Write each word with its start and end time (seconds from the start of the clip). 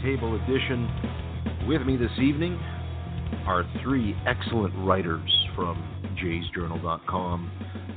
Roundtable 0.00 0.42
Edition. 0.44 1.66
With 1.66 1.82
me 1.82 1.96
this 1.96 2.10
evening 2.20 2.58
are 3.46 3.64
three 3.82 4.14
excellent 4.26 4.74
writers 4.86 5.30
from 5.54 5.76
JaysJournal.com. 6.22 7.50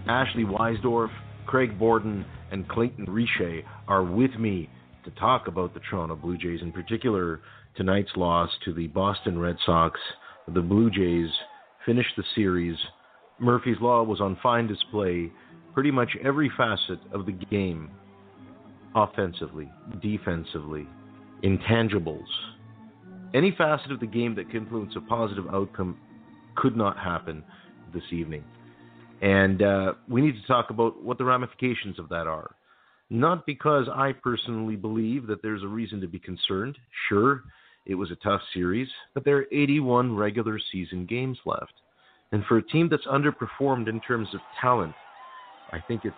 Ashley 0.08 0.44
Weisdorf, 0.44 1.10
Craig 1.46 1.78
Borden, 1.80 2.26
and 2.52 2.68
Clayton 2.68 3.06
Richer 3.06 3.62
are 3.88 4.04
with 4.04 4.32
me 4.40 4.70
to 5.06 5.12
talk 5.12 5.48
about 5.48 5.74
the 5.74 5.80
Toronto 5.90 6.16
Blue 6.16 6.38
Jays, 6.38 6.62
in 6.62 6.72
particular 6.72 7.42
tonight's 7.76 8.12
loss 8.16 8.50
to 8.66 8.74
the 8.74 8.88
Boston 8.88 9.40
Red 9.40 9.58
Sox. 9.66 10.00
The 10.54 10.62
Blue 10.62 10.90
Jays 10.90 11.30
finished 11.86 12.16
the 12.18 12.24
series. 12.36 12.78
Murphy's 13.40 13.80
Law 13.82 14.04
was 14.04 14.20
on 14.20 14.38
fine 14.44 14.68
display 14.68 15.32
pretty 15.74 15.92
much 15.92 16.10
every 16.24 16.52
facet 16.58 17.00
of 17.14 17.26
the 17.26 17.32
game 17.32 17.90
offensively, 18.96 19.72
defensively, 20.02 20.88
intangibles. 21.44 22.26
Any 23.34 23.52
facet 23.58 23.92
of 23.92 24.00
the 24.00 24.08
game 24.08 24.36
that 24.36 24.50
can 24.50 24.64
influence 24.64 24.94
a 24.96 25.02
positive 25.02 25.46
outcome 25.52 25.98
could 26.56 26.78
not 26.78 26.98
happen 26.98 27.44
this 27.94 28.04
evening. 28.12 28.44
And 29.22 29.62
uh, 29.62 29.94
we 30.08 30.22
need 30.22 30.36
to 30.40 30.48
talk 30.48 30.70
about 30.70 31.04
what 31.04 31.18
the 31.18 31.26
ramifications 31.26 31.98
of 31.98 32.10
that 32.10 32.28
are. 32.28 32.56
Not 33.10 33.46
because 33.46 33.88
I 33.94 34.12
personally 34.12 34.76
believe 34.76 35.28
that 35.28 35.42
there's 35.42 35.64
a 35.64 35.68
reason 35.68 36.02
to 36.02 36.08
be 36.08 36.20
concerned. 36.20 36.78
Sure, 37.10 37.44
it 37.86 37.96
was 37.96 38.12
a 38.12 38.16
tough 38.16 38.42
series, 38.54 38.88
but 39.14 39.26
there 39.26 39.38
are 39.38 39.46
81 39.52 40.16
regular 40.16 40.60
season 40.72 41.06
games 41.06 41.38
left. 41.46 41.74
And 42.32 42.44
for 42.46 42.58
a 42.58 42.68
team 42.68 42.90
that's 42.90 43.06
underperformed 43.06 43.88
in 43.88 44.00
terms 44.02 44.28
of 44.34 44.40
talent, 44.60 44.94
I 45.72 45.80
think 45.80 46.02
it's 46.06 46.16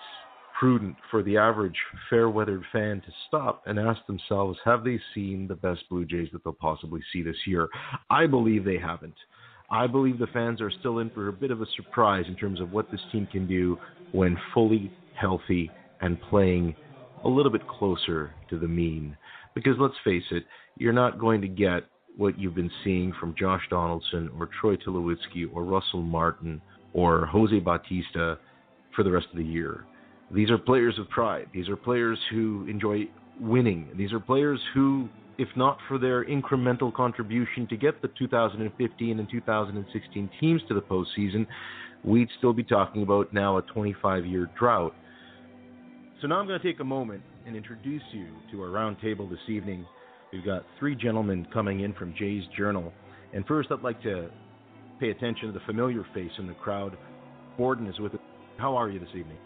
prudent 0.59 0.95
for 1.11 1.22
the 1.23 1.38
average 1.38 1.75
fair 2.09 2.30
weathered 2.30 2.64
fan 2.72 3.02
to 3.02 3.11
stop 3.28 3.64
and 3.66 3.80
ask 3.80 4.06
themselves 4.08 4.58
have 4.64 4.84
they 4.84 5.00
seen 5.14 5.48
the 5.48 5.56
best 5.56 5.81
Blue 5.89 6.06
Jays 6.06 6.30
that 6.31 6.44
they'll 6.44 6.53
possibly 6.53 7.02
see 7.11 7.22
this 7.22 7.36
year? 7.45 7.67
I 8.09 8.25
believe 8.28 8.64
they 8.64 8.78
haven't. 8.78 9.16
I 9.70 9.88
believe 9.88 10.20
the 10.20 10.28
fans 10.28 10.61
are 10.61 10.72
still 10.80 11.00
in 11.00 11.09
for 11.09 11.28
a 11.28 11.33
bit 11.33 11.52
of 11.52 11.61
a 11.61 11.66
surprise 11.76 12.26
in 12.28 12.36
terms 12.36 12.61
of 12.61 12.72
what 12.72 12.89
this 12.92 13.02
team 13.11 13.28
can 13.31 13.48
do 13.48 13.78
when 14.11 14.38
fully 14.53 14.92
healthy 15.20 15.72
and 16.02 16.22
playing 16.30 16.76
a 17.23 17.28
little 17.28 17.52
bit 17.52 17.67
closer 17.67 18.31
to 18.50 18.59
the 18.59 18.67
mean. 18.67 19.17
Because 19.56 19.76
let's 19.80 19.95
face 20.03 20.23
it, 20.31 20.44
you're 20.78 20.94
not 20.94 21.20
going 21.20 21.42
to 21.42 21.48
get 21.48 21.83
what 22.16 22.39
you've 22.39 22.56
been 22.56 22.72
seeing 22.83 23.11
from 23.20 23.36
Josh 23.38 23.64
Donaldson 23.70 24.30
or 24.38 24.50
Troy 24.61 24.76
Tulowitzki 24.78 25.48
or 25.53 25.64
Russell 25.64 26.02
Martin 26.02 26.61
or 26.94 27.26
Jose 27.26 27.59
Bautista 27.59 28.38
for 28.95 29.03
the 29.03 29.11
rest 29.11 29.28
of 29.31 29.38
the 29.38 29.44
year. 29.44 29.86
These 30.31 30.50
are 30.50 30.58
players 30.58 30.98
of 31.00 31.09
pride. 31.09 31.48
These 31.54 31.70
are 31.70 31.76
players 31.76 32.20
who 32.31 32.66
enjoy 32.70 33.08
winning. 33.40 33.90
These 33.95 34.12
are 34.12 34.20
players 34.20 34.60
who, 34.73 35.08
if 35.38 35.48
not 35.55 35.77
for 35.88 35.98
their 35.98 36.26
incremental 36.26 36.94
contribution 36.94 37.67
to 37.67 37.77
get 37.77 38.02
the 38.02 38.10
2015 38.17 39.20
and 39.20 39.30
2016 39.30 40.30
teams 40.39 40.61
to 40.67 40.73
the 40.73 40.82
postseason, 40.82 41.45
we'd 42.04 42.30
still 42.38 42.54
be 42.54 42.64
talking 42.64 43.04
about 43.04 43.33
now 43.33 43.58
a 43.58 43.61
25 43.61 44.26
year 44.26 44.49
drought. 44.58 44.95
So 46.22 46.28
now 46.28 46.39
I'm 46.39 46.48
going 46.48 46.60
to 46.60 46.66
take 46.66 46.80
a 46.80 46.86
moment 46.86 47.22
and 47.45 47.55
introduce 47.55 48.02
you 48.11 48.28
to 48.52 48.61
our 48.61 48.70
roundtable 48.70 49.30
this 49.30 49.39
evening. 49.48 49.86
We've 50.33 50.45
got 50.45 50.66
three 50.80 50.95
gentlemen 50.95 51.45
coming 51.54 51.82
in 51.82 51.94
from 51.94 52.16
Jay's 52.17 52.44
Journal. 52.58 52.92
And 53.33 53.45
first, 53.45 53.70
I'd 53.72 53.82
like 53.82 54.02
to 54.04 54.30
pay 54.99 55.11
attention 55.11 55.48
to 55.48 55.52
the 55.52 55.66
familiar 55.66 56.05
face 56.14 56.32
in 56.39 56.48
the 56.48 56.54
crowd. 56.54 56.98
Borden 57.58 57.86
is 57.88 57.99
with 57.99 58.14
us. 58.14 58.20
How 58.58 58.76
are 58.76 58.89
you 58.89 58.99
this 58.99 59.10
evening? 59.10 59.38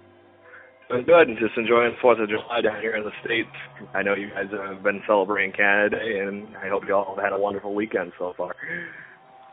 Doing 0.89 1.05
good. 1.05 1.27
Just 1.39 1.55
enjoying 1.55 1.93
Fourth 2.01 2.19
of 2.19 2.29
July 2.29 2.61
down 2.61 2.81
here 2.81 2.95
in 2.95 3.03
the 3.03 3.11
states. 3.23 3.49
I 3.93 4.01
know 4.01 4.15
you 4.15 4.29
guys 4.29 4.45
have 4.51 4.81
been 4.81 5.01
celebrating 5.05 5.51
Canada 5.51 5.97
Day, 5.97 6.19
and 6.19 6.57
I 6.57 6.67
hope 6.67 6.83
you 6.87 6.95
all 6.95 7.15
have 7.15 7.23
had 7.23 7.31
a 7.31 7.39
wonderful 7.39 7.75
weekend 7.75 8.11
so 8.17 8.33
far. 8.35 8.55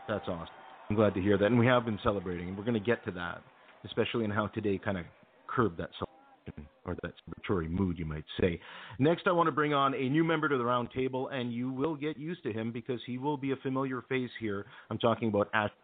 That's 0.09 0.27
awesome. 0.29 0.49
I'm 0.89 0.97
glad 0.97 1.13
to 1.15 1.21
hear 1.21 1.37
that, 1.37 1.47
and 1.47 1.59
we 1.59 1.67
have 1.67 1.85
been 1.85 1.99
celebrating, 2.03 2.49
and 2.49 2.57
we're 2.57 2.65
going 2.65 2.75
to 2.75 2.81
get 2.81 3.05
to 3.05 3.11
that, 3.13 3.43
especially 3.85 4.25
in 4.25 4.31
how 4.31 4.47
today 4.47 4.81
kind 4.83 4.97
of 4.97 5.05
curbed 5.47 5.79
that 5.79 5.91
celebration 5.99 6.71
or 6.87 6.97
that 7.03 7.13
celebratory 7.29 7.69
mood, 7.69 7.99
you 7.99 8.07
might 8.07 8.25
say. 8.41 8.59
Next, 8.99 9.27
I 9.27 9.33
want 9.33 9.49
to 9.49 9.53
bring 9.53 9.75
on 9.75 9.95
a 9.95 10.09
new 10.09 10.25
member 10.25 10.49
to 10.49 10.57
the 10.57 10.65
round 10.65 10.89
table, 10.95 11.29
and 11.29 11.53
you 11.53 11.71
will 11.71 11.97
get 11.97 12.17
used 12.17 12.45
to 12.45 12.53
him 12.53 12.73
because 12.73 13.01
he 13.05 13.19
will 13.19 13.37
be 13.37 13.53
a 13.53 13.57
familiar 13.57 14.01
face 14.09 14.31
here. 14.41 14.65
I'm 14.91 14.99
talking 14.99 15.29
about 15.29 15.51
Ashley. 15.53 15.75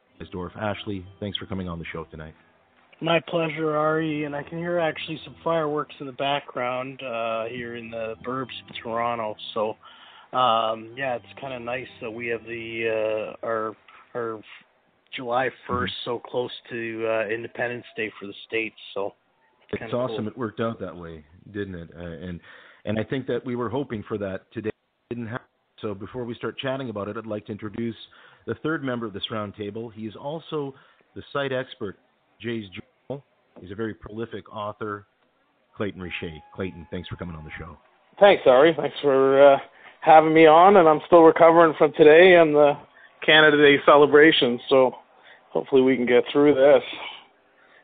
Ashley, 0.60 1.04
thanks 1.20 1.36
for 1.36 1.46
coming 1.46 1.68
on 1.68 1.78
the 1.80 1.84
show 1.92 2.04
tonight. 2.04 2.34
My 3.00 3.20
pleasure, 3.28 3.76
Ari, 3.76 4.24
and 4.24 4.36
I 4.36 4.42
can 4.42 4.58
hear 4.58 4.78
actually 4.78 5.20
some 5.24 5.34
fireworks 5.42 5.94
in 5.98 6.06
the 6.06 6.12
background 6.12 7.02
uh, 7.02 7.46
here 7.46 7.76
in 7.76 7.90
the 7.90 8.14
burbs 8.24 8.54
of 8.68 8.76
Toronto. 8.82 9.34
So, 9.54 9.70
um, 10.36 10.94
yeah, 10.96 11.16
it's 11.16 11.40
kind 11.40 11.52
of 11.52 11.62
nice 11.62 11.88
that 12.00 12.10
we 12.10 12.28
have 12.28 12.44
the 12.44 13.34
uh, 13.42 13.46
our 13.46 13.74
our 14.14 14.40
July 15.16 15.50
1st 15.68 15.90
so 16.04 16.18
close 16.18 16.50
to 16.70 17.06
uh, 17.08 17.28
Independence 17.28 17.84
Day 17.96 18.10
for 18.18 18.26
the 18.26 18.34
states. 18.46 18.76
So 18.94 19.14
it's, 19.72 19.82
it's 19.82 19.94
awesome. 19.94 20.24
Cool. 20.24 20.28
It 20.28 20.38
worked 20.38 20.60
out 20.60 20.80
that 20.80 20.96
way, 20.96 21.24
didn't 21.52 21.74
it? 21.74 21.90
Uh, 21.96 22.02
and 22.02 22.40
and 22.84 22.98
I 22.98 23.04
think 23.04 23.26
that 23.26 23.44
we 23.44 23.56
were 23.56 23.68
hoping 23.68 24.04
for 24.06 24.18
that 24.18 24.50
today. 24.52 24.70
It 25.10 25.14
didn't 25.14 25.28
happen. 25.28 25.46
So 25.80 25.94
before 25.94 26.24
we 26.24 26.34
start 26.34 26.58
chatting 26.58 26.90
about 26.90 27.08
it, 27.08 27.16
I'd 27.16 27.26
like 27.26 27.46
to 27.46 27.52
introduce 27.52 27.96
the 28.46 28.54
third 28.62 28.84
member 28.84 29.06
of 29.06 29.12
this 29.12 29.24
roundtable. 29.30 29.92
He 29.92 30.06
is 30.06 30.14
also 30.16 30.74
the 31.14 31.22
site 31.32 31.52
expert, 31.52 31.98
Jay's 32.42 32.64
Journal. 32.68 33.24
He's 33.60 33.70
a 33.70 33.74
very 33.74 33.94
prolific 33.94 34.52
author, 34.52 35.06
Clayton 35.76 36.00
Richer. 36.00 36.30
Clayton, 36.54 36.86
thanks 36.90 37.08
for 37.08 37.16
coming 37.16 37.36
on 37.36 37.44
the 37.44 37.50
show. 37.58 37.76
Thanks, 38.20 38.42
Ari. 38.46 38.74
Thanks 38.76 38.96
for 39.00 39.54
uh, 39.54 39.58
having 40.00 40.34
me 40.34 40.46
on, 40.46 40.76
and 40.76 40.88
I'm 40.88 41.00
still 41.06 41.22
recovering 41.22 41.74
from 41.78 41.92
today 41.96 42.34
and 42.34 42.54
the 42.54 42.74
Canada 43.24 43.56
Day 43.56 43.82
celebration, 43.86 44.58
so 44.68 44.92
hopefully 45.50 45.82
we 45.82 45.96
can 45.96 46.06
get 46.06 46.24
through 46.32 46.54
this. 46.54 46.82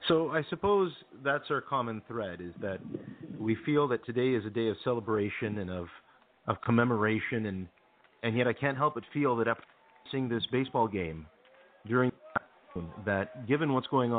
So 0.08 0.30
I 0.30 0.42
suppose 0.48 0.90
that's 1.22 1.44
our 1.50 1.60
common 1.60 2.02
thread 2.08 2.40
is 2.40 2.52
that 2.60 2.80
we 3.38 3.56
feel 3.66 3.86
that 3.88 4.04
today 4.06 4.30
is 4.30 4.44
a 4.46 4.50
day 4.50 4.68
of 4.68 4.76
celebration 4.82 5.58
and 5.58 5.70
of 5.70 5.86
of 6.46 6.60
commemoration 6.62 7.46
and 7.46 7.68
and 8.22 8.36
yet 8.36 8.48
I 8.48 8.54
can't 8.54 8.76
help 8.76 8.94
but 8.94 9.04
feel 9.12 9.36
that 9.36 9.48
after 9.48 9.64
seeing 10.10 10.30
this 10.30 10.42
baseball 10.50 10.88
game 10.88 11.26
during 11.86 12.10
that 13.04 13.46
given 13.46 13.74
what's 13.74 13.86
going 13.88 14.12
on 14.12 14.17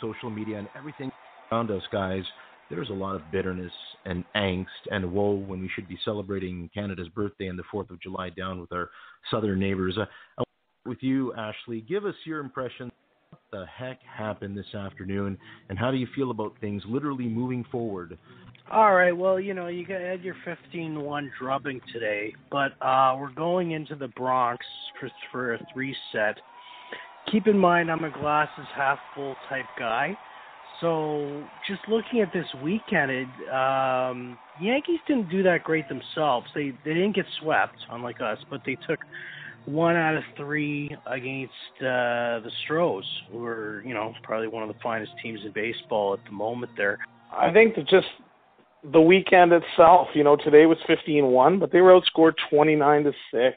social 0.00 0.30
media 0.30 0.58
and 0.58 0.68
everything 0.76 1.10
around 1.50 1.70
us, 1.70 1.82
guys, 1.90 2.22
there's 2.70 2.90
a 2.90 2.94
lot 2.94 3.16
of 3.16 3.30
bitterness 3.30 3.72
and 4.04 4.24
angst 4.36 4.66
and 4.90 5.10
woe 5.12 5.34
when 5.34 5.60
we 5.60 5.68
should 5.74 5.88
be 5.88 5.98
celebrating 6.04 6.70
Canada's 6.72 7.08
birthday 7.08 7.48
and 7.48 7.58
the 7.58 7.64
4th 7.72 7.90
of 7.90 8.00
July 8.00 8.30
down 8.30 8.60
with 8.60 8.72
our 8.72 8.90
southern 9.30 9.58
neighbors. 9.58 9.98
Uh, 9.98 10.44
with 10.86 10.98
you, 11.00 11.34
Ashley, 11.34 11.80
give 11.80 12.04
us 12.04 12.14
your 12.24 12.40
impression. 12.40 12.90
What 13.30 13.40
the 13.50 13.66
heck 13.66 14.00
happened 14.02 14.56
this 14.56 14.74
afternoon, 14.74 15.36
and 15.68 15.78
how 15.78 15.90
do 15.90 15.96
you 15.96 16.06
feel 16.14 16.30
about 16.30 16.52
things 16.60 16.82
literally 16.86 17.26
moving 17.26 17.64
forward? 17.70 18.16
All 18.70 18.94
right. 18.94 19.12
Well, 19.12 19.38
you 19.38 19.54
know, 19.54 19.66
you 19.66 19.84
had 19.86 20.22
your 20.22 20.36
15-1 20.72 21.30
drubbing 21.38 21.80
today, 21.92 22.32
but 22.50 22.72
uh, 22.80 23.16
we're 23.18 23.32
going 23.34 23.72
into 23.72 23.94
the 23.94 24.08
Bronx 24.08 24.64
for, 24.98 25.10
for 25.30 25.54
a 25.54 25.66
three-set 25.72 26.36
keep 27.30 27.46
in 27.46 27.58
mind 27.58 27.90
I'm 27.90 28.04
a 28.04 28.10
glasses 28.10 28.66
half 28.74 28.98
full 29.14 29.34
type 29.48 29.66
guy. 29.78 30.16
So 30.80 31.44
just 31.68 31.80
looking 31.88 32.20
at 32.20 32.32
this 32.32 32.46
weekend, 32.62 33.10
it, 33.10 33.28
um, 33.52 34.36
Yankees 34.60 34.98
didn't 35.06 35.30
do 35.30 35.42
that 35.44 35.62
great 35.64 35.88
themselves. 35.88 36.46
They 36.54 36.72
they 36.84 36.94
didn't 36.94 37.14
get 37.14 37.26
swept, 37.40 37.76
unlike 37.90 38.20
us, 38.20 38.38
but 38.50 38.60
they 38.66 38.76
took 38.86 38.98
one 39.66 39.96
out 39.96 40.16
of 40.16 40.22
three 40.36 40.94
against 41.06 41.52
uh, 41.80 42.42
the 42.42 42.50
Stros, 42.64 43.04
who 43.30 43.44
are 43.44 43.82
you 43.86 43.94
know 43.94 44.12
probably 44.22 44.48
one 44.48 44.62
of 44.62 44.68
the 44.68 44.80
finest 44.82 45.12
teams 45.22 45.40
in 45.44 45.52
baseball 45.52 46.12
at 46.14 46.24
the 46.24 46.32
moment. 46.32 46.72
There, 46.76 46.98
I 47.32 47.52
think 47.52 47.76
that 47.76 47.88
just 47.88 48.08
the 48.92 49.00
weekend 49.00 49.52
itself, 49.52 50.08
you 50.14 50.24
know, 50.24 50.36
today 50.36 50.66
was 50.66 50.76
15-1, 50.88 51.58
but 51.58 51.72
they 51.72 51.80
were 51.80 51.98
outscored 51.98 52.34
29 52.50 53.04
to 53.04 53.12
six. 53.32 53.56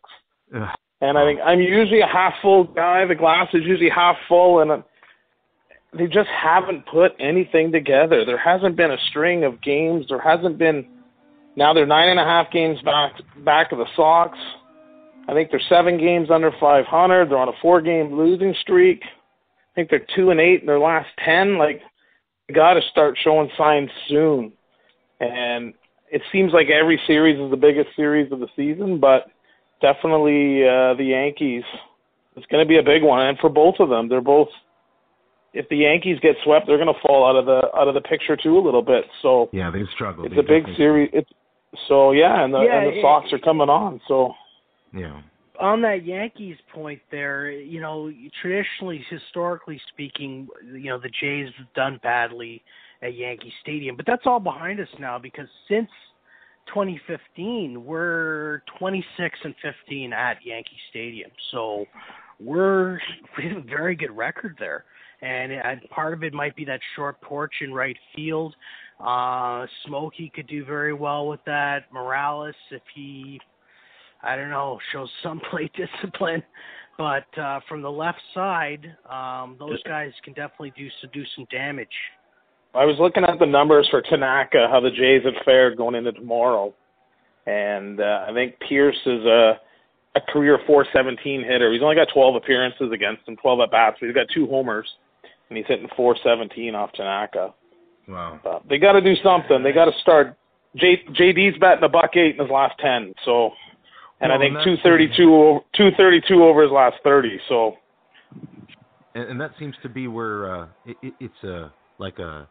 And 1.02 1.18
I 1.18 1.26
think 1.26 1.40
I'm 1.46 1.60
usually 1.60 2.02
a 2.02 2.08
half 2.08 2.34
full 2.42 2.64
guy. 2.64 3.06
The 3.06 3.16
glass 3.16 3.48
is 3.54 3.62
usually 3.64 3.90
half 3.90 4.16
full, 4.28 4.62
and 4.62 4.72
uh, 4.72 4.78
they 5.94 6.08
just 6.08 6.30
haven't 6.30 6.86
put 6.88 7.12
anything 7.20 7.72
together. 7.72 8.26
There 8.26 8.38
hasn't 8.38 8.76
been 8.76 8.92
a 8.92 8.98
string 9.10 9.44
of 9.44 9.62
games. 9.62 10.06
There 10.10 10.22
hasn't 10.22 10.58
been. 10.58 10.88
Now 11.56 11.74
they're 11.74 11.86
nine 11.86 12.10
and 12.10 12.20
a 12.20 12.24
half 12.24 12.52
games 12.52 12.80
back 12.84 13.14
back 13.46 13.72
of 13.72 13.78
the 13.78 13.86
Sox. 13.96 14.38
I 15.28 15.34
think 15.34 15.52
they're 15.52 15.62
seven 15.68 15.98
games 15.98 16.30
under 16.32 16.52
500. 16.58 17.30
They're 17.30 17.38
on 17.38 17.50
a 17.50 17.60
four-game 17.62 18.16
losing 18.18 18.56
streak. 18.62 19.02
I 19.04 19.76
think 19.76 19.90
they're 19.90 20.08
two 20.16 20.30
and 20.30 20.40
eight 20.40 20.62
in 20.62 20.66
their 20.66 20.80
last 20.80 21.10
ten. 21.24 21.58
Like, 21.58 21.82
they 22.48 22.54
got 22.54 22.74
to 22.74 22.82
start 22.92 23.18
showing 23.22 23.50
signs 23.58 23.90
soon. 24.08 24.54
And 25.20 25.74
it 26.10 26.22
seems 26.32 26.54
like 26.54 26.70
every 26.70 27.00
series 27.06 27.40
is 27.40 27.52
the 27.52 27.58
biggest 27.58 27.90
series 27.96 28.32
of 28.32 28.40
the 28.40 28.48
season, 28.56 29.00
but 29.00 29.28
definitely 29.82 30.64
uh, 30.64 30.94
the 30.96 31.06
Yankees. 31.06 31.64
It's 32.36 32.46
going 32.48 32.64
to 32.64 32.68
be 32.68 32.78
a 32.78 32.84
big 32.84 33.04
one, 33.04 33.22
and 33.22 33.38
for 33.40 33.50
both 33.50 33.76
of 33.80 33.90
them, 33.90 34.10
they're 34.10 34.22
both. 34.22 34.50
If 35.54 35.68
the 35.70 35.78
Yankees 35.78 36.18
get 36.22 36.36
swept, 36.44 36.68
they're 36.68 36.78
going 36.78 36.94
to 36.94 37.08
fall 37.08 37.28
out 37.28 37.36
of 37.36 37.46
the 37.46 37.76
out 37.76 37.88
of 37.88 37.96
the 37.96 38.02
picture 38.02 38.38
too 38.38 38.58
a 38.58 38.62
little 38.62 38.84
bit. 38.84 39.06
So 39.22 39.50
yeah, 39.52 39.72
they've 39.72 39.88
struggled. 39.94 40.28
It's 40.28 40.36
they 40.36 40.42
a 40.42 40.44
big 40.44 40.66
series. 40.76 41.10
It's 41.14 41.30
So 41.88 42.12
yeah, 42.12 42.44
and 42.44 42.54
the 42.54 42.62
yeah, 42.62 42.80
and 42.80 42.88
the 42.88 43.02
Sox 43.02 43.32
are 43.34 43.40
coming 43.40 43.70
on. 43.70 44.00
So 44.08 44.34
yeah. 44.94 45.22
On 45.60 45.82
that 45.82 46.06
Yankees 46.06 46.58
point 46.72 47.02
there, 47.10 47.50
you 47.50 47.82
know, 47.82 48.12
traditionally, 48.44 49.04
historically 49.10 49.82
speaking, 49.92 50.48
you 50.64 50.92
know, 50.92 51.00
the 51.00 51.10
Jays 51.20 51.50
have 51.58 51.74
done 51.74 52.00
badly 52.04 52.62
at 53.02 53.16
Yankee 53.16 53.52
Stadium, 53.64 53.96
but 53.96 54.06
that's 54.06 54.22
all 54.28 54.40
behind 54.40 54.80
us 54.80 54.88
now 55.00 55.18
because 55.18 55.48
since 55.68 55.90
2015, 56.68 57.84
we're 57.84 58.62
26 58.80 59.40
and 59.44 59.56
15 59.62 60.14
at 60.14 60.38
Yankee 60.44 60.70
Stadium. 60.90 61.32
So 61.52 61.86
we're 62.40 63.00
we 63.38 63.50
have 63.50 63.58
a 63.58 63.62
very 63.62 63.96
good 63.96 64.16
record 64.16 64.56
there, 64.60 64.86
and, 65.22 65.52
and 65.52 65.82
part 65.90 66.14
of 66.14 66.24
it 66.24 66.34
might 66.34 66.56
be 66.56 66.66
that 66.66 66.80
short 66.96 67.20
porch 67.22 67.54
in 67.62 67.74
right 67.74 67.98
field. 68.16 68.56
Uh, 69.00 69.66
Smokey 69.86 70.32
could 70.34 70.48
do 70.48 70.66
very 70.66 70.94
well 70.94 71.28
with 71.28 71.40
that. 71.46 71.92
Morales, 71.94 72.56
if 72.72 72.82
he, 72.96 73.40
I 74.24 74.36
don't 74.36 74.50
know, 74.50 74.80
shows 74.92 75.10
some 75.22 75.40
plate 75.52 75.72
discipline. 75.74 76.44
But 76.98 77.26
uh, 77.38 77.60
from 77.70 77.84
the 77.84 77.92
left 77.92 78.22
side, 78.34 78.96
um, 79.08 79.56
those 79.60 79.82
guys 79.84 80.12
can 80.24 80.34
definitely 80.34 80.74
do 80.76 80.90
do 81.14 81.24
some 81.36 81.46
damage. 81.52 81.88
I 82.74 82.86
was 82.86 82.98
looking 83.00 83.24
at 83.24 83.40
the 83.40 83.46
numbers 83.46 83.88
for 83.90 84.02
Tanaka, 84.02 84.68
how 84.70 84.80
the 84.80 84.92
Jays 84.92 85.24
have 85.26 85.44
fared 85.44 85.78
going 85.78 85.96
into 85.96 86.12
tomorrow, 86.12 86.74
and 87.46 88.00
uh, 88.00 88.26
I 88.28 88.34
think 88.34 88.56
Pearce 88.60 89.00
is 89.06 89.26
a 89.26 89.60
a 90.18 90.32
career 90.32 90.58
417 90.66 91.44
hitter. 91.44 91.72
He's 91.72 91.82
only 91.82 91.96
got 91.96 92.08
12 92.14 92.36
appearances 92.36 92.92
against 92.92 93.28
him, 93.28 93.38
12 93.38 93.60
at 93.62 93.72
bats, 93.72 93.98
but 94.00 94.08
he's 94.08 94.16
got 94.16 94.28
two 94.34 94.48
homers, 94.48 94.88
and 95.50 95.58
he's 95.58 95.68
hitting 95.68 95.88
417 95.96 96.76
off 96.76 96.92
Tanaka. 96.94 97.54
Wow. 98.08 98.40
Uh, 98.46 98.60
they 98.70 98.78
got 98.78 98.94
to 98.94 99.02
do 99.02 99.16
something. 99.24 99.64
They 99.64 99.72
got 99.72 99.86
to 99.86 100.00
start. 100.02 100.36
J, 100.76 101.02
JD's 101.12 101.58
batting 101.60 101.84
a 101.84 101.90
buck 101.90 102.16
eight 102.16 102.36
in 102.36 102.42
his 102.42 102.52
last 102.52 102.78
10, 102.80 103.14
so, 103.26 103.52
and 104.22 104.30
well, 104.30 104.40
I 104.40 104.42
think 104.42 104.54
232 104.64 105.34
over, 105.34 105.60
232 105.76 106.44
over 106.44 106.64
his 106.64 106.72
last 106.72 106.96
30. 107.04 107.40
So, 107.48 107.76
and, 109.16 109.32
and 109.32 109.42
that 109.42 109.52
seems 109.60 109.76
to 109.84 109.90
be 109.90 110.08
where 110.08 110.56
uh, 110.56 110.68
it, 110.86 110.98
it, 111.02 111.14
it's 111.20 111.44
a 111.44 111.72
like 112.00 112.20
a 112.20 112.48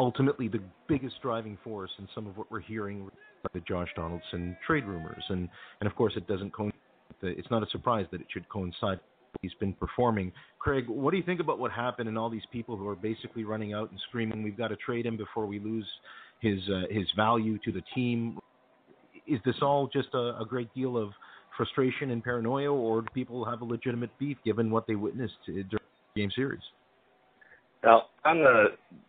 ultimately 0.00 0.48
the 0.48 0.62
biggest 0.88 1.16
driving 1.20 1.58
force 1.62 1.90
in 1.98 2.08
some 2.14 2.26
of 2.26 2.36
what 2.38 2.50
we're 2.50 2.60
hearing 2.60 3.08
the 3.52 3.60
Josh 3.60 3.88
Donaldson 3.94 4.56
trade 4.66 4.84
rumors, 4.84 5.22
and 5.28 5.48
and 5.80 5.88
of 5.88 5.94
course 5.94 6.14
it 6.16 6.26
doesn't 6.26 6.52
coincide. 6.52 6.80
It's 7.22 7.50
not 7.50 7.62
a 7.62 7.66
surprise 7.70 8.06
that 8.10 8.20
it 8.20 8.26
should 8.32 8.48
coincide. 8.48 8.98
He's 9.42 9.54
been 9.60 9.74
performing. 9.74 10.32
Craig, 10.58 10.88
what 10.88 11.10
do 11.10 11.18
you 11.18 11.22
think 11.22 11.40
about 11.40 11.58
what 11.58 11.70
happened 11.70 12.08
and 12.08 12.18
all 12.18 12.30
these 12.30 12.46
people 12.50 12.76
who 12.76 12.88
are 12.88 12.96
basically 12.96 13.44
running 13.44 13.74
out 13.74 13.90
and 13.90 14.00
screaming, 14.08 14.42
"We've 14.42 14.56
got 14.56 14.68
to 14.68 14.76
trade 14.76 15.04
him 15.04 15.16
before 15.16 15.46
we 15.46 15.58
lose 15.58 15.86
his 16.40 16.58
uh, 16.68 16.82
his 16.90 17.06
value 17.14 17.58
to 17.64 17.70
the 17.70 17.82
team"? 17.94 18.38
Is 19.26 19.38
this 19.44 19.56
all 19.60 19.86
just 19.92 20.08
a, 20.14 20.40
a 20.40 20.46
great 20.48 20.72
deal 20.74 20.96
of 20.96 21.10
frustration 21.56 22.10
and 22.10 22.24
paranoia, 22.24 22.72
or 22.72 23.02
do 23.02 23.08
people 23.12 23.44
have 23.44 23.60
a 23.60 23.64
legitimate 23.66 24.10
beef 24.18 24.38
given 24.44 24.70
what 24.70 24.86
they 24.86 24.94
witnessed 24.94 25.34
during 25.46 25.68
the 25.68 26.20
game 26.20 26.30
series? 26.34 26.62
Now, 27.82 28.02
on 28.24 28.38
the 28.38 28.64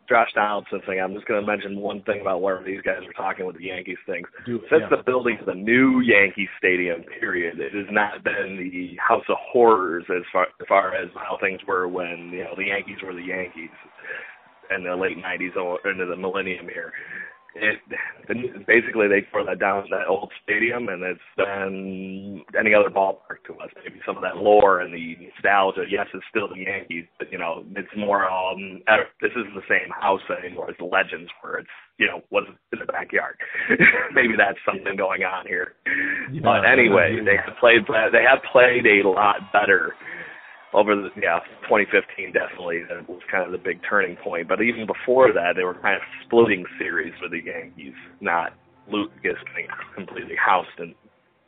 Josh 0.07 0.29
Donaldson 0.35 0.81
thing, 0.85 0.99
I'm 0.99 1.13
just 1.13 1.25
going 1.25 1.39
to 1.39 1.47
mention 1.47 1.79
one 1.79 2.01
thing 2.03 2.21
about 2.21 2.41
where 2.41 2.61
these 2.63 2.81
guys 2.81 2.99
were 3.05 3.13
talking 3.13 3.45
with 3.45 3.57
the 3.57 3.65
Yankees 3.65 3.97
things. 4.05 4.27
Since 4.45 4.63
yeah. 4.71 4.89
the 4.89 5.03
building 5.05 5.37
of 5.39 5.45
the 5.45 5.55
new 5.55 6.01
Yankee 6.01 6.49
Stadium, 6.57 7.03
period, 7.19 7.59
it 7.59 7.73
has 7.73 7.87
not 7.91 8.23
been 8.23 8.57
the 8.57 8.95
house 8.95 9.23
of 9.29 9.37
horrors 9.39 10.05
as 10.09 10.23
far 10.31 10.43
as, 10.43 10.67
far 10.67 10.95
as 10.95 11.09
how 11.15 11.37
things 11.39 11.59
were 11.67 11.87
when 11.87 12.31
you 12.33 12.43
know 12.43 12.53
the 12.57 12.65
Yankees 12.65 12.97
were 13.03 13.13
the 13.13 13.23
Yankees 13.23 13.71
in 14.75 14.83
the 14.83 14.95
late 14.95 15.17
'90s 15.17 15.55
or 15.55 15.79
into 15.89 16.05
the 16.05 16.15
millennium 16.15 16.65
here 16.65 16.93
it 17.55 17.79
basically 18.67 19.07
they 19.07 19.21
tore 19.31 19.43
that 19.45 19.59
down 19.59 19.85
that 19.91 20.07
old 20.07 20.31
stadium 20.43 20.87
and 20.89 21.03
it's 21.03 21.19
been 21.35 22.43
any 22.57 22.73
other 22.73 22.89
ballpark 22.89 23.43
to 23.47 23.53
us. 23.55 23.69
Maybe 23.83 23.99
some 24.05 24.15
of 24.15 24.23
that 24.23 24.37
lore 24.37 24.81
and 24.81 24.93
the 24.93 25.17
nostalgia. 25.19 25.83
Yes 25.89 26.07
it's 26.13 26.23
still 26.29 26.47
the 26.47 26.59
yankees 26.59 27.05
but 27.17 27.31
you 27.31 27.37
know 27.37 27.63
it's 27.75 27.89
more 27.97 28.29
um 28.29 28.81
this 29.21 29.31
isn't 29.31 29.55
the 29.55 29.67
same 29.69 29.89
house 29.99 30.21
anymore. 30.43 30.69
It's 30.69 30.79
the 30.79 30.85
legends 30.85 31.29
where 31.41 31.59
it's 31.59 31.69
you 31.97 32.07
know 32.07 32.21
was 32.29 32.45
in 32.71 32.79
the 32.79 32.85
backyard. 32.85 33.37
Maybe 34.13 34.35
that's 34.37 34.59
something 34.65 34.95
going 34.95 35.23
on 35.23 35.45
here. 35.45 35.73
Yeah, 36.31 36.41
but 36.43 36.65
anyway 36.65 37.19
they 37.23 37.37
have 37.37 37.57
played 37.59 37.81
they 37.87 38.23
have 38.23 38.39
played 38.51 38.85
a 38.85 39.07
lot 39.07 39.51
better 39.51 39.93
over 40.73 40.95
the 40.95 41.09
yeah 41.21 41.39
2015 41.63 42.31
definitely 42.31 42.83
that 42.87 43.07
was 43.09 43.21
kind 43.29 43.45
of 43.45 43.51
the 43.51 43.57
big 43.57 43.79
turning 43.87 44.15
point. 44.17 44.47
But 44.47 44.61
even 44.61 44.87
before 44.87 45.33
that, 45.33 45.53
they 45.55 45.63
were 45.63 45.75
kind 45.75 45.95
of 45.95 46.01
splitting 46.25 46.65
series 46.79 47.13
with 47.21 47.31
the 47.31 47.43
Yankees, 47.43 47.93
not 48.19 48.53
Lucas 48.89 49.37
getting 49.53 49.67
completely 49.95 50.35
housed 50.35 50.69
in 50.79 50.95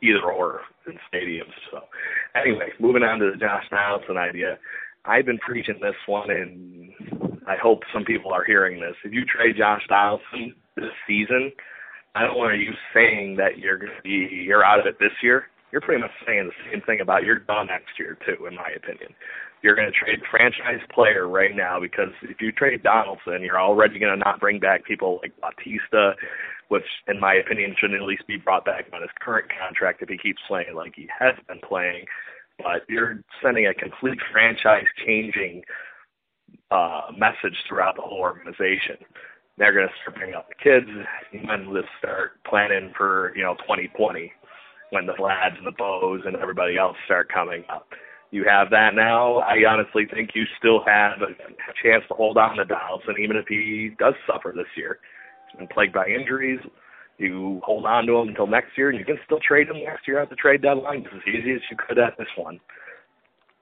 either 0.02 0.30
or 0.30 0.60
in 0.86 0.98
stadiums. 1.12 1.54
So 1.70 1.80
anyway, 2.34 2.70
moving 2.78 3.02
on 3.02 3.18
to 3.20 3.30
the 3.32 3.38
Josh 3.38 3.64
Donaldson 3.70 4.16
idea. 4.16 4.58
I've 5.06 5.26
been 5.26 5.38
preaching 5.38 5.78
this 5.82 5.96
one, 6.06 6.30
and 6.30 6.92
I 7.46 7.56
hope 7.56 7.80
some 7.92 8.04
people 8.04 8.32
are 8.32 8.44
hearing 8.44 8.80
this. 8.80 8.94
If 9.04 9.12
you 9.12 9.24
trade 9.24 9.56
Josh 9.58 9.82
Donaldson 9.88 10.54
this 10.76 10.92
season, 11.06 11.52
I 12.14 12.22
don't 12.22 12.38
want 12.38 12.58
you 12.58 12.72
saying 12.94 13.36
that 13.36 13.58
you're 13.58 13.78
going 13.78 13.92
to 13.94 14.02
be 14.02 14.28
you're 14.44 14.64
out 14.64 14.80
of 14.80 14.86
it 14.86 14.98
this 14.98 15.12
year 15.22 15.46
you're 15.72 15.80
pretty 15.80 16.00
much 16.00 16.10
saying 16.26 16.46
the 16.46 16.70
same 16.70 16.82
thing 16.82 17.00
about 17.00 17.24
you're 17.24 17.40
done 17.40 17.66
next 17.66 17.98
year 17.98 18.16
too, 18.24 18.46
in 18.46 18.54
my 18.54 18.70
opinion. 18.76 19.14
You're 19.62 19.74
going 19.74 19.90
to 19.90 19.98
trade 19.98 20.20
franchise 20.30 20.84
player 20.94 21.26
right 21.26 21.56
now 21.56 21.80
because 21.80 22.10
if 22.22 22.40
you 22.40 22.52
trade 22.52 22.82
Donaldson, 22.82 23.42
you're 23.42 23.60
already 23.60 23.98
going 23.98 24.12
to 24.12 24.24
not 24.24 24.38
bring 24.38 24.60
back 24.60 24.84
people 24.84 25.20
like 25.22 25.32
Bautista, 25.40 26.14
which 26.68 26.84
in 27.08 27.18
my 27.18 27.34
opinion 27.34 27.74
should 27.78 27.94
at 27.94 28.02
least 28.02 28.26
be 28.26 28.36
brought 28.36 28.64
back 28.64 28.86
on 28.92 29.00
his 29.00 29.10
current 29.20 29.46
contract 29.58 30.02
if 30.02 30.08
he 30.08 30.18
keeps 30.18 30.42
playing 30.46 30.74
like 30.74 30.92
he 30.94 31.08
has 31.18 31.34
been 31.48 31.60
playing. 31.66 32.04
But 32.58 32.82
you're 32.88 33.20
sending 33.42 33.66
a 33.66 33.74
complete 33.74 34.18
franchise 34.30 34.84
changing 35.04 35.62
uh, 36.70 37.10
message 37.16 37.56
throughout 37.66 37.96
the 37.96 38.02
whole 38.02 38.20
organization 38.20 38.96
they're 39.56 39.72
going 39.72 39.86
to 39.86 39.94
start 40.02 40.16
bringing 40.16 40.34
up 40.34 40.48
the 40.48 40.54
kids 40.62 40.86
and 41.32 41.48
then 41.48 41.72
let's 41.72 41.86
start 41.98 42.42
planning 42.48 42.92
for 42.96 43.32
you 43.36 43.42
know 43.42 43.54
2020 43.62 44.32
when 44.94 45.06
the 45.06 45.12
Vlads 45.12 45.58
and 45.58 45.66
the 45.66 45.74
Bows 45.76 46.22
and 46.24 46.36
everybody 46.36 46.78
else 46.78 46.96
start 47.04 47.28
coming 47.28 47.64
up. 47.68 47.88
You 48.30 48.44
have 48.48 48.70
that 48.70 48.94
now. 48.94 49.38
I 49.38 49.56
honestly 49.68 50.06
think 50.12 50.30
you 50.34 50.44
still 50.58 50.82
have 50.86 51.20
a, 51.20 51.34
chance 51.82 52.04
to 52.08 52.14
hold 52.14 52.38
on 52.38 52.56
to 52.56 52.64
Donaldson, 52.64 53.16
even 53.20 53.36
if 53.36 53.46
he 53.48 53.90
does 53.98 54.14
suffer 54.26 54.52
this 54.56 54.70
year. 54.76 54.98
He's 55.50 55.58
been 55.58 55.68
plagued 55.68 55.92
by 55.92 56.06
injuries. 56.06 56.60
You 57.18 57.60
hold 57.64 57.86
on 57.86 58.06
to 58.06 58.16
him 58.16 58.28
until 58.28 58.46
next 58.46 58.78
year, 58.78 58.90
and 58.90 58.98
you 58.98 59.04
can 59.04 59.18
still 59.24 59.38
trade 59.46 59.68
him 59.68 59.82
next 59.84 60.06
year 60.06 60.20
at 60.20 60.30
the 60.30 60.36
trade 60.36 60.62
deadline 60.62 61.02
just 61.02 61.14
as 61.14 61.22
easy 61.28 61.52
as 61.52 61.60
you 61.70 61.76
could 61.76 61.98
at 61.98 62.16
this 62.18 62.26
one. 62.36 62.58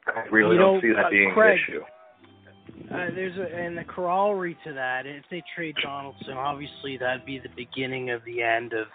I 0.06 0.26
really 0.30 0.56
you 0.56 0.60
don't 0.60 0.80
see 0.80 0.92
that 0.94 1.06
uh, 1.06 1.10
being 1.10 1.32
Craig, 1.32 1.58
an 1.68 1.74
issue. 1.74 1.82
Uh, 2.94 3.14
there's 3.14 3.36
a, 3.36 3.54
and 3.54 3.76
the 3.76 3.84
corollary 3.84 4.56
to 4.64 4.72
that. 4.72 5.06
If 5.06 5.24
they 5.30 5.42
trade 5.54 5.76
Donaldson, 5.82 6.34
obviously 6.34 6.96
that'd 6.98 7.26
be 7.26 7.38
the 7.38 7.52
beginning 7.56 8.10
of 8.10 8.24
the 8.24 8.42
end 8.42 8.72
of 8.72 8.86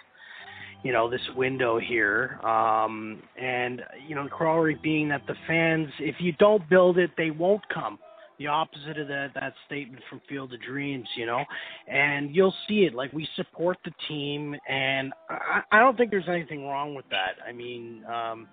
you 0.84 0.92
know 0.92 1.10
this 1.10 1.22
window 1.36 1.80
here. 1.80 2.40
Um 2.44 3.22
and 3.40 3.82
you 4.08 4.16
know 4.16 4.24
the 4.24 4.30
corollary 4.30 4.80
being 4.82 5.10
that 5.10 5.22
the 5.28 5.36
fans 5.48 5.90
if 6.00 6.16
you 6.20 6.34
don't 6.34 6.68
build 6.70 6.98
it 6.98 7.12
they 7.18 7.32
won't 7.32 7.68
come. 7.70 8.00
The 8.40 8.48
opposite 8.48 9.00
of 9.00 9.08
that 9.08 9.30
that 9.36 9.54
statement 9.66 10.04
from 10.10 10.22
field 10.30 10.54
of 10.54 10.62
dreams 10.62 11.08
you 11.16 11.26
know? 11.26 11.44
And 11.88 12.36
you'll 12.36 12.56
see 12.68 12.86
it. 12.86 12.94
Like 12.94 13.12
we 13.14 13.28
support 13.36 13.78
the 13.86 13.92
team 14.08 14.56
and 14.68 15.14
i 15.30 15.62
i 15.72 15.80
don't 15.80 15.98
think 15.98 16.12
there's 16.12 16.30
anything 16.30 16.66
wrong 16.66 16.96
with 16.96 17.06
that. 17.10 17.34
I 17.48 17.52
mean 17.52 18.04
um 18.06 18.48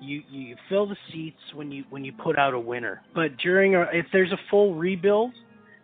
you 0.00 0.22
you 0.30 0.56
fill 0.68 0.86
the 0.86 0.96
seats 1.12 1.38
when 1.54 1.70
you 1.70 1.84
when 1.90 2.04
you 2.04 2.12
put 2.12 2.38
out 2.38 2.54
a 2.54 2.58
winner. 2.58 3.02
But 3.14 3.36
during 3.38 3.74
a 3.74 3.82
if 3.92 4.06
there's 4.12 4.32
a 4.32 4.38
full 4.50 4.74
rebuild 4.74 5.32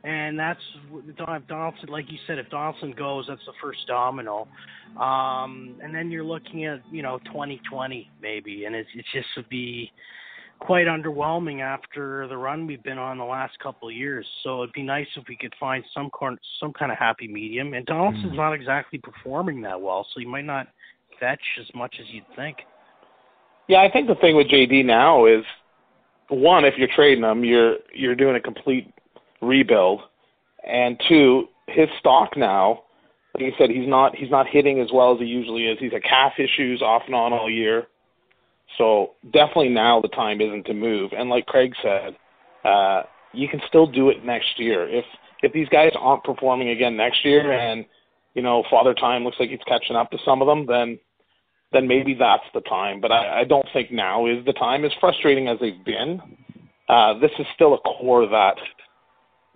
and 0.04 0.38
that's 0.38 0.60
if 0.92 1.46
Donaldson, 1.46 1.88
like 1.88 2.10
you 2.10 2.18
said, 2.26 2.38
if 2.38 2.48
Donaldson 2.48 2.92
goes, 2.96 3.26
that's 3.28 3.44
the 3.46 3.52
first 3.62 3.80
domino, 3.86 4.48
um, 4.98 5.76
and 5.82 5.94
then 5.94 6.10
you're 6.10 6.24
looking 6.24 6.64
at 6.64 6.80
you 6.90 7.02
know 7.02 7.18
2020 7.26 8.10
maybe, 8.22 8.64
and 8.64 8.74
it, 8.74 8.86
it 8.94 9.04
just 9.12 9.28
would 9.36 9.48
be 9.48 9.90
quite 10.60 10.86
underwhelming 10.86 11.60
after 11.60 12.28
the 12.28 12.36
run 12.36 12.66
we've 12.66 12.82
been 12.82 12.98
on 12.98 13.18
the 13.18 13.24
last 13.24 13.58
couple 13.58 13.88
of 13.88 13.94
years. 13.94 14.26
So 14.42 14.62
it'd 14.62 14.74
be 14.74 14.82
nice 14.82 15.06
if 15.16 15.24
we 15.28 15.36
could 15.36 15.54
find 15.58 15.82
some 15.92 16.10
corn, 16.10 16.38
some 16.60 16.72
kind 16.72 16.92
of 16.92 16.98
happy 16.98 17.26
medium. 17.26 17.74
And 17.74 17.84
Donaldson's 17.86 18.32
mm. 18.32 18.36
not 18.36 18.52
exactly 18.52 18.98
performing 18.98 19.62
that 19.62 19.80
well, 19.80 20.06
so 20.12 20.20
he 20.20 20.26
might 20.26 20.44
not 20.44 20.68
fetch 21.18 21.40
as 21.60 21.66
much 21.74 21.96
as 22.00 22.06
you'd 22.10 22.24
think. 22.36 22.58
Yeah, 23.68 23.82
I 23.82 23.90
think 23.90 24.08
the 24.08 24.14
thing 24.16 24.36
with 24.36 24.48
JD 24.48 24.84
now 24.84 25.26
is 25.26 25.44
one, 26.28 26.64
if 26.64 26.74
you're 26.76 26.88
trading 26.94 27.24
him, 27.24 27.44
you're 27.44 27.76
you're 27.94 28.14
doing 28.14 28.36
a 28.36 28.40
complete 28.40 28.92
rebuild, 29.40 30.00
and 30.66 31.00
two, 31.08 31.48
his 31.68 31.88
stock 31.98 32.36
now, 32.36 32.82
like 33.34 33.44
you 33.44 33.52
said, 33.58 33.70
he's 33.70 33.88
not 33.88 34.16
he's 34.16 34.30
not 34.30 34.46
hitting 34.48 34.80
as 34.80 34.88
well 34.92 35.14
as 35.14 35.20
he 35.20 35.26
usually 35.26 35.66
is. 35.66 35.78
He's 35.78 35.92
had 35.92 36.02
calf 36.02 36.32
issues 36.38 36.82
off 36.82 37.02
and 37.06 37.14
on 37.14 37.32
all 37.32 37.50
year, 37.50 37.86
so 38.78 39.12
definitely 39.32 39.70
now 39.70 40.00
the 40.00 40.08
time 40.08 40.40
isn't 40.40 40.66
to 40.66 40.74
move. 40.74 41.12
And 41.16 41.30
like 41.30 41.46
Craig 41.46 41.72
said, 41.82 42.16
uh, 42.64 43.02
you 43.32 43.48
can 43.48 43.60
still 43.68 43.86
do 43.86 44.10
it 44.10 44.24
next 44.24 44.58
year 44.58 44.88
if 44.88 45.04
if 45.42 45.52
these 45.52 45.68
guys 45.68 45.92
aren't 45.98 46.24
performing 46.24 46.70
again 46.70 46.96
next 46.96 47.24
year 47.24 47.52
and 47.52 47.86
you 48.34 48.42
know, 48.42 48.62
Father 48.70 48.94
Time 48.94 49.24
looks 49.24 49.36
like 49.40 49.50
he's 49.50 49.58
catching 49.66 49.96
up 49.96 50.10
to 50.10 50.18
some 50.24 50.40
of 50.40 50.46
them, 50.46 50.66
then 50.66 50.98
then 51.72 51.86
maybe 51.86 52.14
that's 52.14 52.44
the 52.52 52.60
time. 52.62 53.00
But 53.00 53.12
I, 53.12 53.40
I 53.40 53.44
don't 53.44 53.66
think 53.72 53.92
now 53.92 54.26
is 54.26 54.44
the 54.44 54.52
time. 54.52 54.84
As 54.84 54.90
frustrating 55.00 55.48
as 55.48 55.58
they've 55.60 55.84
been, 55.84 56.20
uh, 56.88 57.18
this 57.18 57.30
is 57.38 57.46
still 57.54 57.74
a 57.74 57.78
core 57.78 58.26
that 58.26 58.56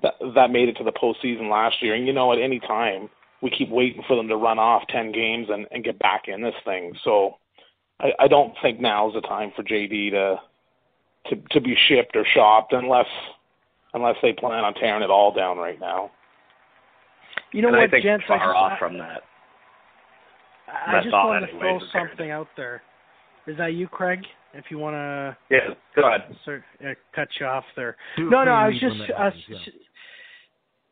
that 0.05 0.15
that 0.35 0.51
made 0.51 0.69
it 0.69 0.75
to 0.75 0.85
the 0.85 0.93
postseason 0.93 1.51
last 1.51 1.77
year. 1.83 1.95
And 1.95 2.07
you 2.07 2.13
know, 2.13 2.33
at 2.33 2.39
any 2.39 2.61
time 2.61 3.09
we 3.43 3.51
keep 3.51 3.71
waiting 3.71 4.03
for 4.07 4.17
them 4.17 4.29
to 4.29 4.37
run 4.37 4.59
off 4.59 4.83
ten 4.89 5.11
games 5.13 5.49
and, 5.51 5.67
and 5.73 5.83
get 5.83 5.99
back 5.99 6.25
in 6.29 6.43
this 6.43 6.55
thing. 6.65 6.93
So 7.03 7.39
I, 8.01 8.11
I 8.21 8.29
don't 8.29 8.53
think 8.63 8.81
now 8.81 9.09
is 9.09 9.15
the 9.15 9.21
time 9.23 9.51
for 9.57 9.63
JD 9.63 10.11
to 10.11 10.37
to 11.31 11.43
to 11.51 11.61
be 11.61 11.75
shipped 11.89 12.15
or 12.17 12.25
shopped 12.35 12.73
unless 12.73 13.07
unless 13.95 14.17
they 14.23 14.33
plan 14.33 14.65
on 14.65 14.75
tearing 14.75 15.03
it 15.03 15.11
all 15.11 15.33
down 15.33 15.57
right 15.57 15.81
now. 15.81 16.11
You 17.53 17.63
know 17.63 17.69
and 17.69 17.77
what, 17.79 17.85
I 17.89 17.91
think 17.91 18.03
gents? 18.05 18.25
far 18.27 18.37
I 18.37 18.47
just, 18.47 18.57
off 18.57 18.73
I, 18.73 18.79
from 18.79 18.99
that. 18.99 19.23
I 20.69 20.93
That's 20.93 21.05
just 21.05 21.15
all 21.15 21.29
wanted 21.29 21.47
to 21.47 21.59
throw 21.59 21.79
who 21.79 21.87
something 21.93 22.31
out 22.31 22.49
there. 22.57 22.83
Is 23.47 23.57
that 23.59 23.75
you, 23.75 23.89
Craig? 23.89 24.21
If 24.55 24.65
you 24.71 24.79
want 24.79 24.95
to 24.95 25.37
Yeah, 25.51 25.75
go 25.95 26.09
ahead. 26.09 26.35
sort 26.45 26.63
uh, 26.81 26.95
cut 27.15 27.29
you 27.39 27.47
off 27.47 27.65
there. 27.77 27.97
Feel 28.17 28.31
No, 28.31 28.45
no, 28.45 28.53
I 28.53 28.69
was 28.69 28.81
just 28.81 28.97
uh, 29.11 29.17
happens, 29.17 29.43
yeah. 29.49 29.57
s- 29.57 29.69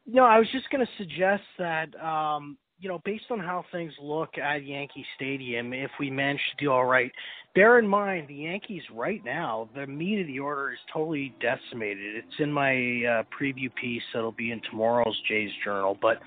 no, 0.06 0.24
I 0.24 0.38
was 0.38 0.48
just 0.52 0.68
going 0.70 0.84
to 0.84 0.92
suggest 0.98 1.42
that 1.58 1.94
um, 2.02 2.56
you 2.82 2.88
know, 2.88 3.00
based 3.04 3.26
on 3.30 3.38
how 3.38 3.64
things 3.70 3.92
look 4.02 4.36
at 4.38 4.66
Yankee 4.66 5.06
Stadium, 5.14 5.72
if 5.72 5.90
we 6.00 6.10
manage 6.10 6.40
to 6.58 6.64
do 6.64 6.72
all 6.72 6.84
right, 6.84 7.12
bear 7.54 7.78
in 7.78 7.86
mind 7.86 8.26
the 8.26 8.34
Yankees 8.34 8.82
right 8.92 9.24
now, 9.24 9.68
the 9.76 9.86
meat 9.86 10.20
of 10.20 10.26
the 10.26 10.40
order 10.40 10.72
is 10.72 10.78
totally 10.92 11.32
decimated. 11.40 12.16
It's 12.16 12.40
in 12.40 12.52
my 12.52 12.72
uh, 12.72 13.22
preview 13.40 13.72
piece 13.80 14.02
that'll 14.12 14.32
be 14.32 14.50
in 14.50 14.60
tomorrow's 14.68 15.16
Jays 15.28 15.50
Journal, 15.64 15.96
but 16.02 16.18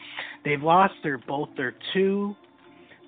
they've 0.46 0.62
lost 0.62 0.94
their 1.04 1.18
both 1.18 1.50
their 1.58 1.76
two, 1.94 2.34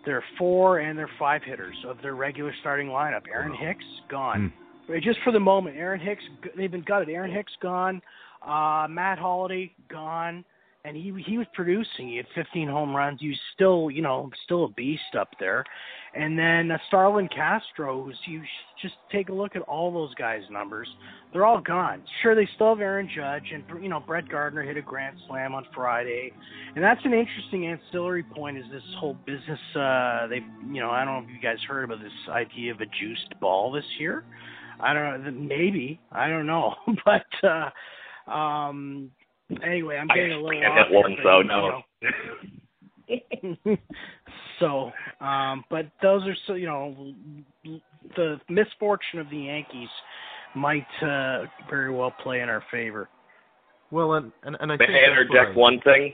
their 0.05 0.21
four, 0.37 0.79
and 0.79 0.99
their 0.99 1.09
five 1.17 1.41
hitters 1.41 1.77
of 1.87 1.95
their 2.01 2.15
regular 2.15 2.53
starting 2.59 2.87
lineup. 2.87 3.23
Aaron 3.33 3.55
Hicks 3.55 3.85
gone. 4.11 4.51
But 4.89 5.01
Just 5.03 5.19
for 5.23 5.31
the 5.31 5.39
moment, 5.39 5.77
Aaron 5.77 6.01
Hicks, 6.01 6.23
they've 6.57 6.71
been 6.71 6.83
gutted. 6.85 7.07
Aaron 7.07 7.31
Hicks 7.31 7.53
gone, 7.61 8.01
uh, 8.45 8.87
Matt 8.89 9.19
Holliday 9.19 9.73
gone, 9.89 10.43
and 10.87 10.95
he 10.95 11.13
he 11.25 11.37
was 11.37 11.47
producing. 11.53 12.07
He 12.07 12.15
had 12.15 12.25
15 12.33 12.69
home 12.69 12.95
runs. 12.95 13.19
He 13.19 13.27
was 13.27 13.39
still, 13.53 13.91
you 13.91 14.01
know, 14.01 14.29
still 14.45 14.65
a 14.65 14.69
beast 14.69 15.15
up 15.19 15.29
there. 15.37 15.65
And 16.15 16.39
then 16.39 16.71
uh, 16.71 16.77
Starlin 16.87 17.27
Castro, 17.27 18.03
who's 18.03 18.17
you 18.25 18.41
just 18.81 18.95
take 19.11 19.27
a 19.27 19.33
look 19.33 19.57
at 19.57 19.63
all 19.63 19.91
those 19.91 20.13
guys' 20.15 20.43
numbers. 20.49 20.87
They're 21.33 21.45
all 21.45 21.59
gone. 21.59 22.03
Sure, 22.21 22.35
they 22.35 22.47
still 22.55 22.69
have 22.69 22.79
Aaron 22.79 23.09
Judge, 23.13 23.51
and 23.53 23.83
you 23.83 23.89
know 23.89 23.99
Brett 23.99 24.29
Gardner 24.29 24.63
hit 24.63 24.77
a 24.77 24.81
grand 24.81 25.17
slam 25.27 25.53
on 25.53 25.65
Friday, 25.75 26.31
and 26.75 26.83
that's 26.83 27.01
an 27.03 27.13
interesting 27.13 27.67
ancillary 27.67 28.23
point. 28.23 28.57
Is 28.57 28.65
this 28.71 28.81
whole 28.97 29.17
business? 29.25 29.59
Uh, 29.75 30.27
they, 30.27 30.39
you 30.71 30.79
know, 30.79 30.89
I 30.89 31.03
don't 31.03 31.21
know 31.21 31.29
if 31.29 31.35
you 31.35 31.41
guys 31.41 31.57
heard 31.67 31.83
about 31.83 31.99
this 31.99 32.11
idea 32.29 32.71
of 32.71 32.79
a 32.79 32.85
juiced 32.85 33.37
ball 33.41 33.73
this 33.73 33.85
year. 33.99 34.23
I 34.79 34.93
don't 34.93 35.23
know. 35.23 35.31
Maybe 35.31 35.99
I 36.13 36.29
don't 36.29 36.47
know, 36.47 36.75
but 37.05 37.47
uh, 37.47 38.31
um, 38.31 39.11
anyway, 39.63 39.97
I'm 39.97 40.07
getting 40.07 40.31
a 40.33 40.41
little 40.41 40.61
off 40.65 40.87
hit 40.87 40.93
one, 40.95 41.15
so 41.23 41.43
but, 41.43 41.47
no. 43.69 43.77
so, 44.59 44.91
um, 45.25 45.63
but 45.69 45.85
those 46.01 46.23
are 46.27 46.35
so 46.45 46.53
you 46.55 46.65
know 46.67 47.13
the 48.15 48.39
misfortune 48.49 49.19
of 49.19 49.29
the 49.29 49.37
Yankees 49.37 49.89
might 50.55 50.87
uh, 51.01 51.45
very 51.69 51.91
well 51.93 52.11
play 52.23 52.41
in 52.41 52.49
our 52.49 52.63
favor. 52.71 53.09
Well, 53.91 54.13
and 54.13 54.31
and, 54.43 54.57
and 54.59 54.71
I 54.71 54.75
May 54.75 54.85
think 54.87 54.89
I 54.89 54.93
that's 54.93 55.09
what 55.09 55.21
interject 55.21 55.51
I- 55.55 55.59
one 55.59 55.79
thing 55.81 56.13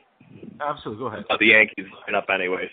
Absolutely, 0.61 0.99
go 1.03 1.07
ahead. 1.07 1.25
about 1.25 1.39
the 1.39 1.47
Yankees 1.47 1.85
lineup, 2.07 2.33
anyways? 2.33 2.69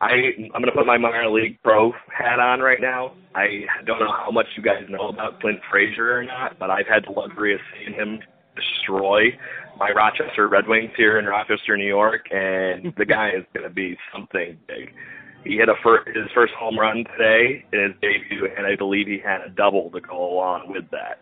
I 0.00 0.10
I'm 0.54 0.62
gonna 0.62 0.72
put 0.72 0.86
my 0.86 0.96
minor 0.96 1.28
league 1.28 1.58
pro 1.62 1.92
hat 2.16 2.38
on 2.40 2.60
right 2.60 2.80
now. 2.80 3.12
I 3.34 3.64
don't 3.84 4.00
know 4.00 4.10
how 4.12 4.30
much 4.30 4.46
you 4.56 4.62
guys 4.62 4.84
know 4.88 5.08
about 5.08 5.40
Clint 5.40 5.58
Frazier 5.70 6.16
or 6.18 6.24
not, 6.24 6.58
but 6.58 6.70
I've 6.70 6.86
had 6.86 7.04
the 7.06 7.10
luxury 7.12 7.52
of 7.54 7.60
seeing 7.74 7.92
him 7.94 8.18
destroy 8.60 9.36
my 9.78 9.90
Rochester 9.90 10.48
Red 10.48 10.68
Wings 10.68 10.90
here 10.96 11.18
in 11.18 11.24
Rochester, 11.24 11.76
New 11.76 11.86
York, 11.86 12.26
and 12.30 12.92
the 12.96 13.04
guy 13.08 13.30
is 13.30 13.44
gonna 13.54 13.70
be 13.70 13.96
something 14.12 14.56
big. 14.68 14.92
He 15.44 15.56
hit 15.56 15.68
a 15.70 15.74
fir- 15.82 16.04
his 16.04 16.30
first 16.34 16.52
home 16.58 16.78
run 16.78 17.04
today 17.16 17.64
in 17.72 17.80
his 17.80 17.92
debut, 18.02 18.48
and 18.56 18.66
I 18.66 18.76
believe 18.76 19.06
he 19.06 19.18
had 19.24 19.40
a 19.40 19.48
double 19.48 19.90
to 19.90 20.00
go 20.00 20.34
along 20.34 20.72
with 20.72 20.84
that. 20.90 21.20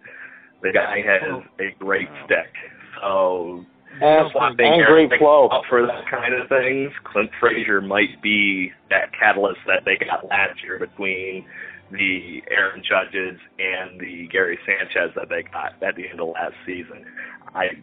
The 0.62 0.73
guy 0.73 1.02
has 1.07 1.23
oh. 1.30 1.42
a 1.61 1.71
great 1.78 2.09
stick, 2.25 2.52
so 3.00 3.64
And, 4.00 4.28
swapping 4.33 4.66
and 4.66 4.83
Eric 4.83 5.11
great 5.11 5.21
flow. 5.21 5.47
up 5.49 5.62
for 5.68 5.87
that 5.87 6.11
kind 6.11 6.35
of 6.35 6.49
things. 6.49 6.90
Clint 7.04 7.30
Frazier 7.38 7.80
might 7.80 8.21
be 8.21 8.73
that 8.90 9.12
catalyst 9.18 9.61
that 9.68 9.85
they 9.85 9.97
got 10.04 10.26
last 10.28 10.62
year 10.64 10.80
between 10.80 11.47
the 11.90 12.42
Aaron 12.50 12.83
Judges 12.83 13.38
and 13.59 14.00
the 14.00 14.28
Gary 14.30 14.59
Sanchez 14.66 15.14
that 15.16 15.28
they 15.28 15.42
got 15.42 15.80
at 15.83 15.97
the 15.97 16.09
end 16.09 16.21
of 16.21 16.28
last 16.28 16.54
season. 16.66 17.04
I 17.54 17.80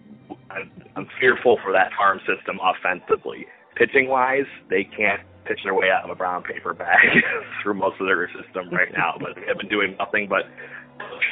I'm, 0.95 1.07
fearful 1.19 1.57
for 1.63 1.71
that 1.71 1.91
farm 1.97 2.19
system 2.19 2.59
offensively. 2.61 3.45
Pitching 3.75 4.07
wise, 4.07 4.47
they 4.69 4.83
can't 4.83 5.21
pitch 5.45 5.59
their 5.63 5.73
way 5.73 5.87
out 5.91 6.03
of 6.03 6.09
a 6.09 6.15
brown 6.15 6.43
paper 6.43 6.73
bag 6.73 7.21
through 7.63 7.75
most 7.75 7.99
of 7.99 8.07
their 8.07 8.29
system 8.29 8.69
right 8.71 8.91
now, 8.93 9.13
but 9.19 9.35
they 9.35 9.45
have 9.47 9.57
been 9.57 9.69
doing 9.69 9.95
nothing 9.99 10.27
but 10.29 10.43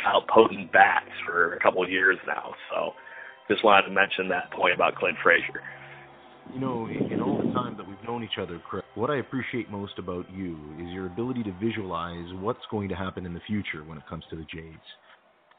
out 0.06 0.28
potent 0.28 0.72
bats 0.72 1.10
for 1.26 1.54
a 1.54 1.60
couple 1.60 1.84
of 1.84 1.90
years 1.90 2.18
now. 2.28 2.54
So 2.70 2.94
just 3.48 3.64
wanted 3.64 3.88
to 3.88 3.94
mention 3.94 4.30
that 4.30 4.52
point 4.52 4.74
about 4.74 4.96
Clint 4.96 5.18
Frazier. 5.24 5.62
You 6.54 6.60
know, 6.60 6.88
in, 6.88 7.22
all 7.22 7.38
the 7.38 7.52
time 7.54 7.78
that 7.78 7.88
we've 7.88 8.04
known 8.08 8.24
each 8.24 8.38
other, 8.40 8.62
Chris, 8.70 8.84
what 8.96 9.10
I 9.10 9.18
appreciate 9.18 9.72
most 9.72 9.98
about 9.98 10.26
you 10.32 10.58
is 10.80 10.88
your 10.94 11.08
ability 11.08 11.44
to 11.44 11.54
visualize 11.64 12.26
what's 12.40 12.60
going 12.70 12.90
to 12.90 12.96
happen 12.96 13.26
in 13.26 13.34
the 13.34 13.40
future 13.48 13.84
when 13.84 13.98
it 13.98 14.04
comes 14.08 14.24
to 14.30 14.36
the 14.36 14.46
Jays. 14.54 14.76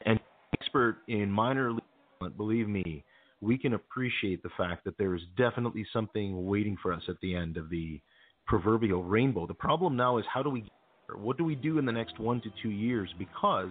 And 0.05 0.19
expert 0.53 0.97
in 1.07 1.29
minor 1.29 1.71
league, 1.71 2.37
believe 2.37 2.69
me, 2.69 3.03
we 3.41 3.57
can 3.57 3.73
appreciate 3.73 4.41
the 4.41 4.49
fact 4.57 4.85
that 4.85 4.97
there 4.97 5.15
is 5.15 5.21
definitely 5.37 5.85
something 5.91 6.45
waiting 6.45 6.77
for 6.81 6.93
us 6.93 7.03
at 7.09 7.15
the 7.21 7.35
end 7.35 7.57
of 7.57 7.69
the 7.69 7.99
proverbial 8.47 9.03
rainbow. 9.03 9.45
The 9.47 9.53
problem 9.53 9.95
now 9.95 10.17
is 10.17 10.25
how 10.31 10.43
do 10.43 10.49
we? 10.49 10.65
What 11.13 11.37
do 11.37 11.43
we 11.43 11.53
do 11.55 11.77
in 11.77 11.85
the 11.85 11.91
next 11.91 12.19
one 12.19 12.41
to 12.41 12.49
two 12.63 12.69
years? 12.69 13.13
Because 13.19 13.69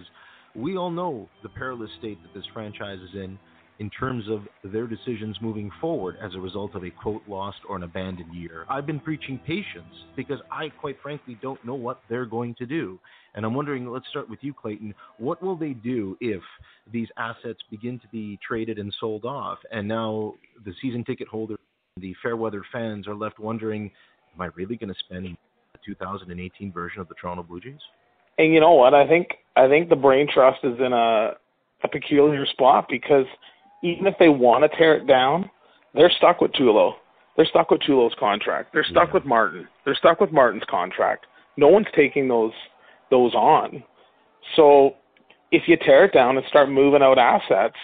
we 0.55 0.77
all 0.77 0.91
know 0.91 1.27
the 1.43 1.49
perilous 1.49 1.89
state 1.99 2.17
that 2.23 2.33
this 2.33 2.47
franchise 2.53 2.99
is 2.99 3.13
in 3.13 3.37
in 3.79 3.89
terms 3.89 4.23
of 4.29 4.41
their 4.71 4.87
decisions 4.87 5.37
moving 5.41 5.69
forward 5.81 6.15
as 6.21 6.33
a 6.35 6.39
result 6.39 6.75
of 6.75 6.83
a 6.83 6.89
quote 6.89 7.21
lost 7.27 7.57
or 7.67 7.75
an 7.75 7.83
abandoned 7.83 8.33
year. 8.33 8.65
I've 8.69 8.85
been 8.85 8.99
preaching 8.99 9.39
patience 9.45 9.93
because 10.15 10.39
I 10.51 10.69
quite 10.69 10.97
frankly 11.01 11.37
don't 11.41 11.63
know 11.65 11.75
what 11.75 12.01
they're 12.09 12.25
going 12.25 12.55
to 12.55 12.65
do. 12.65 12.99
And 13.33 13.45
I'm 13.45 13.53
wondering, 13.53 13.85
let's 13.87 14.07
start 14.09 14.29
with 14.29 14.39
you, 14.41 14.53
Clayton. 14.53 14.93
What 15.17 15.43
will 15.43 15.57
they 15.57 15.73
do 15.73 16.17
if 16.21 16.41
these 16.91 17.09
assets 17.17 17.59
begin 17.69 17.99
to 17.99 18.07
be 18.07 18.39
traded 18.47 18.79
and 18.79 18.95
sold 18.99 19.25
off? 19.25 19.57
And 19.71 19.87
now 19.87 20.35
the 20.63 20.73
season 20.81 21.03
ticket 21.03 21.27
holders, 21.27 21.57
the 21.97 22.15
Fairweather 22.23 22.63
fans 22.71 23.07
are 23.07 23.15
left 23.15 23.39
wondering, 23.39 23.91
am 24.33 24.41
I 24.41 24.47
really 24.55 24.77
going 24.77 24.93
to 24.93 24.99
spend 24.99 25.25
the 25.25 25.79
2018 25.85 26.71
version 26.71 27.01
of 27.01 27.09
the 27.09 27.15
Toronto 27.15 27.43
Blue 27.43 27.59
Jays? 27.59 27.79
And 28.37 28.53
you 28.53 28.61
know 28.61 28.73
what? 28.73 28.93
I 28.93 29.07
think 29.07 29.27
I 29.55 29.67
think 29.67 29.87
the 29.89 29.95
Brain 29.95 30.27
Trust 30.33 30.59
is 30.63 30.77
in 30.79 30.91
a 30.91 31.33
a 31.83 31.87
peculiar 31.87 32.45
spot 32.45 32.87
because 32.89 33.25
even 33.85 34.07
if 34.07 34.15
they 34.17 34.29
want 34.29 34.63
to 34.69 34.77
tear 34.77 34.95
it 34.95 35.05
down, 35.07 35.49
they're 35.93 36.09
stuck 36.17 36.41
with 36.41 36.51
Tulo. 36.53 36.93
They're 37.35 37.45
stuck 37.45 37.69
with 37.69 37.81
Tulo's 37.81 38.15
contract. 38.19 38.73
They're 38.73 38.83
stuck 38.85 39.09
Yeah. 39.09 39.13
with 39.15 39.25
Martin. 39.25 39.67
They're 39.83 39.95
stuck 39.95 40.19
with 40.19 40.31
Martin's 40.31 40.63
contract. 40.65 41.25
No 41.57 41.67
one's 41.67 41.87
taking 41.95 42.27
those 42.27 42.53
those 43.11 43.35
on. 43.35 43.83
So 44.55 44.95
if 45.51 45.67
you 45.67 45.77
tear 45.77 46.05
it 46.05 46.13
down 46.13 46.37
and 46.37 46.45
start 46.47 46.69
moving 46.69 47.03
out 47.03 47.17
assets, 47.19 47.77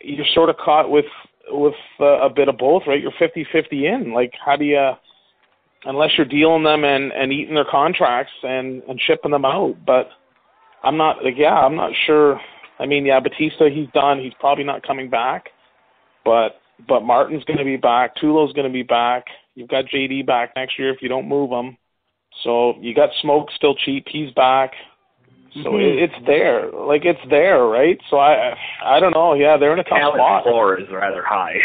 you're 0.00 0.26
sort 0.34 0.48
of 0.50 0.56
caught 0.56 0.90
with 0.90 1.04
with 1.50 1.74
uh, 2.00 2.20
a 2.20 2.30
bit 2.30 2.48
of 2.48 2.56
both, 2.56 2.84
right? 2.86 3.00
You're 3.02 3.10
50-50 3.12 3.72
in. 3.72 4.12
Like, 4.12 4.32
how 4.44 4.56
do 4.56 4.64
you? 4.64 4.92
Unless 5.84 6.16
you're 6.16 6.26
dealing 6.26 6.62
them 6.62 6.84
and 6.84 7.12
and 7.12 7.32
eating 7.32 7.54
their 7.56 7.64
contracts 7.64 8.32
and 8.44 8.82
and 8.88 9.00
shipping 9.00 9.32
them 9.32 9.44
out, 9.44 9.74
but 9.84 10.08
I'm 10.84 10.96
not 10.96 11.24
like 11.24 11.34
yeah, 11.36 11.54
I'm 11.54 11.74
not 11.76 11.92
sure. 12.06 12.40
I 12.78 12.86
mean, 12.86 13.06
yeah, 13.06 13.20
Bautista, 13.20 13.68
he's 13.72 13.88
done. 13.94 14.18
He's 14.20 14.32
probably 14.40 14.64
not 14.64 14.86
coming 14.86 15.08
back, 15.10 15.50
but 16.24 16.60
but 16.88 17.00
Martin's 17.02 17.44
going 17.44 17.58
to 17.58 17.64
be 17.64 17.76
back. 17.76 18.16
Tulo's 18.16 18.52
going 18.54 18.66
to 18.66 18.72
be 18.72 18.82
back. 18.82 19.26
You've 19.54 19.68
got 19.68 19.84
JD 19.84 20.26
back 20.26 20.52
next 20.56 20.78
year 20.78 20.90
if 20.92 21.00
you 21.02 21.08
don't 21.08 21.28
move 21.28 21.50
him. 21.50 21.76
So 22.42 22.74
you 22.80 22.94
got 22.94 23.10
Smoak 23.22 23.46
still 23.54 23.74
cheap. 23.74 24.06
He's 24.08 24.32
back. 24.32 24.72
So 25.62 25.72
Mhm. 25.72 25.82
it, 25.82 26.10
it's 26.10 26.26
there, 26.26 26.70
like 26.72 27.04
it's 27.04 27.20
there, 27.28 27.66
right? 27.66 28.00
So 28.08 28.16
I 28.18 28.56
I 28.82 28.98
don't 29.00 29.12
know. 29.14 29.34
Yeah, 29.34 29.58
they're 29.58 29.74
in 29.74 29.78
a 29.80 29.84
tough 29.84 29.98
Talent 29.98 30.16
spot. 30.18 30.42
floor 30.44 30.80
is 30.80 30.88
rather 30.90 31.22
high. 31.22 31.58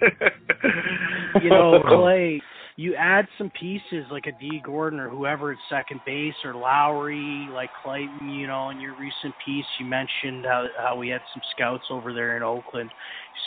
you 1.42 1.50
know, 1.50 1.82
Clay, 1.86 2.40
you 2.76 2.94
add 2.94 3.26
some 3.38 3.50
pieces 3.58 4.04
like 4.10 4.26
a 4.26 4.32
Dee 4.32 4.60
Gordon 4.62 5.00
or 5.00 5.08
whoever 5.08 5.52
at 5.52 5.58
second 5.70 6.00
base 6.04 6.34
or 6.44 6.52
Lowrie, 6.52 7.50
like 7.52 7.70
Clayton, 7.82 8.28
you 8.28 8.46
know, 8.46 8.70
in 8.70 8.80
your 8.80 8.92
recent 8.92 9.34
piece 9.44 9.64
you 9.78 9.86
mentioned 9.86 10.44
how 10.44 10.66
how 10.78 10.96
we 10.96 11.08
had 11.08 11.22
some 11.32 11.42
scouts 11.54 11.84
over 11.90 12.12
there 12.12 12.36
in 12.36 12.42
Oakland 12.42 12.90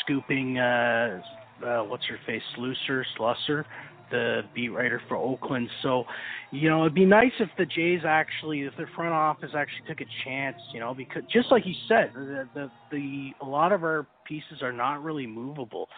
scooping 0.02 0.58
uh 0.58 1.22
uh 1.66 1.84
what's 1.84 2.06
her 2.06 2.20
face, 2.26 2.42
Slusser, 2.58 3.04
Slusser 3.18 3.66
the 4.12 4.42
beat 4.56 4.70
writer 4.70 5.02
for 5.08 5.18
Oakland. 5.18 5.70
So, 5.84 6.04
you 6.52 6.70
know, 6.70 6.82
it'd 6.82 6.96
be 6.96 7.06
nice 7.06 7.32
if 7.40 7.50
the 7.58 7.66
Jays 7.66 8.02
actually, 8.06 8.62
if 8.62 8.76
their 8.78 8.90
front 8.96 9.14
office 9.14 9.52
actually 9.56 9.88
took 9.88 10.02
a 10.02 10.10
chance, 10.24 10.58
you 10.74 10.80
know, 10.80 10.94
because 10.94 11.24
just 11.32 11.52
like 11.52 11.66
you 11.66 11.76
said, 11.88 12.12
the 12.16 12.48
the, 12.54 12.72
the 12.92 13.30
a 13.42 13.46
lot 13.46 13.72
of 13.72 13.84
our 13.84 14.08
pieces 14.30 14.62
are 14.62 14.72
not 14.72 15.04
really 15.04 15.28
movable. 15.28 15.90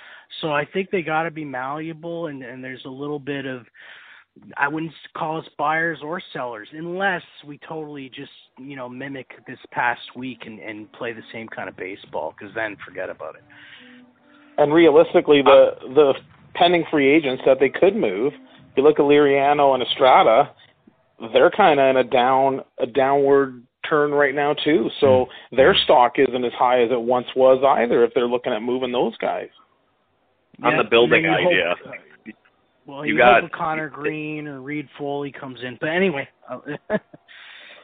So 0.41 0.51
I 0.51 0.65
think 0.65 0.89
they 0.89 1.03
got 1.03 1.23
to 1.23 1.31
be 1.31 1.45
malleable, 1.45 2.27
and 2.27 2.41
and 2.41 2.63
there's 2.63 2.85
a 2.85 2.89
little 2.89 3.19
bit 3.19 3.45
of 3.45 3.65
I 4.55 4.69
wouldn't 4.69 4.93
call 5.15 5.39
us 5.39 5.45
buyers 5.57 5.99
or 6.01 6.21
sellers 6.31 6.69
unless 6.71 7.23
we 7.45 7.59
totally 7.67 8.09
just 8.09 8.31
you 8.57 8.75
know 8.75 8.87
mimic 8.87 9.27
this 9.45 9.59
past 9.71 10.01
week 10.15 10.43
and, 10.45 10.59
and 10.59 10.91
play 10.93 11.11
the 11.11 11.21
same 11.33 11.47
kind 11.49 11.67
of 11.67 11.75
baseball. 11.75 12.33
Because 12.37 12.55
then 12.55 12.77
forget 12.85 13.09
about 13.09 13.35
it. 13.35 13.43
And 14.57 14.73
realistically, 14.73 15.41
the 15.41 15.75
the 15.93 16.13
pending 16.55 16.85
free 16.89 17.13
agents 17.13 17.43
that 17.45 17.59
they 17.59 17.69
could 17.69 17.95
move. 17.95 18.33
You 18.77 18.83
look 18.83 18.99
at 18.99 19.03
Liriano 19.03 19.73
and 19.73 19.83
Estrada, 19.83 20.51
they're 21.33 21.51
kind 21.51 21.77
of 21.79 21.89
in 21.89 21.97
a 21.97 22.03
down 22.05 22.61
a 22.79 22.87
downward 22.87 23.63
turn 23.89 24.11
right 24.11 24.35
now 24.35 24.53
too. 24.53 24.89
So 24.99 25.05
mm-hmm. 25.07 25.55
their 25.55 25.75
stock 25.83 26.13
isn't 26.17 26.45
as 26.45 26.53
high 26.53 26.83
as 26.83 26.91
it 26.91 27.01
once 27.01 27.27
was 27.35 27.63
either. 27.79 28.03
If 28.03 28.13
they're 28.13 28.27
looking 28.27 28.53
at 28.53 28.61
moving 28.61 28.91
those 28.91 29.15
guys. 29.17 29.49
Yeah, 30.59 30.67
On 30.67 30.77
the 30.77 30.89
building 30.89 31.25
idea. 31.25 31.75
Hope, 31.83 31.95
well, 32.85 33.05
you, 33.05 33.13
you 33.13 33.19
got 33.19 33.51
Conner 33.51 33.89
Greene 33.89 34.47
or 34.47 34.61
Reid 34.61 34.87
Foley 34.97 35.31
comes 35.31 35.59
in, 35.63 35.77
but 35.79 35.89
anyway. 35.89 36.27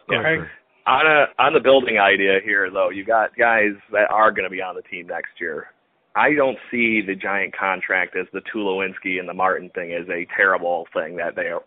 yeah. 0.09 0.43
On 0.85 1.05
a 1.05 1.25
on 1.41 1.53
the 1.53 1.59
building 1.59 1.99
idea 1.99 2.39
here, 2.43 2.69
though, 2.71 2.89
you 2.89 3.03
got 3.03 3.35
guys 3.37 3.71
that 3.91 4.09
are 4.09 4.31
going 4.31 4.45
to 4.45 4.49
be 4.49 4.61
on 4.61 4.75
the 4.75 4.81
team 4.83 5.07
next 5.07 5.31
year. 5.39 5.67
I 6.15 6.33
don't 6.33 6.57
see 6.71 7.01
the 7.05 7.13
giant 7.13 7.55
contract 7.55 8.15
as 8.15 8.25
the 8.33 8.41
Tulowitzki 8.53 9.19
and 9.19 9.29
the 9.29 9.33
Martin 9.33 9.69
thing 9.75 9.93
as 9.93 10.07
a 10.09 10.25
terrible 10.35 10.87
thing 10.93 11.15
that 11.17 11.35
they 11.35 11.43
are. 11.43 11.61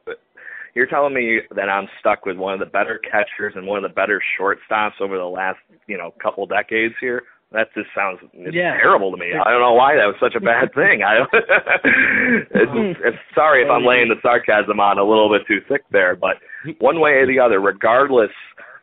You're 0.75 0.87
telling 0.87 1.15
me 1.15 1.41
that 1.55 1.69
I'm 1.69 1.89
stuck 1.99 2.27
with 2.27 2.37
one 2.37 2.55
of 2.55 2.61
the 2.61 2.67
better 2.67 2.99
catchers 2.99 3.55
and 3.57 3.67
one 3.67 3.83
of 3.83 3.89
the 3.89 3.95
better 3.95 4.23
shortstops 4.39 5.01
over 5.01 5.17
the 5.17 5.25
last, 5.25 5.59
you 5.87 5.99
know, 5.99 6.15
couple 6.23 6.47
decades 6.47 6.95
here. 7.01 7.23
That 7.53 7.75
just 7.75 7.89
sounds 7.97 8.21
it's 8.33 8.55
yeah. 8.55 8.77
terrible 8.77 9.11
to 9.11 9.17
me. 9.17 9.33
I 9.35 9.51
don't 9.51 9.61
know 9.61 9.73
why 9.73 9.97
that 9.97 10.07
was 10.07 10.15
such 10.21 10.37
a 10.37 10.41
bad 10.41 10.73
thing. 10.75 11.03
I 11.03 11.25
it's, 11.33 12.71
mm. 12.71 12.95
it's 13.05 13.19
sorry 13.35 13.65
if 13.65 13.71
I'm 13.71 13.85
laying 13.85 14.09
the 14.09 14.21
sarcasm 14.23 14.79
on 14.79 14.99
a 14.99 15.05
little 15.05 15.29
bit 15.29 15.47
too 15.49 15.61
thick 15.69 15.83
there, 15.91 16.15
but 16.15 16.37
one 16.79 17.01
way 17.01 17.13
or 17.13 17.27
the 17.27 17.41
other, 17.41 17.61
regardless 17.61 18.31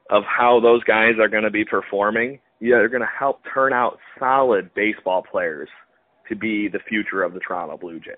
of 0.10 0.24
how 0.26 0.60
those 0.60 0.84
guys 0.84 1.14
are 1.20 1.30
going 1.30 1.44
to 1.44 1.50
be 1.50 1.64
performing, 1.64 2.40
yeah, 2.60 2.76
they're 2.76 2.90
going 2.90 3.02
to 3.02 3.08
help 3.18 3.42
turn 3.54 3.72
out 3.72 4.00
solid 4.20 4.74
baseball 4.74 5.24
players 5.24 5.70
to 6.28 6.36
be 6.36 6.68
the 6.68 6.80
future 6.90 7.24
of 7.24 7.34
the 7.34 7.40
Toronto 7.40 7.78
Blue 7.78 8.00
Jays. 8.00 8.16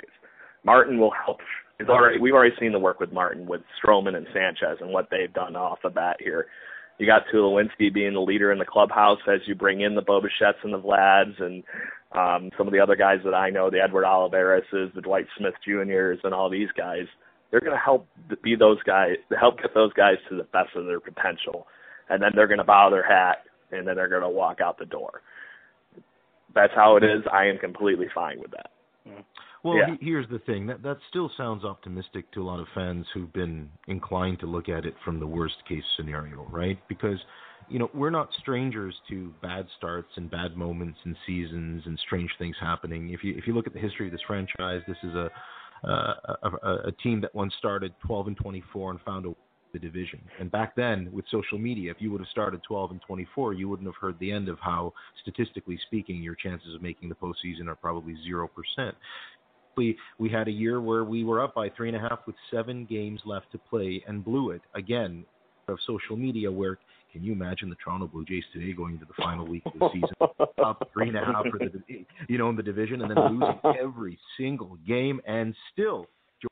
Martin 0.64 1.00
will 1.00 1.12
help. 1.12 1.40
Already, 1.88 2.20
we've 2.20 2.34
already 2.34 2.56
seen 2.60 2.72
the 2.74 2.80
work 2.80 3.00
with 3.00 3.14
Martin, 3.14 3.46
with 3.46 3.62
Stroman 3.82 4.16
and 4.16 4.28
Sanchez, 4.34 4.80
and 4.82 4.92
what 4.92 5.08
they've 5.10 5.34
done 5.34 5.56
off 5.56 5.80
the 5.82 5.90
bat 5.90 6.18
here 6.20 6.48
you 7.00 7.06
got 7.06 7.24
Tulowitzki 7.34 7.92
being 7.94 8.14
the 8.14 8.20
leader 8.20 8.52
in 8.52 8.60
the 8.60 8.66
clubhouse 8.66 9.20
as 9.28 9.40
you 9.48 9.56
bring 9.56 9.82
in 9.82 9.96
the 9.96 10.02
Bo 10.02 10.22
Bichettes 10.22 10.64
and 10.64 10.74
the 10.74 10.80
Vlads 10.80 11.42
and 11.42 11.64
um, 12.12 12.52
some 12.58 12.68
of 12.68 12.74
the 12.74 12.80
other 12.80 12.96
guys 12.96 13.20
that 13.24 13.34
I 13.34 13.50
know, 13.50 13.70
the 13.70 13.82
Edward 13.82 14.04
Oliverases, 14.04 14.94
the 14.94 15.02
Dwight 15.02 15.26
Smith 15.38 15.54
Juniors, 15.66 16.20
and 16.24 16.34
all 16.34 16.50
these 16.50 16.68
guys. 16.78 17.06
They're 17.50 17.62
going 17.62 17.72
to 17.72 17.84
help 17.84 18.06
be 18.44 18.56
those 18.56 18.84
guys, 18.84 19.16
help 19.40 19.62
get 19.62 19.74
those 19.74 19.94
guys 19.94 20.18
to 20.30 20.36
the 20.36 20.44
best 20.44 20.76
of 20.76 20.86
their 20.86 21.00
potential, 21.00 21.68
and 22.10 22.22
then 22.22 22.32
they're 22.36 22.48
going 22.48 22.60
to 22.60 22.66
bow 22.66 22.90
their 22.90 23.08
hat 23.08 23.44
and 23.72 23.88
then 23.88 23.96
they're 23.96 24.10
going 24.10 24.22
to 24.22 24.30
walk 24.30 24.60
out 24.62 24.78
the 24.78 24.86
door. 24.86 25.22
That's 26.54 26.74
how 26.76 26.98
it 26.98 27.04
is. 27.04 27.24
I 27.32 27.46
am 27.46 27.60
completely 27.60 28.08
fine 28.14 28.40
with 28.40 28.52
that. 28.52 28.72
Mm-hmm. 29.08 29.22
Well, 29.64 29.78
yeah. 29.78 29.96
he, 30.00 30.06
here's 30.06 30.28
the 30.30 30.40
thing 30.40 30.68
that 30.68 30.82
that 30.84 30.98
still 31.10 31.30
sounds 31.36 31.64
optimistic 31.66 32.32
to 32.34 32.42
a 32.42 32.46
lot 32.46 32.60
of 32.60 32.68
fans 32.74 33.06
who've 33.14 33.32
been 33.34 33.70
inclined 33.88 34.40
to 34.40 34.46
look 34.46 34.70
at 34.70 34.86
it 34.86 34.96
from 35.04 35.20
the 35.20 35.28
worst 35.28 35.56
case 35.68 35.84
scenario, 35.98 36.48
right? 36.50 36.80
Because 36.88 37.18
you 37.68 37.78
know 37.80 37.90
we're 37.94 38.10
not 38.10 38.30
strangers 38.40 38.96
to 39.10 39.34
bad 39.42 39.68
starts 39.78 40.10
and 40.16 40.32
bad 40.32 40.56
moments 40.56 41.00
and 41.04 41.16
seasons 41.28 41.84
and 41.86 42.00
strange 42.06 42.32
things 42.40 42.56
happening. 42.60 43.10
If 43.12 43.24
you 43.24 43.36
if 43.38 43.48
you 43.48 43.54
look 43.54 43.68
at 43.68 43.74
the 43.74 43.80
history 43.80 44.08
of 44.08 44.12
this 44.12 44.22
franchise, 44.26 44.82
this 44.88 44.98
is 45.04 45.14
a 45.14 45.30
uh, 45.82 46.14
a, 46.44 46.50
a, 46.52 46.76
a 46.88 46.92
team 47.04 47.22
that 47.22 47.34
once 47.34 47.54
started 47.58 47.94
12 48.06 48.28
and 48.28 48.38
24 48.38 48.92
and 48.92 49.02
found 49.02 49.26
a 49.26 49.34
the 49.74 49.80
division. 49.80 50.22
And 50.40 50.52
back 50.52 50.76
then, 50.76 51.10
with 51.12 51.26
social 51.32 51.58
media, 51.58 51.92
if 51.92 51.98
you 52.00 52.12
would 52.12 52.22
have 52.22 52.30
started 52.30 52.62
12 52.68 52.92
and 52.92 53.02
24, 53.06 53.54
you 53.54 53.70
wouldn't 53.70 53.88
have 53.88 53.96
heard 54.00 54.18
the 54.20 54.32
end 54.32 54.50
of 54.50 54.58
how, 54.62 54.94
statistically 55.22 55.80
speaking, 55.88 56.22
your 56.22 56.36
chances 56.36 56.74
of 56.76 56.82
making 56.82 57.10
the 57.10 57.16
postseason 57.16 57.68
are 57.68 57.76
probably 57.76 58.16
0%. 58.28 58.48
We 60.18 60.30
had 60.30 60.48
a 60.48 60.52
year 60.52 60.82
where 60.82 61.04
we 61.04 61.24
were 61.24 61.42
up 61.44 61.56
by 61.56 61.70
three 61.70 61.90
and 61.90 61.98
a 61.98 62.00
half 62.00 62.20
with 62.26 62.36
seven 62.52 62.86
games 62.86 63.22
left 63.26 63.52
to 63.54 63.58
play 63.58 64.04
and 64.08 64.24
blew 64.24 64.52
it 64.52 64.62
again 64.76 65.26
of 65.68 65.78
social 65.86 66.18
media 66.18 66.52
work. 66.52 66.80
Can 67.12 67.24
you 67.24 67.34
imagine 67.34 67.70
the 67.70 67.76
Toronto 67.84 68.08
Blue 68.08 68.26
Jays 68.26 68.44
today 68.54 68.74
going 68.74 68.94
into 68.94 69.06
the 69.06 69.14
final 69.18 69.48
week 69.48 69.64
of 69.66 69.74
the 69.80 69.90
season 69.94 70.10
up 70.64 70.88
three 70.94 71.08
and 71.08 71.18
a 71.18 71.26
half 71.26 71.44
for 71.50 71.58
the 71.58 71.72
you 72.28 72.38
know 72.38 72.50
in 72.50 72.56
the 72.56 72.64
division 72.64 73.02
and 73.02 73.10
then 73.10 73.40
losing 73.40 73.60
every 73.82 74.18
single 74.38 74.78
game 74.88 75.20
and 75.28 75.56
still 75.74 76.06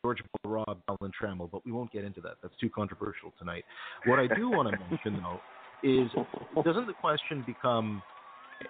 George 0.04 0.20
Rob 0.44 0.80
Alan 0.90 1.12
Trammell, 1.20 1.50
but 1.50 1.66
we 1.66 1.72
won't 1.72 1.92
get 1.92 2.04
into 2.04 2.22
that. 2.22 2.36
That's 2.42 2.56
too 2.60 2.70
controversial 2.70 3.34
tonight. 3.40 3.63
What 4.06 4.20
I 4.20 4.28
do 4.36 4.50
want 4.50 4.70
to 4.70 4.78
mention 4.90 5.22
though 5.22 5.40
is 5.84 6.10
doesn't 6.63 6.88
the 6.88 6.94
question 6.94 7.44
become 7.46 8.02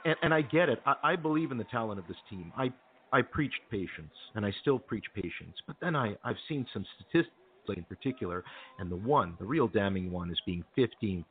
and, 0.05 0.15
and 0.21 0.33
I 0.33 0.41
get 0.41 0.69
it. 0.69 0.79
I, 0.85 0.95
I 1.03 1.15
believe 1.15 1.51
in 1.51 1.57
the 1.57 1.63
talent 1.65 1.99
of 1.99 2.07
this 2.07 2.17
team. 2.29 2.51
I 2.57 2.71
I 3.11 3.21
preached 3.21 3.61
patience, 3.71 4.13
and 4.35 4.45
I 4.45 4.53
still 4.61 4.79
preach 4.79 5.05
patience. 5.15 5.55
But 5.65 5.77
then 5.81 5.95
I, 5.95 6.15
I've 6.23 6.37
seen 6.47 6.65
some 6.73 6.85
statistics 6.95 7.31
in 7.75 7.83
particular, 7.83 8.43
and 8.79 8.91
the 8.91 8.95
one, 8.95 9.35
the 9.39 9.45
real 9.45 9.67
damning 9.67 10.11
one, 10.11 10.31
is 10.31 10.39
being 10.45 10.63
15th 10.77 11.25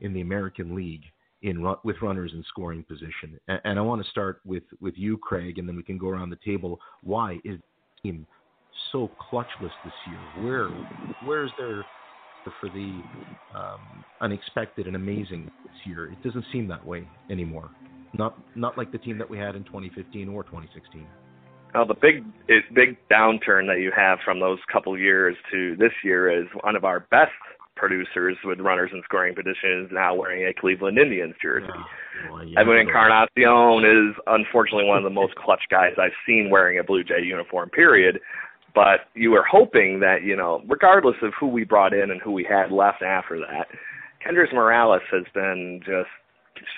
in 0.00 0.12
the 0.12 0.20
American 0.20 0.74
League 0.74 1.04
in 1.42 1.62
with 1.84 1.96
runners 2.02 2.32
in 2.34 2.42
scoring 2.48 2.84
position. 2.84 3.38
And, 3.48 3.60
and 3.64 3.78
I 3.78 3.82
want 3.82 4.02
to 4.02 4.10
start 4.10 4.40
with 4.44 4.64
with 4.80 4.94
you, 4.96 5.18
Craig, 5.18 5.58
and 5.58 5.68
then 5.68 5.76
we 5.76 5.82
can 5.82 5.98
go 5.98 6.08
around 6.08 6.30
the 6.30 6.38
table. 6.44 6.80
Why 7.02 7.34
is 7.44 7.58
the 7.58 8.10
team 8.10 8.26
so 8.92 9.10
clutchless 9.30 9.72
this 9.84 9.92
year? 10.08 10.44
Where 10.44 10.68
where's 11.26 11.50
their 11.58 11.84
for 12.60 12.68
the 12.70 13.00
um, 13.54 14.04
unexpected 14.20 14.86
and 14.86 14.96
amazing 14.96 15.50
this 15.64 15.86
year? 15.86 16.10
It 16.10 16.22
doesn't 16.22 16.44
seem 16.52 16.66
that 16.68 16.84
way 16.84 17.06
anymore. 17.30 17.70
Not 18.16 18.38
not 18.54 18.78
like 18.78 18.92
the 18.92 18.98
team 18.98 19.18
that 19.18 19.28
we 19.28 19.38
had 19.38 19.56
in 19.56 19.64
2015 19.64 20.28
or 20.28 20.44
2016. 20.44 21.06
Well, 21.74 21.86
the 21.86 21.94
big 21.94 22.24
big 22.74 22.96
downturn 23.10 23.66
that 23.66 23.80
you 23.80 23.90
have 23.96 24.18
from 24.24 24.38
those 24.40 24.58
couple 24.72 24.96
years 24.96 25.36
to 25.50 25.74
this 25.76 25.92
year 26.04 26.30
is 26.30 26.46
one 26.62 26.76
of 26.76 26.84
our 26.84 27.00
best 27.10 27.32
producers 27.76 28.36
with 28.44 28.60
runners 28.60 28.90
in 28.92 29.02
scoring 29.04 29.34
positions 29.34 29.90
now 29.90 30.14
wearing 30.14 30.46
a 30.46 30.54
Cleveland 30.54 30.96
Indians 30.98 31.34
jersey. 31.42 31.66
Yeah. 31.68 32.30
Well, 32.30 32.44
yeah, 32.44 32.60
Edwin 32.60 32.78
Encarnacion 32.78 33.84
is 33.84 34.14
unfortunately 34.28 34.86
one 34.86 34.98
of 34.98 35.04
the 35.04 35.10
most 35.10 35.34
clutch 35.34 35.62
guys 35.68 35.92
I've 36.00 36.12
seen 36.24 36.50
wearing 36.50 36.78
a 36.78 36.84
Blue 36.84 37.02
Jay 37.02 37.22
uniform. 37.22 37.70
Period. 37.70 38.20
But 38.74 39.06
you 39.14 39.30
were 39.32 39.44
hoping 39.48 40.00
that 40.00 40.22
you 40.22 40.36
know, 40.36 40.62
regardless 40.68 41.16
of 41.22 41.32
who 41.38 41.48
we 41.48 41.64
brought 41.64 41.92
in 41.92 42.10
and 42.12 42.20
who 42.20 42.30
we 42.30 42.44
had 42.48 42.70
left 42.70 43.02
after 43.02 43.38
that, 43.40 43.66
Kendrys 44.24 44.52
Morales 44.52 45.02
has 45.10 45.24
been 45.34 45.80
just 45.84 46.08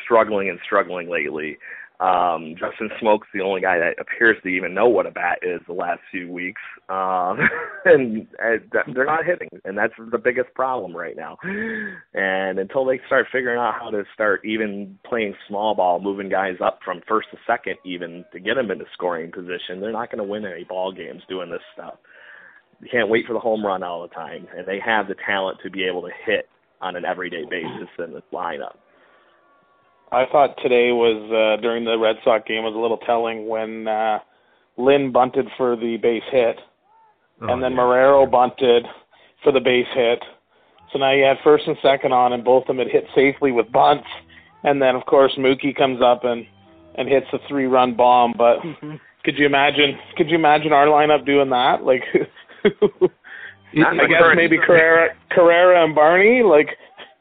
struggling 0.05 0.49
and 0.49 0.59
struggling 0.65 1.09
lately. 1.09 1.59
Um, 1.99 2.55
Justin 2.59 2.91
Smoak's 3.01 3.29
the 3.33 3.41
only 3.41 3.63
guy 3.63 3.79
that 3.79 3.95
appears 3.99 4.37
to 4.43 4.49
even 4.51 4.75
know 4.75 4.87
what 4.87 5.07
a 5.07 5.11
bat 5.11 5.39
is 5.41 5.63
the 5.67 5.73
last 5.73 6.01
few 6.11 6.31
weeks, 6.31 6.61
um, 6.91 7.39
and, 7.87 8.27
and 8.39 8.95
they're 8.95 9.07
not 9.07 9.25
hitting, 9.25 9.49
and 9.65 9.79
that's 9.79 9.95
the 10.13 10.19
biggest 10.19 10.53
problem 10.55 10.95
right 10.95 11.17
now. 11.17 11.39
And 12.13 12.59
until 12.59 12.85
they 12.85 13.01
start 13.07 13.29
figuring 13.33 13.59
out 13.59 13.77
how 13.81 13.89
to 13.91 14.05
start 14.13 14.45
even 14.45 14.99
playing 15.09 15.35
small 15.49 15.75
ball, 15.75 15.99
moving 15.99 16.29
guys 16.29 16.57
up 16.63 16.81
from 16.85 17.01
first 17.09 17.29
to 17.31 17.39
second, 17.47 17.77
even 17.87 18.27
to 18.33 18.41
get 18.41 18.57
them 18.57 18.71
into 18.71 18.85
scoring 18.93 19.33
position, 19.33 19.81
they're 19.81 19.91
not 19.91 20.11
going 20.11 20.23
to 20.23 20.31
win 20.31 20.45
any 20.45 20.65
ball 20.65 20.93
games 20.93 21.23
doing 21.31 21.51
this 21.51 21.63
stuff. 21.73 21.95
You 22.83 22.89
can't 22.93 23.09
wait 23.09 23.25
for 23.27 23.33
the 23.33 23.39
home 23.39 23.65
run 23.65 23.83
all 23.83 24.03
the 24.03 24.15
time, 24.15 24.47
and 24.55 24.67
they 24.67 24.81
have 24.85 25.09
the 25.09 25.17
talent 25.25 25.61
to 25.63 25.71
be 25.71 25.85
able 25.85 26.03
to 26.03 26.11
hit 26.27 26.47
on 26.83 26.95
an 26.95 27.07
everyday 27.07 27.45
basis 27.49 27.89
in 27.99 28.13
this 28.13 28.23
lineup. 28.35 28.77
I 30.13 30.25
thought 30.31 30.57
today 30.63 30.93
was 30.93 31.21
uh, 31.31 31.61
during 31.61 31.85
the 31.85 31.99
Red 31.99 32.17
Sox 32.25 32.47
game 32.47 32.63
was 32.63 32.75
a 32.75 32.79
little 32.79 32.99
telling 32.99 33.49
when 33.49 33.89
uh, 33.89 34.21
Lin 34.77 35.11
bunted 35.13 35.49
for 35.57 35.77
the 35.77 35.97
base 35.97 36.23
hit, 36.31 36.59
oh, 37.43 37.49
and 37.49 37.63
then 37.63 37.73
yeah. 37.73 37.79
Marrero 37.79 38.31
bunted 38.31 38.87
for 39.43 39.53
the 39.53 39.61
base 39.61 39.87
hit. 39.95 40.23
So 40.93 40.99
now 40.99 41.13
you 41.13 41.25
had 41.25 41.39
first 41.43 41.67
and 41.67 41.77
second 41.83 42.13
on, 42.13 42.33
and 42.33 42.45
both 42.45 42.63
of 42.63 42.69
them 42.69 42.79
had 42.79 42.89
hit 42.89 43.05
safely 43.15 43.53
with 43.53 43.71
bunts. 43.73 44.07
And 44.63 44.81
then 44.81 44.95
of 44.95 45.05
course 45.07 45.33
Mookie 45.39 45.77
comes 45.77 46.01
up 46.03 46.25
and 46.25 46.47
and 46.97 47.09
hits 47.09 47.27
a 47.33 47.39
three 47.49 47.67
run 47.67 47.95
bomb. 47.95 48.35
But 48.37 48.61
mm-hmm. 48.61 48.97
could 49.25 49.37
you 49.39 49.47
imagine? 49.47 49.99
Could 50.17 50.31
you 50.31 50.37
imagine 50.37 50.73
our 50.73 50.87
lineup 50.87 51.27
doing 51.27 51.51
that? 51.51 51.83
Like, 51.83 52.03
I 52.65 54.07
guess 54.07 54.23
maybe 54.35 54.59
Carrera, 54.59 55.15
Carrera 55.31 55.85
and 55.85 55.95
Barney. 55.95 56.43
Like 56.43 56.71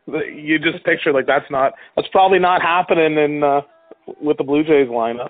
you 0.08 0.60
just 0.60 0.84
picture 0.86 1.12
like 1.12 1.28
that's 1.28 1.50
not 1.50 1.74
that's 1.96 2.08
probably 2.12 2.40
not 2.40 2.62
happening 2.62 3.18
in 3.18 3.44
uh, 3.44 3.62
with 4.22 4.38
the 4.38 4.44
Blue 4.44 4.64
Jays 4.64 4.88
lineup. 4.88 5.30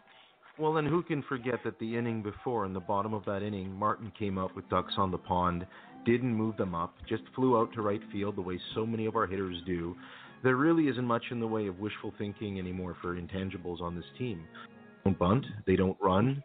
Well, 0.58 0.74
then 0.74 0.86
who 0.86 1.04
can 1.04 1.22
forget 1.24 1.56
that 1.66 1.80
the 1.80 1.98
inning 1.98 2.24
before, 2.24 2.66
in 2.66 2.74
the 2.74 2.80
bottom 2.80 3.14
of 3.14 3.26
that 3.26 3.44
inning, 3.44 3.74
Martin 3.74 4.12
came 4.18 4.38
up 4.38 4.56
with 4.56 4.70
ducks 4.70 4.94
on 4.98 5.12
the 5.12 5.18
pond, 5.18 5.68
didn't 6.06 6.34
move 6.34 6.56
them 6.56 6.74
up, 6.74 6.94
just 7.10 7.24
flew 7.36 7.60
out 7.60 7.74
to 7.74 7.82
right 7.82 8.00
field 8.10 8.38
the 8.38 8.42
way 8.42 8.58
so 8.74 8.86
many 8.86 9.06
of 9.06 9.18
our 9.18 9.28
hitters 9.28 9.58
do. 9.66 9.96
There 10.44 10.56
really 10.56 10.88
isn't 10.88 11.04
much 11.04 11.24
in 11.32 11.42
the 11.42 11.48
way 11.48 11.68
of 11.68 11.80
wishful 11.80 12.14
thinking 12.18 12.58
anymore 12.58 12.96
for 13.02 13.20
intangibles 13.20 13.82
on 13.82 13.96
this 13.96 14.06
team. 14.18 14.46
They 15.04 15.12
don't 15.12 15.20
bunt, 15.20 15.46
they 15.68 15.76
don't 15.76 15.98
run. 16.02 16.42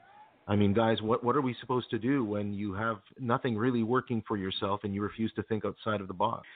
I 0.48 0.56
mean, 0.56 0.74
guys, 0.74 1.00
what 1.00 1.22
what 1.22 1.36
are 1.36 1.40
we 1.40 1.54
supposed 1.60 1.90
to 1.90 1.98
do 1.98 2.24
when 2.24 2.52
you 2.52 2.74
have 2.74 2.96
nothing 3.20 3.56
really 3.56 3.84
working 3.84 4.22
for 4.26 4.36
yourself 4.36 4.80
and 4.82 4.92
you 4.92 5.02
refuse 5.02 5.32
to 5.34 5.44
think 5.44 5.64
outside 5.64 6.00
of 6.00 6.08
the 6.08 6.14
box? 6.14 6.48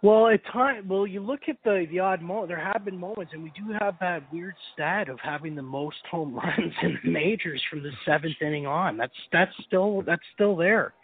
Well, 0.00 0.28
at 0.28 0.44
time, 0.52 0.86
well, 0.86 1.08
you 1.08 1.20
look 1.20 1.40
at 1.48 1.56
the 1.64 1.86
the 1.90 1.98
odd 1.98 2.22
moment. 2.22 2.48
There 2.48 2.72
have 2.72 2.84
been 2.84 2.96
moments, 2.96 3.32
and 3.32 3.42
we 3.42 3.50
do 3.50 3.74
have 3.80 3.96
that 4.00 4.32
weird 4.32 4.54
stat 4.72 5.08
of 5.08 5.18
having 5.20 5.56
the 5.56 5.62
most 5.62 5.96
home 6.08 6.34
runs 6.58 6.72
in 6.82 6.98
the 7.02 7.10
majors 7.10 7.60
from 7.68 7.82
the 7.82 7.90
seventh 8.06 8.36
inning 8.40 8.66
on. 8.66 8.96
That's 8.96 9.12
that's 9.32 9.52
still 9.66 10.02
that's 10.02 10.22
still 10.34 10.56
there. 10.56 10.94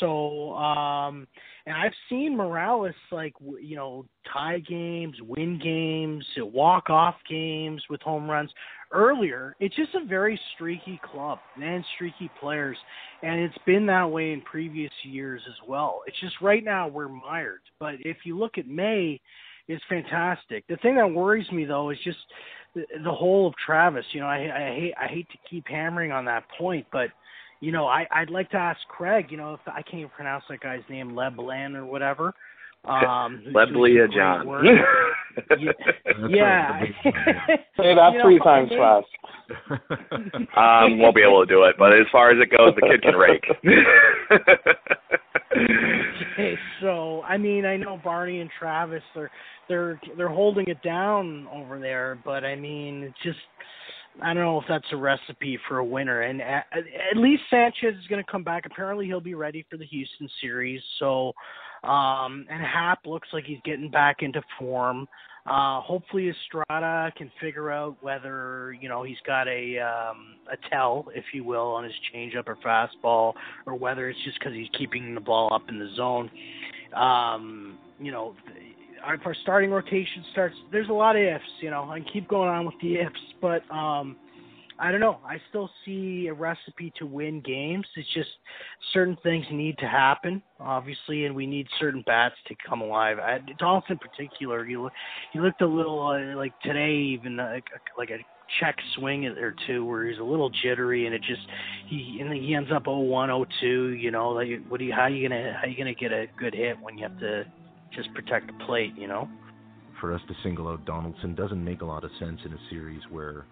So, 0.00 0.54
um, 0.54 1.26
and 1.66 1.76
I've 1.76 1.92
seen 2.08 2.36
Morales 2.36 2.94
like 3.12 3.34
you 3.60 3.76
know 3.76 4.06
tie 4.32 4.58
games, 4.58 5.16
win 5.22 5.60
games, 5.62 6.24
walk 6.38 6.90
off 6.90 7.16
games 7.28 7.82
with 7.88 8.02
home 8.02 8.28
runs 8.28 8.50
earlier. 8.92 9.56
It's 9.60 9.74
just 9.76 9.94
a 9.94 10.04
very 10.04 10.38
streaky 10.54 11.00
club 11.12 11.38
and 11.62 11.84
streaky 11.94 12.30
players, 12.40 12.76
and 13.22 13.40
it's 13.40 13.58
been 13.66 13.86
that 13.86 14.10
way 14.10 14.32
in 14.32 14.40
previous 14.42 14.92
years 15.04 15.42
as 15.48 15.68
well. 15.68 16.02
It's 16.06 16.20
just 16.20 16.34
right 16.40 16.64
now 16.64 16.88
we're 16.88 17.08
mired. 17.08 17.60
But 17.80 17.94
if 18.00 18.18
you 18.24 18.38
look 18.38 18.58
at 18.58 18.66
May, 18.66 19.20
it's 19.68 19.82
fantastic. 19.88 20.64
The 20.68 20.76
thing 20.76 20.96
that 20.96 21.06
worries 21.06 21.50
me 21.52 21.64
though 21.64 21.90
is 21.90 21.98
just 22.04 22.18
the, 22.74 22.84
the 23.04 23.12
whole 23.12 23.46
of 23.46 23.54
Travis. 23.64 24.04
You 24.12 24.20
know, 24.20 24.26
I, 24.26 24.36
I 24.36 24.74
hate 24.74 24.94
I 25.00 25.06
hate 25.06 25.28
to 25.30 25.38
keep 25.48 25.66
hammering 25.68 26.12
on 26.12 26.24
that 26.26 26.44
point, 26.58 26.86
but 26.92 27.08
you 27.60 27.70
know, 27.70 27.86
I, 27.86 28.06
I'd 28.10 28.30
like 28.30 28.50
to 28.50 28.56
ask 28.56 28.80
Craig, 28.88 29.26
you 29.30 29.36
know, 29.36 29.54
if 29.54 29.60
I 29.66 29.82
can't 29.82 29.98
even 29.98 30.10
pronounce 30.10 30.42
that 30.50 30.60
guy's 30.60 30.82
name, 30.90 31.14
Leblanc 31.14 31.76
or 31.76 31.86
whatever. 31.86 32.34
Um, 32.84 33.44
Leblia 33.54 34.12
John. 34.12 34.46
yeah. 35.58 35.72
yeah. 36.28 36.80
Say 37.76 37.94
that 37.94 38.12
three 38.22 38.38
know, 38.38 38.44
times 38.44 38.70
fast. 38.70 39.06
um, 40.56 40.98
won't 40.98 41.14
be 41.14 41.22
able 41.22 41.44
to 41.44 41.52
do 41.52 41.62
it, 41.64 41.76
but 41.78 41.92
as 41.92 42.06
far 42.10 42.30
as 42.30 42.38
it 42.40 42.50
goes, 42.56 42.74
the 42.74 42.82
kid 42.82 43.02
can 43.02 43.14
rake. 43.14 43.44
okay, 46.32 46.58
so 46.80 47.22
I 47.22 47.36
mean, 47.36 47.64
I 47.64 47.76
know 47.76 48.00
Barney 48.02 48.40
and 48.40 48.50
Travis, 48.58 49.02
they're 49.14 49.30
they're 49.68 50.00
they're 50.16 50.28
holding 50.28 50.66
it 50.66 50.82
down 50.82 51.46
over 51.52 51.78
there, 51.78 52.18
but 52.24 52.44
I 52.44 52.56
mean, 52.56 53.04
it's 53.04 53.22
just 53.22 53.38
I 54.20 54.34
don't 54.34 54.42
know 54.42 54.60
if 54.60 54.66
that's 54.68 54.92
a 54.92 54.96
recipe 54.96 55.58
for 55.68 55.78
a 55.78 55.84
winner. 55.84 56.22
And 56.22 56.42
at, 56.42 56.66
at 56.72 57.16
least 57.16 57.42
Sanchez 57.48 57.94
is 57.98 58.06
going 58.08 58.22
to 58.22 58.30
come 58.30 58.44
back. 58.44 58.66
Apparently, 58.66 59.06
he'll 59.06 59.20
be 59.20 59.34
ready 59.34 59.64
for 59.70 59.76
the 59.76 59.86
Houston 59.86 60.28
series. 60.40 60.82
So, 60.98 61.32
um, 61.84 62.46
and 62.48 62.62
Happ 62.62 63.06
looks 63.06 63.28
like 63.32 63.44
he's 63.44 63.60
getting 63.64 63.90
back 63.90 64.18
into 64.20 64.42
form. 64.58 65.08
Uh, 65.44 65.80
hopefully, 65.80 66.30
Estrada 66.30 67.12
can 67.16 67.30
figure 67.40 67.72
out 67.72 67.96
whether 68.00 68.76
you 68.80 68.88
know 68.88 69.02
he's 69.02 69.18
got 69.26 69.48
a 69.48 69.78
um, 69.78 70.36
a 70.52 70.56
tell, 70.70 71.06
if 71.16 71.24
you 71.34 71.42
will, 71.42 71.72
on 71.72 71.82
his 71.82 71.92
changeup 72.14 72.46
or 72.46 72.56
fastball, 72.64 73.32
or 73.66 73.74
whether 73.74 74.08
it's 74.08 74.22
just 74.24 74.38
because 74.38 74.54
he's 74.54 74.68
keeping 74.78 75.14
the 75.14 75.20
ball 75.20 75.52
up 75.52 75.62
in 75.68 75.80
the 75.80 75.88
zone. 75.96 76.30
Um, 76.94 77.78
you 77.98 78.12
know, 78.12 78.36
if 79.08 79.26
our 79.26 79.34
starting 79.42 79.70
rotation 79.70 80.24
starts, 80.30 80.54
there's 80.70 80.88
a 80.88 80.92
lot 80.92 81.16
of 81.16 81.22
ifs. 81.22 81.44
You 81.60 81.70
know, 81.70 81.90
I 81.90 81.98
keep 82.12 82.28
going 82.28 82.48
on 82.48 82.64
with 82.64 82.76
the 82.80 83.00
ifs, 83.00 83.20
but 83.40 83.68
um, 83.74 84.16
I 84.82 84.90
don't 84.90 85.00
know. 85.00 85.18
I 85.24 85.40
still 85.48 85.70
see 85.84 86.26
a 86.26 86.34
recipe 86.34 86.92
to 86.98 87.06
win 87.06 87.40
games. 87.40 87.86
It's 87.96 88.12
just 88.14 88.30
certain 88.92 89.16
things 89.22 89.46
need 89.52 89.78
to 89.78 89.86
happen, 89.86 90.42
obviously, 90.58 91.24
and 91.24 91.36
we 91.36 91.46
need 91.46 91.68
certain 91.78 92.02
bats 92.04 92.34
to 92.48 92.56
come 92.68 92.80
alive. 92.80 93.20
I, 93.20 93.38
Donaldson, 93.60 93.92
in 93.92 93.98
particular, 93.98 94.66
you 94.66 94.82
look, 94.82 94.92
you 95.34 95.40
looked 95.40 95.62
a 95.62 95.66
little 95.68 96.04
uh, 96.08 96.36
like 96.36 96.52
today, 96.62 96.94
even 96.94 97.38
uh, 97.38 97.52
like, 97.52 97.64
like 97.96 98.10
a 98.10 98.18
check 98.58 98.74
swing 98.96 99.24
or 99.24 99.54
two 99.68 99.86
where 99.86 100.04
he's 100.08 100.18
a 100.18 100.24
little 100.24 100.50
jittery 100.50 101.06
and 101.06 101.14
it 101.14 101.22
just 101.22 101.40
he 101.88 102.18
and 102.20 102.30
he 102.34 102.54
ends 102.54 102.68
up 102.74 102.86
01 102.86 103.30
02 103.60 103.90
you 103.90 104.10
know 104.10 104.28
like 104.28 104.48
what 104.68 104.78
do 104.78 104.84
you 104.84 104.92
how 104.92 105.02
are 105.02 105.08
you 105.08 105.26
gonna 105.26 105.54
how 105.54 105.62
are 105.62 105.68
you 105.68 105.78
gonna 105.78 105.94
get 105.94 106.12
a 106.12 106.26
good 106.38 106.52
hit 106.52 106.76
when 106.82 106.98
you 106.98 107.02
have 107.08 107.18
to 107.18 107.44
just 107.94 108.12
protect 108.14 108.48
the 108.48 108.64
plate, 108.64 108.92
you 108.96 109.06
know. 109.06 109.26
For 110.00 110.12
us 110.12 110.20
to 110.28 110.34
single 110.42 110.68
out 110.68 110.84
Donaldson 110.84 111.34
doesn't 111.34 111.64
make 111.64 111.80
a 111.80 111.86
lot 111.86 112.04
of 112.04 112.10
sense 112.18 112.40
in 112.44 112.52
a 112.52 112.58
series 112.68 113.00
where 113.10 113.46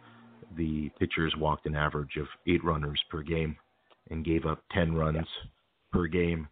the 0.56 0.90
pitchers 0.98 1.34
walked 1.36 1.66
an 1.66 1.74
average 1.74 2.16
of 2.16 2.26
eight 2.46 2.64
runners 2.64 3.00
per 3.10 3.22
game 3.22 3.56
and 4.10 4.24
gave 4.24 4.46
up 4.46 4.62
ten 4.72 4.94
runs 4.94 5.16
yeah. 5.16 5.50
per 5.92 6.06
game. 6.06 6.48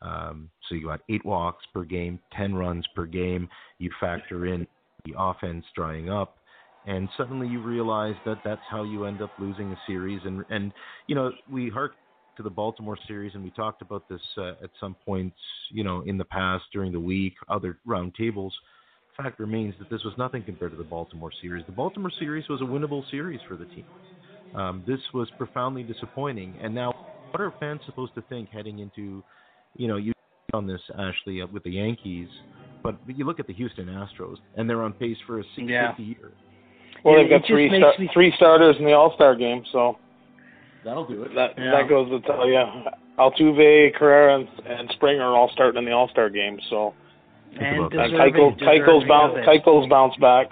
Um, 0.00 0.50
so 0.68 0.74
you 0.74 0.86
got 0.86 1.00
eight 1.08 1.24
walks 1.24 1.64
per 1.72 1.84
game, 1.84 2.18
ten 2.36 2.54
runs 2.54 2.86
per 2.94 3.06
game. 3.06 3.48
You 3.78 3.90
factor 4.00 4.46
in 4.46 4.66
the 5.04 5.14
offense 5.16 5.64
drying 5.74 6.10
up, 6.10 6.38
and 6.86 7.08
suddenly 7.16 7.46
you 7.46 7.62
realize 7.62 8.14
that 8.24 8.38
that's 8.44 8.60
how 8.68 8.82
you 8.82 9.04
end 9.04 9.22
up 9.22 9.30
losing 9.38 9.72
a 9.72 9.78
series. 9.86 10.20
And 10.24 10.44
and 10.50 10.72
you 11.06 11.14
know 11.14 11.30
we 11.50 11.68
hark 11.68 11.92
to 12.36 12.42
the 12.42 12.50
Baltimore 12.50 12.98
series, 13.06 13.34
and 13.34 13.44
we 13.44 13.50
talked 13.50 13.82
about 13.82 14.08
this 14.08 14.20
uh, 14.38 14.52
at 14.62 14.70
some 14.80 14.96
points, 15.04 15.36
you 15.70 15.84
know, 15.84 16.02
in 16.06 16.16
the 16.16 16.24
past 16.24 16.64
during 16.72 16.92
the 16.92 17.00
week, 17.00 17.34
other 17.48 17.78
roundtables. 17.86 18.50
Fact 19.16 19.38
remains 19.38 19.74
that 19.78 19.90
this 19.90 20.02
was 20.04 20.14
nothing 20.16 20.42
compared 20.42 20.70
to 20.72 20.76
the 20.76 20.84
Baltimore 20.84 21.30
series. 21.40 21.64
The 21.66 21.72
Baltimore 21.72 22.10
series 22.18 22.48
was 22.48 22.60
a 22.60 22.64
winnable 22.64 23.08
series 23.10 23.40
for 23.46 23.56
the 23.56 23.66
team. 23.66 23.84
Um, 24.54 24.82
this 24.86 25.00
was 25.12 25.28
profoundly 25.36 25.82
disappointing. 25.82 26.54
And 26.62 26.74
now, 26.74 26.94
what 27.30 27.40
are 27.40 27.52
fans 27.60 27.80
supposed 27.86 28.14
to 28.14 28.22
think 28.22 28.48
heading 28.50 28.78
into, 28.78 29.22
you 29.76 29.88
know, 29.88 29.96
you 29.96 30.12
on 30.54 30.66
this 30.66 30.80
Ashley 30.98 31.42
with 31.44 31.62
the 31.64 31.70
Yankees, 31.70 32.28
but 32.82 32.96
you 33.06 33.24
look 33.24 33.40
at 33.40 33.46
the 33.46 33.54
Houston 33.54 33.86
Astros, 33.86 34.36
and 34.56 34.68
they're 34.68 34.82
on 34.82 34.92
pace 34.92 35.16
for 35.26 35.40
a 35.40 35.42
650 35.56 36.02
yeah. 36.02 36.08
year. 36.08 36.32
Well, 37.04 37.16
they've 37.16 37.30
got 37.30 37.46
three 37.46 37.68
star- 37.68 37.94
me... 37.98 38.10
three 38.12 38.32
starters 38.36 38.76
in 38.78 38.84
the 38.84 38.92
All 38.92 39.14
Star 39.14 39.34
game, 39.34 39.64
so 39.72 39.96
That'll 40.84 41.06
do 41.06 41.22
it. 41.22 41.34
That 41.34 41.50
yeah. 41.56 41.70
that 41.72 41.88
goes 41.88 42.10
to 42.10 42.20
tell 42.26 42.48
you. 42.48 42.60
Altuve, 43.18 43.94
Correa, 43.96 44.36
and, 44.36 44.48
and 44.66 44.90
Springer 44.94 45.22
are 45.22 45.36
all 45.36 45.50
starting 45.52 45.78
in 45.78 45.84
the 45.84 45.92
All 45.92 46.08
Star 46.08 46.28
game. 46.28 46.58
So 46.70 46.94
and 47.60 47.90
Keuchel, 47.90 48.58
Keuchel's 48.58 49.08
bounce 49.08 49.34
Keuchel's 49.46 49.88
bounce 49.88 50.16
back. 50.16 50.46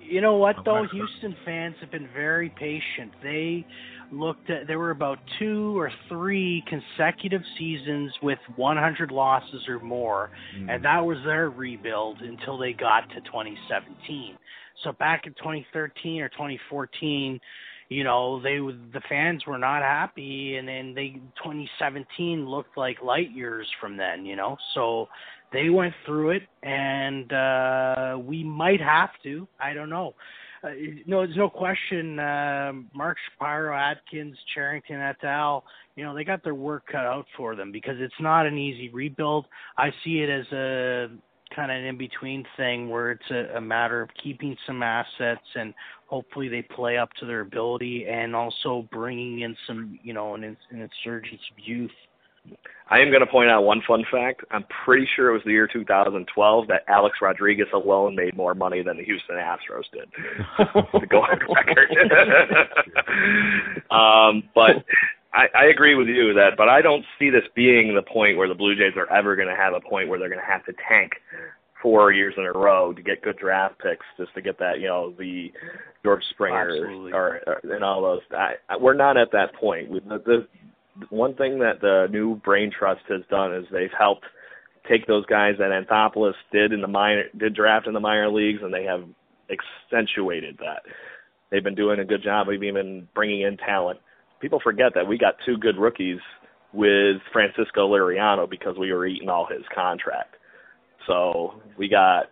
You 0.00 0.20
know 0.20 0.36
what 0.36 0.56
though? 0.64 0.86
Houston 0.92 1.34
fans 1.44 1.76
have 1.80 1.90
been 1.90 2.08
very 2.14 2.50
patient. 2.50 3.12
They 3.22 3.66
looked 4.12 4.50
at 4.50 4.66
there 4.66 4.78
were 4.78 4.90
about 4.90 5.18
two 5.38 5.78
or 5.78 5.90
three 6.08 6.62
consecutive 6.68 7.42
seasons 7.58 8.12
with 8.22 8.38
100 8.56 9.10
losses 9.10 9.62
or 9.68 9.80
more, 9.80 10.30
mm. 10.58 10.72
and 10.72 10.84
that 10.84 11.04
was 11.04 11.18
their 11.24 11.50
rebuild 11.50 12.20
until 12.20 12.58
they 12.58 12.72
got 12.72 13.08
to 13.10 13.20
2017. 13.22 14.36
So 14.82 14.92
back 14.92 15.26
in 15.26 15.32
2013 15.34 16.20
or 16.20 16.28
2014 16.28 17.40
you 17.88 18.02
know 18.02 18.40
they 18.42 18.56
the 18.56 19.00
fans 19.08 19.44
were 19.46 19.58
not 19.58 19.82
happy 19.82 20.56
and 20.56 20.66
then 20.66 20.94
they 20.94 21.20
2017 21.36 22.48
looked 22.48 22.76
like 22.76 23.02
light 23.02 23.30
years 23.30 23.66
from 23.80 23.96
then 23.96 24.24
you 24.24 24.36
know 24.36 24.56
so 24.74 25.06
they 25.54 25.70
went 25.70 25.94
through 26.04 26.30
it 26.30 26.42
and 26.62 27.32
uh 27.32 28.18
we 28.20 28.44
might 28.44 28.80
have 28.80 29.10
to. 29.22 29.48
I 29.58 29.72
don't 29.72 29.88
know. 29.88 30.14
Uh, 30.62 30.70
no 31.06 31.24
there's 31.24 31.36
no 31.36 31.48
question 31.48 32.18
uh 32.18 32.72
mark 32.94 33.16
shapiro 33.30 33.74
atkins 33.76 34.36
Cherington, 34.54 35.00
et 35.00 35.16
al. 35.24 35.64
you 35.96 36.04
know 36.04 36.14
they 36.14 36.24
got 36.24 36.44
their 36.44 36.54
work 36.54 36.84
cut 36.92 37.06
out 37.06 37.26
for 37.36 37.56
them 37.56 37.72
because 37.72 37.96
it's 37.98 38.20
not 38.20 38.46
an 38.46 38.58
easy 38.58 38.90
rebuild. 38.90 39.46
I 39.78 39.90
see 40.04 40.20
it 40.20 40.28
as 40.28 40.46
a 40.52 41.08
kind 41.54 41.70
of 41.70 41.78
an 41.78 41.84
in 41.84 41.96
between 41.96 42.44
thing 42.56 42.88
where 42.88 43.12
it's 43.12 43.30
a, 43.30 43.56
a 43.56 43.60
matter 43.60 44.02
of 44.02 44.08
keeping 44.22 44.56
some 44.66 44.82
assets 44.82 45.46
and 45.54 45.72
hopefully 46.06 46.48
they 46.48 46.62
play 46.62 46.96
up 46.96 47.10
to 47.20 47.26
their 47.26 47.40
ability 47.40 48.06
and 48.08 48.34
also 48.34 48.88
bringing 48.90 49.40
in 49.40 49.56
some, 49.66 49.98
you 50.02 50.12
know, 50.12 50.34
an, 50.34 50.44
an 50.44 50.56
insurgence 50.70 51.40
of 51.52 51.64
youth. 51.64 51.90
I 52.90 52.98
am 52.98 53.08
going 53.08 53.20
to 53.20 53.26
point 53.26 53.48
out 53.50 53.62
one 53.62 53.80
fun 53.88 54.04
fact. 54.10 54.44
I'm 54.50 54.66
pretty 54.84 55.08
sure 55.16 55.30
it 55.30 55.32
was 55.32 55.40
the 55.44 55.52
year 55.52 55.66
2012 55.66 56.66
that 56.68 56.84
Alex 56.86 57.16
Rodriguez 57.22 57.68
alone 57.72 58.14
made 58.14 58.36
more 58.36 58.54
money 58.54 58.82
than 58.82 58.98
the 58.98 59.04
Houston 59.04 59.36
Astros 59.36 59.84
did. 59.92 60.12
to 61.00 61.06
go 61.06 61.22
on 61.22 61.38
record. 61.48 61.90
um, 63.90 64.42
but 64.54 64.84
I, 65.32 65.46
I 65.54 65.64
agree 65.66 65.94
with 65.94 66.08
you 66.08 66.34
that, 66.34 66.58
but 66.58 66.68
I 66.68 66.82
don't 66.82 67.06
see 67.18 67.30
this 67.30 67.44
being 67.56 67.94
the 67.94 68.02
point 68.02 68.36
where 68.36 68.48
the 68.48 68.54
Blue 68.54 68.76
Jays 68.76 68.92
are 68.96 69.10
ever 69.10 69.34
going 69.34 69.48
to 69.48 69.56
have 69.56 69.72
a 69.72 69.80
point 69.80 70.08
where 70.08 70.18
they're 70.18 70.28
going 70.28 70.40
to 70.40 70.46
have 70.46 70.66
to 70.66 70.74
tank 70.88 71.12
four 71.82 72.12
years 72.12 72.34
in 72.36 72.44
a 72.44 72.52
row 72.52 72.92
to 72.92 73.02
get 73.02 73.22
good 73.22 73.38
draft 73.38 73.78
picks 73.78 74.04
just 74.18 74.34
to 74.34 74.42
get 74.42 74.58
that, 74.58 74.80
you 74.80 74.88
know, 74.88 75.14
the 75.18 75.50
George 76.02 76.22
Springer 76.30 77.10
or, 77.12 77.40
or 77.46 77.60
and 77.74 77.82
all 77.82 78.02
those. 78.02 78.20
I, 78.30 78.56
I, 78.68 78.76
we're 78.76 78.94
not 78.94 79.16
at 79.16 79.32
that 79.32 79.54
point. 79.54 79.90
We, 79.90 80.00
the, 80.00 80.18
the 80.18 80.46
one 81.10 81.34
thing 81.34 81.58
that 81.58 81.80
the 81.80 82.06
new 82.10 82.36
Brain 82.36 82.70
Trust 82.76 83.02
has 83.08 83.22
done 83.30 83.54
is 83.54 83.64
they've 83.72 83.90
helped 83.98 84.24
take 84.88 85.06
those 85.06 85.26
guys 85.26 85.54
that 85.58 85.70
Anthopoulos 85.70 86.34
did 86.52 86.72
in 86.72 86.80
the 86.80 86.88
minor 86.88 87.24
did 87.38 87.54
draft 87.54 87.86
in 87.86 87.94
the 87.94 88.00
minor 88.00 88.30
leagues, 88.30 88.60
and 88.62 88.72
they 88.72 88.84
have 88.84 89.04
accentuated 89.50 90.58
that. 90.58 90.82
they've 91.50 91.64
been 91.64 91.74
doing 91.74 92.00
a 92.00 92.04
good 92.04 92.22
job 92.22 92.48
of 92.48 92.62
even 92.62 93.08
bringing 93.14 93.42
in 93.42 93.56
talent. 93.56 94.00
People 94.40 94.60
forget 94.62 94.92
that 94.94 95.06
we 95.06 95.18
got 95.18 95.34
two 95.44 95.56
good 95.56 95.76
rookies 95.76 96.18
with 96.72 97.16
Francisco 97.32 97.88
Liriano 97.88 98.48
because 98.48 98.76
we 98.78 98.92
were 98.92 99.06
eating 99.06 99.28
all 99.28 99.46
his 99.46 99.62
contract. 99.74 100.36
So 101.06 101.54
we 101.78 101.88
got 101.88 102.24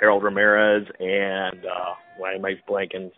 Harold 0.00 0.22
Ramirez 0.22 0.86
and 0.98 1.64
uh 1.64 1.94
why 2.18 2.34
am 2.34 2.44
I 2.44 2.54
blanking 2.68 3.10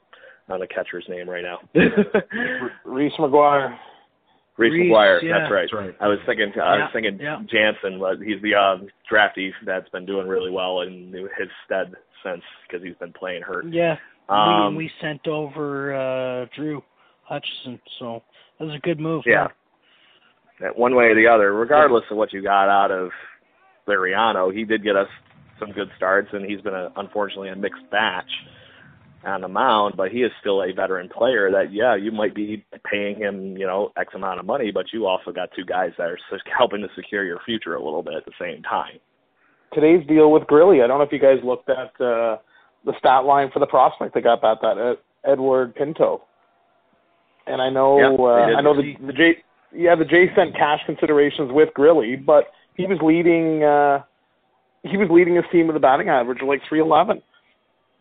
on 0.48 0.60
the 0.60 0.66
catcher's 0.66 1.04
name 1.08 1.28
right 1.28 1.42
now? 1.42 1.58
Reese 2.84 3.12
McGuire. 3.18 3.76
Reese, 4.56 4.72
Reese, 4.72 4.92
McGuire. 4.92 5.22
yeah. 5.22 5.38
That's 5.40 5.52
right. 5.52 5.68
That's 5.70 5.72
right. 5.72 5.94
I 6.00 6.08
was 6.08 6.18
thinking. 6.26 6.52
I 6.54 6.76
Yeah, 6.76 6.82
was 6.84 6.90
thinking 6.92 7.18
yeah. 7.20 7.38
Jansen. 7.50 7.98
but 7.98 8.18
He's 8.20 8.40
the 8.42 8.54
um, 8.54 8.86
drafty 9.08 9.52
that's 9.66 9.88
been 9.90 10.06
doing 10.06 10.28
really 10.28 10.50
well 10.50 10.82
in 10.82 11.12
his 11.12 11.48
stead 11.66 11.92
since 12.24 12.42
because 12.66 12.84
he's 12.84 12.96
been 12.96 13.12
playing 13.12 13.42
hurt. 13.42 13.66
Yeah, 13.68 13.96
Um, 14.28 14.76
we 14.76 14.84
we 14.84 14.90
sent 15.00 15.26
over 15.26 15.94
uh 15.94 16.46
Drew 16.56 16.82
Hutchison, 17.24 17.80
so 17.98 18.22
that 18.58 18.66
was 18.66 18.74
a 18.76 18.80
good 18.80 19.00
move. 19.00 19.24
Yeah. 19.26 19.48
That 20.60 20.78
one 20.78 20.94
way 20.94 21.06
or 21.06 21.14
the 21.16 21.26
other, 21.26 21.52
regardless 21.52 22.04
of 22.10 22.16
what 22.16 22.32
you 22.32 22.40
got 22.42 22.68
out 22.68 22.90
of 22.92 23.10
Liriano, 23.88 24.54
he 24.54 24.64
did 24.64 24.84
get 24.84 24.94
us 24.96 25.08
some 25.58 25.72
good 25.72 25.88
starts, 25.96 26.28
and 26.32 26.44
he's 26.48 26.60
been 26.60 26.74
a, 26.74 26.90
unfortunately 26.96 27.48
a 27.48 27.56
mixed 27.56 27.82
batch 27.90 28.30
on 29.26 29.40
the 29.40 29.48
mound. 29.48 29.94
But 29.96 30.10
he 30.10 30.18
is 30.18 30.32
still 30.40 30.62
a 30.62 30.72
veteran 30.72 31.08
player. 31.08 31.50
That 31.50 31.72
yeah, 31.72 31.96
you 31.96 32.12
might 32.12 32.34
be 32.34 32.64
paying 32.90 33.16
him 33.16 33.56
you 33.56 33.66
know 33.66 33.92
X 33.96 34.14
amount 34.14 34.40
of 34.40 34.46
money, 34.46 34.70
but 34.70 34.86
you 34.92 35.06
also 35.06 35.32
got 35.32 35.50
two 35.56 35.64
guys 35.64 35.92
that 35.98 36.08
are 36.08 36.18
helping 36.56 36.80
to 36.80 36.88
secure 36.94 37.24
your 37.24 37.40
future 37.44 37.74
a 37.74 37.82
little 37.82 38.02
bit 38.02 38.14
at 38.14 38.24
the 38.24 38.32
same 38.40 38.62
time. 38.62 38.98
Today's 39.72 40.06
deal 40.06 40.30
with 40.30 40.44
Grilli. 40.44 40.84
I 40.84 40.86
don't 40.86 40.98
know 40.98 41.04
if 41.04 41.12
you 41.12 41.18
guys 41.18 41.38
looked 41.42 41.68
at 41.68 42.00
uh, 42.00 42.38
the 42.84 42.92
stat 42.98 43.24
line 43.24 43.50
for 43.52 43.58
the 43.58 43.66
prospect 43.66 44.14
they 44.14 44.20
got 44.20 44.40
that 44.42 44.58
that 44.62 44.78
Ed, 44.78 45.32
Eduard 45.32 45.74
Pinto. 45.74 46.22
And 47.46 47.60
I 47.60 47.70
know 47.70 47.98
Yeah, 47.98 48.24
uh. 48.24 48.58
I 48.58 48.60
know 48.60 48.74
the 48.74 48.94
the 49.06 49.12
J 49.12 49.42
yeah 49.74 49.94
the 49.94 50.04
J 50.04 50.30
sent 50.34 50.54
cash 50.54 50.80
considerations 50.86 51.50
with 51.52 51.70
Grilli, 51.76 52.24
but 52.24 52.52
he 52.74 52.86
was 52.86 52.98
leading 53.02 53.62
uh, 53.62 54.02
he 54.82 54.96
was 54.96 55.08
leading 55.10 55.34
his 55.34 55.44
team 55.50 55.66
with 55.66 55.76
a 55.76 55.80
batting 55.80 56.08
average 56.08 56.40
of 56.42 56.48
like 56.48 56.60
three 56.68 56.80
eleven. 56.80 57.22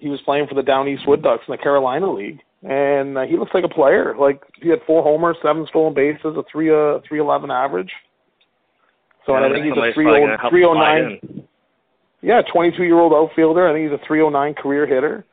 He 0.04 0.10
was 0.10 0.20
playing 0.26 0.48
for 0.48 0.56
the 0.56 0.62
Down 0.62 0.90
East 0.90 1.08
Wood 1.08 1.24
Ducks 1.24 1.44
in 1.48 1.54
the 1.54 1.58
Carolina 1.58 2.12
League, 2.12 2.40
and 2.62 3.18
uh, 3.18 3.22
he 3.22 3.38
looks 3.38 3.52
like 3.54 3.64
a 3.64 3.70
player. 3.70 4.14
Like 4.20 4.42
he 4.62 4.68
had 4.68 4.80
four 4.86 5.02
homers, 5.02 5.38
seven 5.42 5.66
stolen 5.70 5.94
bases, 5.94 6.36
a 6.36 6.44
three 6.52 6.70
uh 6.70 7.00
three 7.08 7.22
eleven 7.22 7.50
average. 7.50 7.92
So 9.26 9.34
and 9.36 9.46
I 9.46 9.50
think 9.50 9.64
he's 9.64 9.72
a 9.72 9.94
three 9.94 10.04
probably 10.04 10.22
oh 10.22 10.26
gonna 10.26 10.42
help 10.42 10.52
three 10.52 10.66
oh 10.66 10.74
slide 10.74 11.02
nine. 11.02 11.20
in. 11.24 11.48
Yeah, 12.22 12.42
22 12.54 12.84
year 12.84 13.00
old 13.00 13.14
outfielder. 13.14 13.68
I 13.68 13.74
think 13.74 13.92
he's 13.92 14.00
a 14.00 14.08
309 14.08 14.54
career 14.54 14.88
hitter. 14.88 15.26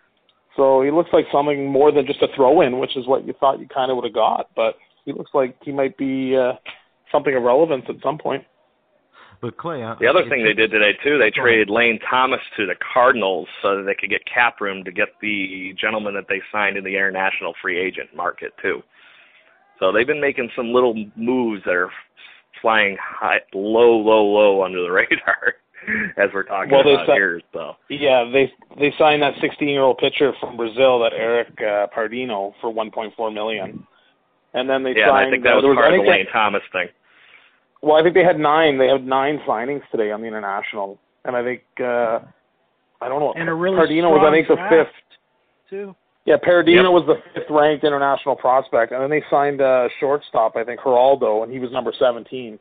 So 0.57 0.83
he 0.83 0.91
looks 0.91 1.11
like 1.13 1.25
something 1.33 1.67
more 1.67 1.93
than 1.93 2.05
just 2.05 2.21
a 2.21 2.27
throw 2.35 2.63
in, 2.63 2.81
which 2.81 2.97
is 2.97 3.07
what 3.07 3.27
you 3.27 3.33
thought 3.39 3.61
you 3.61 3.69
kind 3.69 3.91
of 3.91 3.97
would 3.97 4.05
have 4.05 4.15
got. 4.15 4.51
But 4.57 4.75
he 5.05 5.13
looks 5.13 5.31
like 5.33 5.57
he 5.63 5.71
might 5.71 5.97
be 5.97 6.37
uh, 6.37 6.55
something 7.13 7.35
of 7.35 7.45
relevance 7.45 7.85
at 7.89 8.03
some 8.03 8.19
point. 8.19 8.45
But 9.41 9.57
Clay, 9.57 9.83
I, 9.83 9.97
The 9.99 10.07
other 10.07 10.29
thing 10.29 10.45
they 10.45 10.53
did 10.53 10.71
today 10.71 10.93
too, 11.03 11.19
they 11.19 11.31
traded 11.31 11.71
Lane 11.71 11.99
Thomas 12.09 12.41
to 12.59 12.67
the 12.67 12.75
Cardinals 12.93 13.49
so 13.63 13.77
that 13.77 13.85
they 13.85 13.95
could 13.95 14.11
get 14.11 14.21
cap 14.27 14.61
room 14.61 14.85
to 14.85 14.93
get 14.93 15.09
the 15.23 15.75
gentleman 15.81 16.15
that 16.15 16.29
they 16.29 16.43
signed 16.53 16.77
in 16.77 16.85
the 16.85 16.95
international 16.95 17.55
free 17.63 17.79
agent 17.79 18.15
market 18.15 18.53
too. 18.61 18.83
So 19.79 19.93
they've 19.93 20.07
been 20.07 20.21
making 20.21 20.51
some 20.55 20.73
little 20.73 20.95
moves 21.17 21.63
that 21.65 21.75
are 21.75 21.91
flying 22.61 22.99
high, 23.01 23.41
low, 23.55 23.97
low, 23.97 24.25
low 24.25 24.63
under 24.63 24.83
the 24.83 24.91
radar 24.93 25.55
as 26.19 26.29
we're 26.35 26.43
talking 26.43 26.71
Well, 26.71 26.83
about 26.83 27.07
sa- 27.07 27.15
here. 27.15 27.41
So 27.55 27.77
Yeah, 27.89 28.29
they 28.31 28.53
they 28.79 28.93
signed 28.99 29.23
that 29.23 29.35
16 29.41 29.67
year 29.67 29.83
old 29.83 29.97
pitcher 29.97 30.35
from 30.39 30.59
Brazil, 30.59 31.01
that 31.01 31.13
Eric 31.15 31.49
uh, 31.61 31.87
Pardinho, 31.97 32.53
for 32.61 32.73
1.4 32.73 33.33
million. 33.33 33.87
And 34.53 34.69
then 34.69 34.83
they 34.83 34.91
yeah, 34.95 35.09
and 35.09 35.11
signed. 35.13 35.29
I 35.29 35.31
think 35.31 35.45
that 35.45 35.53
uh, 35.53 35.57
was 35.57 35.63
there 35.63 35.75
part 35.75 35.93
I 35.93 35.97
of 35.97 36.05
the 36.05 36.11
Lane 36.11 36.27
Thomas 36.31 36.63
thing. 36.73 36.89
They, 37.83 37.87
well, 37.89 37.97
I 37.97 38.03
think 38.03 38.15
they 38.15 38.25
had 38.25 38.39
nine. 38.39 38.79
They 38.79 38.89
had 38.89 39.07
nine 39.07 39.41
signings 39.47 39.83
today 39.91 40.11
on 40.13 40.21
the 40.21 40.27
international, 40.27 40.99
and 41.25 41.37
I 41.37 41.43
think 41.43 41.63
uh, 41.81 42.21
I 43.01 43.09
don't 43.09 43.21
know. 43.21 43.33
And 43.37 43.49
a 43.49 43.55
really 43.55 43.77
Pardinho 43.77 44.11
was 44.11 44.27
I 44.27 44.31
think 44.33 44.49
the 44.49 44.57
fifth. 44.69 44.95
too. 45.69 45.95
Yeah, 46.27 46.37
Paradino 46.37 46.85
Yep. 46.85 46.93
was 46.93 47.05
the 47.07 47.17
fifth 47.35 47.51
ranked 47.51 47.83
international 47.85 48.37
prospect, 48.37 48.93
and 48.93 49.03
then 49.03 49.11
they 49.11 49.23
signed 49.31 49.61
a 49.63 49.89
shortstop, 49.99 50.55
I 50.55 50.65
think 50.65 50.81
Geraldo, 50.81 51.43
and 51.43 51.53
he 51.53 51.59
was 51.59 51.73
number 51.73 51.93
seventeen 51.99 52.59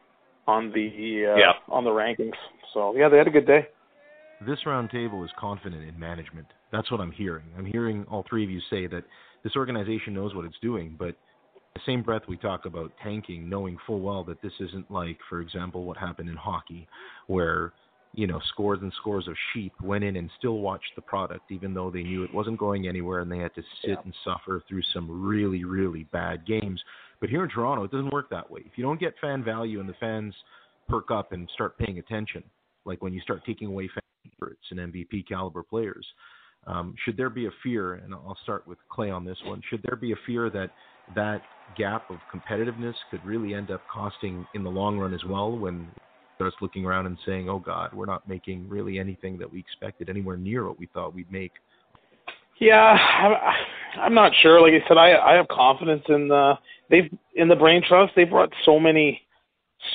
on 0.48 0.72
the 0.72 1.34
uh, 1.34 1.38
Yeah. 1.38 1.54
on 1.68 1.84
the 1.84 1.90
rankings. 1.92 2.34
So 2.74 2.96
yeah, 2.96 3.10
they 3.10 3.18
had 3.18 3.28
a 3.28 3.32
good 3.32 3.46
day. 3.48 3.68
this 4.48 4.60
roundtable 4.66 5.26
is 5.26 5.32
confident 5.38 5.84
in 5.84 6.00
management. 6.00 6.48
That's 6.72 6.90
what 6.92 7.02
I'm 7.02 7.12
hearing. 7.12 7.44
I'm 7.58 7.66
hearing 7.66 8.06
all 8.10 8.24
three 8.30 8.44
of 8.46 8.50
you 8.50 8.62
say 8.70 8.88
that 8.88 9.04
this 9.44 9.56
organization 9.58 10.14
knows 10.14 10.34
what 10.34 10.46
it's 10.46 10.58
doing, 10.62 10.96
but 10.98 11.14
the 11.76 11.82
same 11.86 12.02
breath 12.02 12.24
we 12.28 12.38
talk 12.38 12.66
about 12.66 12.92
tanking, 13.04 13.48
knowing 13.50 13.78
full 13.86 14.00
well 14.02 14.24
that 14.26 14.42
this 14.42 14.54
isn't 14.60 14.90
like, 14.92 15.18
for 15.30 15.42
example, 15.42 15.84
what 15.84 15.98
happened 15.98 16.30
in 16.30 16.36
hockey, 16.36 16.88
where 17.28 17.74
you 18.14 18.26
know 18.26 18.40
scores 18.50 18.80
and 18.82 18.92
scores 18.94 19.28
of 19.28 19.36
sheep 19.54 19.72
went 19.84 20.04
in 20.04 20.16
and 20.16 20.30
still 20.38 20.60
watched 20.60 20.92
the 20.96 21.02
product, 21.02 21.52
even 21.52 21.74
though 21.74 21.92
they 21.92 22.02
knew 22.04 22.24
it 22.24 22.34
wasn't 22.34 22.58
going 22.58 22.88
anywhere 22.88 23.20
and 23.20 23.32
they 23.32 23.38
had 23.38 23.54
to 23.56 23.62
sit 23.82 23.92
Yeah. 23.92 24.02
and 24.04 24.14
suffer 24.24 24.64
through 24.68 24.82
some 24.94 25.22
really, 25.28 25.64
really 25.64 26.06
bad 26.06 26.46
games. 26.46 26.84
But 27.20 27.30
here 27.30 27.44
in 27.44 27.50
Toronto, 27.50 27.84
it 27.84 27.92
doesn't 27.92 28.12
work 28.12 28.30
that 28.32 28.50
way. 28.50 28.62
If 28.66 28.78
you 28.78 28.84
don't 28.84 29.00
get 29.00 29.14
fan 29.20 29.44
value 29.44 29.80
and 29.80 29.88
the 29.88 29.94
fans 30.00 30.34
perk 30.88 31.12
up 31.12 31.34
and 31.34 31.48
start 31.54 31.78
paying 31.78 32.00
attention, 32.00 32.44
like 32.86 33.04
when 33.04 33.14
you 33.14 33.22
start 33.22 33.46
taking 33.46 33.68
away 33.68 33.88
fan 33.90 34.02
favorites 34.32 34.66
and 34.72 34.80
MVP 34.80 35.28
caliber 35.28 35.64
players. 35.64 36.06
Um, 36.68 36.94
should 37.06 37.16
there 37.16 37.30
be 37.30 37.46
a 37.46 37.52
fear, 37.64 37.94
and 37.96 38.14
I'll 38.14 38.38
start 38.44 38.68
with 38.68 38.78
Clay 38.90 39.10
on 39.10 39.24
this 39.24 39.38
one, 39.46 39.62
should 39.70 39.82
there 39.84 39.96
be 39.96 40.12
a 40.12 40.16
fear 40.26 40.50
that 40.50 40.72
that 41.16 41.42
gap 41.78 42.10
of 42.10 42.18
competitiveness 42.34 42.96
could 43.12 43.24
really 43.26 43.54
end 43.54 43.72
up 43.72 43.82
costing 43.92 44.46
in 44.54 44.64
the 44.64 44.70
long 44.70 44.98
run 44.98 45.14
as 45.14 45.24
well 45.26 45.52
when 45.52 45.88
starts 46.36 46.56
looking 46.62 46.86
around 46.86 47.06
and 47.06 47.18
saying, 47.26 47.50
oh 47.50 47.60
God, 47.60 47.94
we're 47.94 48.06
not 48.06 48.28
making 48.28 48.68
really 48.70 48.98
anything 48.98 49.38
that 49.38 49.52
we 49.52 49.60
expected 49.60 50.10
anywhere 50.10 50.38
near 50.38 50.66
what 50.66 50.80
we 50.80 50.88
thought 50.94 51.14
we'd 51.14 51.32
make? 51.32 51.52
Yeah, 52.60 52.98
I'm, 54.02 54.14
not 54.14 54.32
sure. 54.42 54.62
Like 54.62 54.74
I 54.74 54.88
said, 54.88 54.98
I 54.98 55.16
I 55.16 55.34
have 55.34 55.48
confidence 55.48 56.04
in 56.10 56.28
the 56.28 56.54
they've 56.90 57.10
in 57.36 57.48
the 57.48 57.56
brain 57.56 57.82
trust. 57.88 58.14
They've 58.16 58.30
brought 58.30 58.52
so 58.66 58.80
many 58.80 59.22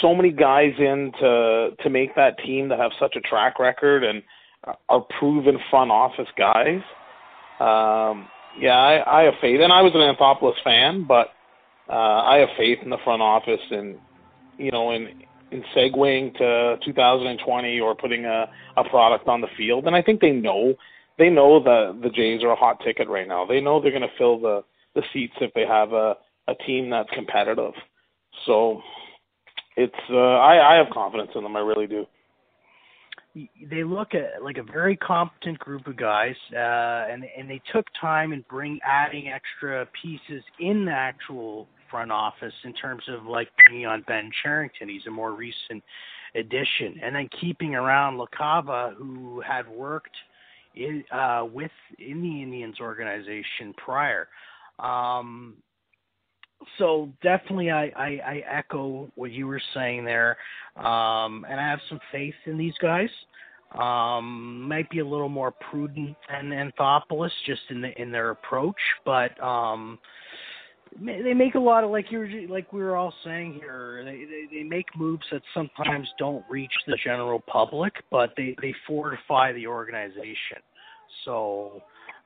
so 0.00 0.14
many 0.14 0.30
guys 0.30 0.72
in 0.78 1.12
to 1.20 1.70
to 1.82 1.90
make 1.90 2.14
that 2.16 2.38
team 2.38 2.68
that 2.68 2.78
have 2.78 2.92
such 2.98 3.16
a 3.16 3.20
track 3.20 3.58
record 3.58 4.04
and 4.04 4.22
are 4.88 5.04
proven 5.18 5.58
front 5.70 5.90
office 5.90 6.28
guys. 6.38 6.80
Um, 7.60 8.28
yeah, 8.58 8.76
I, 8.76 9.20
I 9.20 9.22
have 9.24 9.34
faith, 9.40 9.60
and 9.62 9.72
I 9.72 9.82
was 9.82 9.92
an 9.94 10.00
Anthopoulos 10.00 10.62
fan, 10.62 11.04
but 11.06 11.28
uh, 11.88 12.22
I 12.24 12.38
have 12.38 12.48
faith 12.56 12.78
in 12.82 12.90
the 12.90 12.98
front 13.04 13.22
office 13.22 13.60
and 13.70 13.98
you 14.58 14.70
know 14.70 14.92
in 14.92 15.22
in 15.50 15.62
segueing 15.76 16.36
to 16.38 16.78
2020 16.84 17.80
or 17.80 17.94
putting 17.94 18.24
a 18.24 18.48
a 18.76 18.84
product 18.88 19.28
on 19.28 19.40
the 19.40 19.48
field. 19.56 19.86
And 19.86 19.94
I 19.94 20.02
think 20.02 20.20
they 20.20 20.30
know 20.30 20.74
they 21.18 21.30
know 21.30 21.62
the 21.62 21.98
the 22.02 22.10
Jays 22.10 22.42
are 22.42 22.50
a 22.50 22.56
hot 22.56 22.80
ticket 22.84 23.08
right 23.08 23.28
now. 23.28 23.44
They 23.44 23.60
know 23.60 23.80
they're 23.80 23.90
going 23.90 24.02
to 24.02 24.18
fill 24.18 24.40
the 24.40 24.64
the 24.94 25.02
seats 25.12 25.34
if 25.40 25.52
they 25.54 25.66
have 25.66 25.92
a 25.92 26.16
a 26.48 26.54
team 26.66 26.90
that's 26.90 27.10
competitive. 27.10 27.72
So 28.46 28.82
it's 29.76 29.94
uh, 30.10 30.16
I 30.16 30.74
I 30.74 30.76
have 30.76 30.92
confidence 30.92 31.30
in 31.34 31.42
them. 31.42 31.56
I 31.56 31.60
really 31.60 31.86
do. 31.86 32.06
They 33.34 33.82
look 33.82 34.14
at 34.14 34.44
like 34.44 34.58
a 34.58 34.62
very 34.62 34.96
competent 34.96 35.58
group 35.58 35.86
of 35.86 35.96
guys, 35.96 36.36
uh, 36.52 37.10
and 37.10 37.24
and 37.36 37.50
they 37.50 37.60
took 37.72 37.86
time 38.00 38.32
and 38.32 38.46
bring 38.46 38.78
adding 38.84 39.28
extra 39.28 39.86
pieces 40.00 40.44
in 40.60 40.84
the 40.84 40.92
actual 40.92 41.66
front 41.90 42.12
office 42.12 42.54
in 42.64 42.72
terms 42.74 43.02
of 43.08 43.24
like 43.26 43.48
bringing 43.66 43.86
on 43.86 44.04
Ben 44.06 44.30
Cherington. 44.42 44.88
He's 44.88 45.06
a 45.08 45.10
more 45.10 45.32
recent 45.32 45.82
addition, 46.36 47.00
and 47.02 47.14
then 47.14 47.28
keeping 47.40 47.74
around 47.74 48.18
Lacava, 48.18 48.94
who 48.94 49.40
had 49.40 49.68
worked 49.68 50.16
in 50.76 51.04
uh, 51.10 51.44
with 51.52 51.70
in 51.98 52.22
the 52.22 52.42
Indians 52.42 52.76
organization 52.80 53.74
prior. 53.76 54.28
Um, 54.78 55.56
so 56.78 57.12
definitely, 57.22 57.70
I, 57.70 57.84
I, 57.96 58.20
I 58.26 58.42
echo 58.50 59.10
what 59.14 59.32
you 59.32 59.46
were 59.46 59.60
saying 59.74 60.04
there, 60.04 60.36
um, 60.76 61.44
and 61.48 61.60
I 61.60 61.68
have 61.68 61.80
some 61.88 62.00
faith 62.10 62.34
in 62.46 62.58
these 62.58 62.74
guys. 62.80 63.10
Um, 63.78 64.68
might 64.68 64.88
be 64.88 65.00
a 65.00 65.04
little 65.04 65.28
more 65.28 65.50
prudent 65.50 66.16
than 66.30 66.50
Anthopoulos 66.50 67.30
just 67.44 67.62
in 67.70 67.80
the 67.80 67.90
in 68.00 68.12
their 68.12 68.30
approach, 68.30 68.76
but 69.04 69.40
um, 69.42 69.98
they 71.00 71.34
make 71.34 71.56
a 71.56 71.60
lot 71.60 71.82
of 71.82 71.90
like 71.90 72.12
you 72.12 72.18
were 72.18 72.28
like 72.48 72.72
we 72.72 72.80
were 72.80 72.96
all 72.96 73.12
saying 73.24 73.54
here. 73.54 74.02
They, 74.04 74.24
they 74.24 74.58
they 74.58 74.62
make 74.62 74.86
moves 74.96 75.24
that 75.32 75.42
sometimes 75.52 76.08
don't 76.18 76.44
reach 76.48 76.72
the 76.86 76.96
general 77.02 77.40
public, 77.40 77.94
but 78.12 78.32
they 78.36 78.54
they 78.62 78.74
fortify 78.86 79.52
the 79.52 79.66
organization. 79.66 80.58
So 81.24 81.82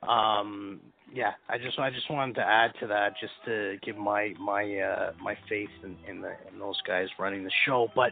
um 0.07 0.79
yeah 1.13 1.31
i 1.49 1.57
just 1.57 1.77
i 1.79 1.89
just 1.89 2.09
wanted 2.09 2.35
to 2.35 2.41
add 2.41 2.71
to 2.79 2.87
that 2.87 3.13
just 3.19 3.33
to 3.45 3.75
give 3.85 3.97
my 3.97 4.33
my 4.39 4.77
uh 4.79 5.11
my 5.21 5.35
faith 5.49 5.69
in 5.83 5.95
in, 6.07 6.21
the, 6.21 6.31
in 6.51 6.59
those 6.59 6.79
guys 6.87 7.07
running 7.17 7.43
the 7.43 7.51
show. 7.65 7.89
But 7.95 8.11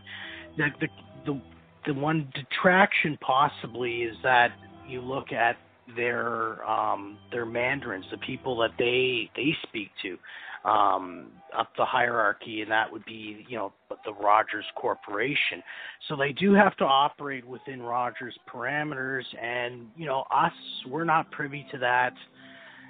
the, 0.58 0.68
the 0.80 0.88
the 1.26 1.42
the 1.88 1.94
one 1.94 2.32
detraction 2.36 3.18
possibly 3.22 4.04
is 4.04 4.16
that 4.24 4.50
you 4.88 5.02
look 5.02 5.32
at 5.32 5.58
their 5.96 6.64
um, 6.70 7.18
their 7.32 7.46
mandarins, 7.46 8.06
the 8.12 8.18
people 8.18 8.58
that 8.58 8.72
they 8.78 9.30
they 9.36 9.56
speak 9.68 9.90
to, 10.02 10.70
um, 10.70 11.28
up 11.58 11.70
the 11.78 11.86
hierarchy, 11.86 12.62
and 12.62 12.72
that 12.72 12.92
would 12.92 13.06
be 13.06 13.46
you 13.48 13.58
know 13.58 13.72
the 14.08 14.14
Rogers 14.14 14.66
Corporation. 14.76 15.62
So 16.08 16.16
they 16.16 16.32
do 16.32 16.54
have 16.54 16.76
to 16.78 16.86
operate 16.86 17.46
within 17.46 17.82
Rogers 17.82 18.34
parameters, 18.52 19.24
and 19.40 19.88
you 19.98 20.06
know 20.06 20.24
us, 20.34 20.54
we're 20.90 21.04
not 21.04 21.30
privy 21.32 21.68
to 21.72 21.78
that. 21.80 22.14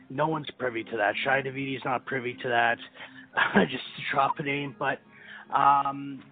No 0.10 0.28
one's 0.28 0.50
privy 0.58 0.84
to 0.86 0.98
that. 0.98 1.16
Shi 1.24 1.42
Davidi's 1.50 1.84
not 1.84 2.06
privy 2.06 2.38
to 2.44 2.48
that. 2.48 2.78
Just 3.70 3.84
to 3.84 4.04
drop 4.14 4.40
a 4.40 4.44
name, 4.44 4.76
but 4.78 5.00
um, 5.54 6.24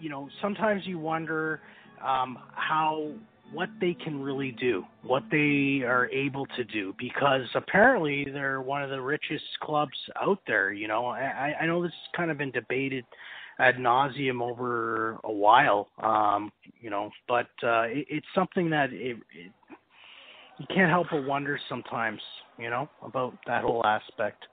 you 0.00 0.10
know 0.10 0.28
sometimes 0.42 0.82
you 0.84 0.98
wonder 0.98 1.60
um, 2.06 2.38
how 2.54 3.12
what 3.52 3.68
they 3.80 3.94
can 3.94 4.20
really 4.20 4.50
do, 4.52 4.84
what 5.02 5.22
they 5.30 5.82
are 5.86 6.10
able 6.12 6.46
to 6.56 6.64
do, 6.64 6.94
because 6.98 7.42
apparently 7.54 8.26
they're 8.32 8.60
one 8.60 8.82
of 8.82 8.90
the 8.90 9.00
richest 9.00 9.44
clubs 9.62 9.96
out 10.20 10.40
there. 10.46 10.72
You 10.72 10.88
know, 10.88 11.06
I, 11.06 11.54
I 11.60 11.66
know 11.66 11.82
this 11.82 11.92
has 11.92 12.16
kind 12.16 12.30
of 12.30 12.38
been 12.38 12.50
debated 12.50 13.04
ad 13.58 13.76
nauseum 13.76 14.42
over 14.42 15.18
a 15.24 15.32
while, 15.32 15.88
um, 16.02 16.52
you 16.80 16.90
know, 16.90 17.10
but 17.26 17.48
uh, 17.62 17.82
it, 17.82 18.06
it's 18.08 18.26
something 18.34 18.70
that 18.70 18.92
it, 18.92 19.16
it, 19.16 19.52
you 20.58 20.66
can't 20.74 20.90
help 20.90 21.08
but 21.10 21.24
wonder 21.24 21.58
sometimes, 21.68 22.20
you 22.58 22.70
know, 22.70 22.88
about 23.02 23.34
that 23.46 23.62
whole 23.62 23.84
aspect. 23.84 24.44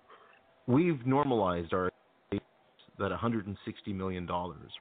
We've 0.67 1.05
normalized 1.05 1.73
our 1.73 1.89
that 2.99 3.11
$160 3.11 3.55
million 3.87 4.29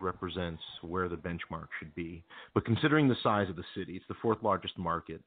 represents 0.01 0.63
where 0.83 1.09
the 1.09 1.17
benchmark 1.17 1.69
should 1.79 1.95
be. 1.95 2.23
But 2.55 2.65
considering 2.67 3.09
the 3.09 3.17
size 3.23 3.49
of 3.49 3.57
the 3.57 3.65
city, 3.75 3.97
it's 3.97 4.05
the 4.07 4.15
fourth 4.21 4.39
largest 4.43 4.79
market, 4.79 5.23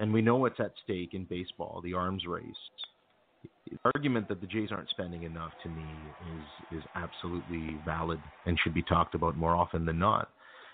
and 0.00 0.12
we 0.12 0.20
know 0.20 0.36
what's 0.36 0.58
at 0.58 0.72
stake 0.82 1.14
in 1.14 1.24
baseball, 1.24 1.80
the 1.82 1.94
arms 1.94 2.24
race. 2.26 2.42
The 3.70 3.78
argument 3.94 4.28
that 4.28 4.40
the 4.40 4.46
Jays 4.46 4.70
aren't 4.70 4.90
spending 4.90 5.22
enough 5.22 5.52
to 5.62 5.68
me 5.68 5.86
is 6.36 6.78
is 6.78 6.84
absolutely 6.94 7.76
valid 7.84 8.20
and 8.46 8.58
should 8.62 8.74
be 8.74 8.82
talked 8.82 9.14
about 9.14 9.36
more 9.36 9.56
often 9.56 9.84
than 9.84 9.98
not. 9.98 10.28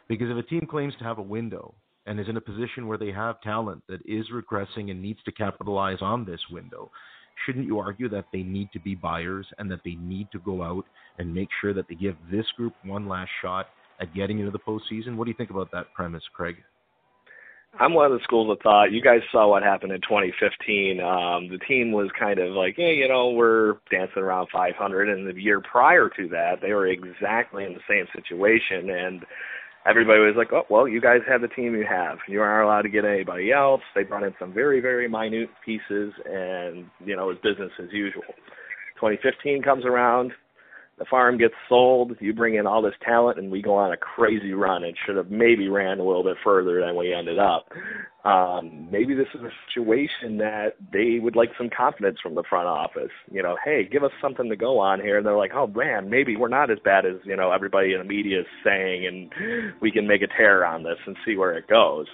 Because 0.09 0.29
if 0.31 0.37
a 0.37 0.48
team 0.48 0.66
claims 0.68 0.94
to 0.98 1.05
have 1.05 1.18
a 1.18 1.22
window 1.22 1.74
and 2.07 2.18
is 2.18 2.29
in 2.29 2.37
a 2.37 2.40
position 2.40 2.88
where 2.88 2.98
they 2.98 3.12
have 3.12 3.40
talent 3.42 3.83
that 3.88 4.00
is 4.05 4.26
regressing 4.33 4.90
and 4.90 5.00
needs 5.00 5.20
to 5.24 5.33
capitalize 5.33 5.98
on 6.00 6.24
this 6.24 6.40
window, 6.50 6.90
shouldn't 7.44 7.66
you 7.66 7.79
argue 7.79 8.09
that 8.09 8.26
they 8.33 8.42
need 8.42 8.68
to 8.72 8.81
be 8.81 8.96
buyers 8.96 9.46
and 9.59 9.70
that 9.70 9.81
they 9.85 9.94
need 9.94 10.26
to 10.33 10.40
go 10.40 10.62
out 10.62 10.85
and 11.18 11.33
make 11.33 11.48
sure 11.61 11.72
that 11.72 11.87
they 11.88 11.94
give 11.94 12.16
this 12.31 12.46
group 12.57 12.74
one 12.85 13.09
last 13.09 13.31
shot 13.40 13.68
at 14.00 14.12
getting 14.14 14.40
into 14.40 14.50
the 14.50 14.59
postseason? 14.59 15.14
What 15.16 15.26
do 15.26 15.31
you 15.31 15.37
think 15.37 15.50
about 15.50 15.70
that 15.72 15.92
premise, 15.94 16.24
Craig? 16.35 16.57
I'm 17.78 17.94
one 17.94 18.06
of 18.06 18.12
the 18.12 18.24
schools 18.24 18.50
of 18.50 18.59
thought. 18.62 18.92
You 18.92 19.00
guys 19.00 19.20
saw 19.30 19.48
what 19.48 19.62
happened 19.62 19.92
in 19.92 20.00
2015. 20.00 21.00
Um, 21.00 21.48
the 21.48 21.59
team 21.68 21.92
was 21.92 22.11
kind 22.18 22.38
of 22.40 22.52
like, 22.52 22.74
hey, 22.76 22.94
you 22.94 23.09
know, 23.09 23.30
we're 23.30 23.74
dancing 23.90 24.22
around 24.22 24.48
500, 24.52 25.09
and 25.09 25.26
the 25.26 25.40
year 25.40 25.61
prior 25.61 26.09
to 26.09 26.28
that, 26.28 26.56
they 26.61 26.72
were 26.72 26.88
exactly 26.88 27.64
in 27.64 27.74
the 27.74 27.80
same 27.88 28.06
situation. 28.12 28.90
And 28.90 29.24
everybody 29.87 30.18
was 30.18 30.35
like, 30.37 30.52
oh, 30.52 30.64
well, 30.68 30.88
you 30.88 31.00
guys 31.00 31.20
have 31.28 31.42
the 31.42 31.48
team 31.48 31.74
you 31.74 31.87
have. 31.88 32.18
You 32.28 32.42
aren't 32.42 32.66
allowed 32.66 32.83
to 32.83 32.88
get 32.88 33.04
anybody 33.04 33.52
else. 33.52 33.83
They 33.94 34.02
brought 34.02 34.24
in 34.24 34.35
some 34.38 34.52
very, 34.52 34.80
very 34.80 35.09
minute 35.09 35.50
pieces, 35.64 36.12
and, 36.26 36.87
you 37.04 37.16
know, 37.16 37.30
it's 37.30 37.40
business 37.40 37.72
as 37.80 37.88
usual. 37.92 38.24
2015 38.96 39.62
comes 39.62 39.85
around 39.87 40.33
the 41.01 41.07
farm 41.07 41.39
gets 41.39 41.55
sold, 41.67 42.15
you 42.21 42.35
bring 42.35 42.57
in 42.57 42.67
all 42.67 42.83
this 42.83 42.93
talent, 43.03 43.39
and 43.39 43.51
we 43.51 43.63
go 43.63 43.75
on 43.75 43.91
a 43.91 43.97
crazy 43.97 44.53
run. 44.53 44.85
It 44.85 44.95
should 45.07 45.17
have 45.17 45.31
maybe 45.31 45.67
ran 45.67 45.99
a 45.99 46.05
little 46.05 46.23
bit 46.23 46.37
further 46.45 46.79
than 46.79 46.95
we 46.95 47.15
ended 47.15 47.39
up. 47.39 47.69
Um, 48.27 48.87
maybe 48.93 49.15
this 49.15 49.27
is 49.35 49.41
a 49.41 49.49
situation 49.67 50.37
that 50.37 50.77
they 50.93 51.19
would 51.19 51.37
like 51.37 51.49
some 51.57 51.71
confidence 51.75 52.19
from 52.23 52.35
the 52.35 52.45
front 52.51 52.67
office. 52.67 53.11
You 53.33 53.43
know, 53.43 53.57
hey, 53.65 53.89
give 53.91 54.05
us 54.05 54.11
something 54.21 54.51
to 54.51 54.57
go 54.57 54.79
on 54.79 55.01
here. 55.01 55.17
And 55.17 55.27
they're 55.27 55.39
like, 55.39 55.53
oh 55.55 55.67
man, 55.69 56.11
maybe 56.11 56.37
we're 56.37 56.49
not 56.49 56.71
as 56.71 56.79
bad 56.85 57.07
as 57.07 57.15
you 57.25 57.35
know 57.35 57.51
everybody 57.51 57.95
in 57.95 57.99
the 58.01 58.05
media 58.05 58.41
is 58.41 58.47
saying, 58.63 59.07
and 59.07 59.73
we 59.81 59.91
can 59.91 60.07
make 60.07 60.21
a 60.21 60.29
tear 60.37 60.67
on 60.67 60.83
this 60.83 60.99
and 61.07 61.17
see 61.25 61.35
where 61.35 61.57
it 61.57 61.67
goes. 61.67 62.09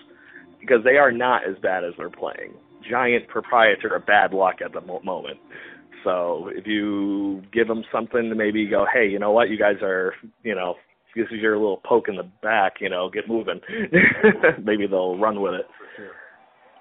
Because 0.60 0.84
they 0.84 0.96
are 0.96 1.10
not 1.10 1.42
as 1.42 1.56
bad 1.60 1.82
as 1.82 1.94
they're 1.98 2.08
playing. 2.08 2.54
Giant 2.88 3.26
proprietor 3.26 3.96
of 3.96 4.06
bad 4.06 4.32
luck 4.32 4.56
at 4.64 4.72
the 4.72 4.80
moment. 4.80 5.38
So 6.04 6.50
if 6.52 6.66
you 6.66 7.42
give 7.52 7.68
them 7.68 7.84
something 7.92 8.28
to 8.28 8.34
maybe 8.34 8.66
go, 8.66 8.86
hey, 8.92 9.08
you 9.08 9.18
know 9.18 9.32
what, 9.32 9.50
you 9.50 9.58
guys 9.58 9.76
are, 9.82 10.14
you 10.42 10.54
know, 10.54 10.74
this 11.14 11.26
is 11.30 11.40
your 11.40 11.56
little 11.56 11.80
poke 11.84 12.08
in 12.08 12.16
the 12.16 12.30
back, 12.42 12.74
you 12.80 12.90
know, 12.90 13.08
get 13.08 13.28
moving. 13.28 13.60
maybe 14.62 14.86
they'll 14.86 15.18
run 15.18 15.40
with 15.40 15.54
it. 15.54 15.66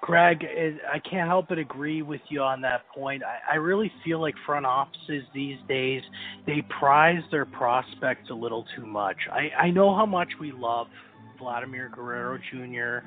Greg, 0.02 0.44
I 0.44 1.00
can't 1.00 1.28
help 1.28 1.48
but 1.48 1.58
agree 1.58 2.02
with 2.02 2.20
you 2.28 2.40
on 2.40 2.60
that 2.60 2.82
point. 2.94 3.24
I, 3.24 3.54
I 3.54 3.56
really 3.56 3.90
feel 4.04 4.20
like 4.20 4.34
front 4.44 4.64
offices 4.64 5.24
these 5.34 5.58
days 5.68 6.02
they 6.46 6.62
prize 6.78 7.22
their 7.32 7.44
prospects 7.44 8.30
a 8.30 8.34
little 8.34 8.64
too 8.76 8.86
much. 8.86 9.16
I, 9.32 9.64
I 9.64 9.70
know 9.70 9.96
how 9.96 10.06
much 10.06 10.28
we 10.40 10.52
love 10.52 10.86
Vladimir 11.38 11.90
Guerrero 11.94 12.38
Jr. 12.50 13.06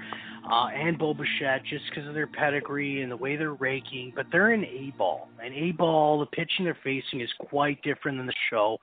Uh, 0.49 0.67
and 0.67 0.97
Bo 0.97 1.13
Bichette 1.13 1.63
just 1.69 1.85
because 1.89 2.07
of 2.07 2.13
their 2.13 2.27
pedigree 2.27 3.01
and 3.01 3.11
the 3.11 3.17
way 3.17 3.35
they're 3.35 3.53
raking, 3.53 4.13
but 4.15 4.25
they're 4.31 4.53
in 4.53 4.63
A 4.65 4.93
ball. 4.97 5.29
And 5.43 5.53
A 5.53 5.71
ball, 5.71 6.19
the 6.19 6.25
pitching 6.25 6.65
they're 6.65 6.77
facing 6.83 7.21
is 7.21 7.29
quite 7.39 7.81
different 7.81 8.17
than 8.17 8.27
the 8.27 8.33
show. 8.49 8.77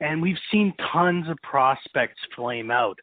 And 0.00 0.20
we've 0.20 0.36
seen 0.50 0.72
tons 0.92 1.28
of 1.28 1.36
prospects 1.42 2.20
flame 2.36 2.70
out. 2.70 2.98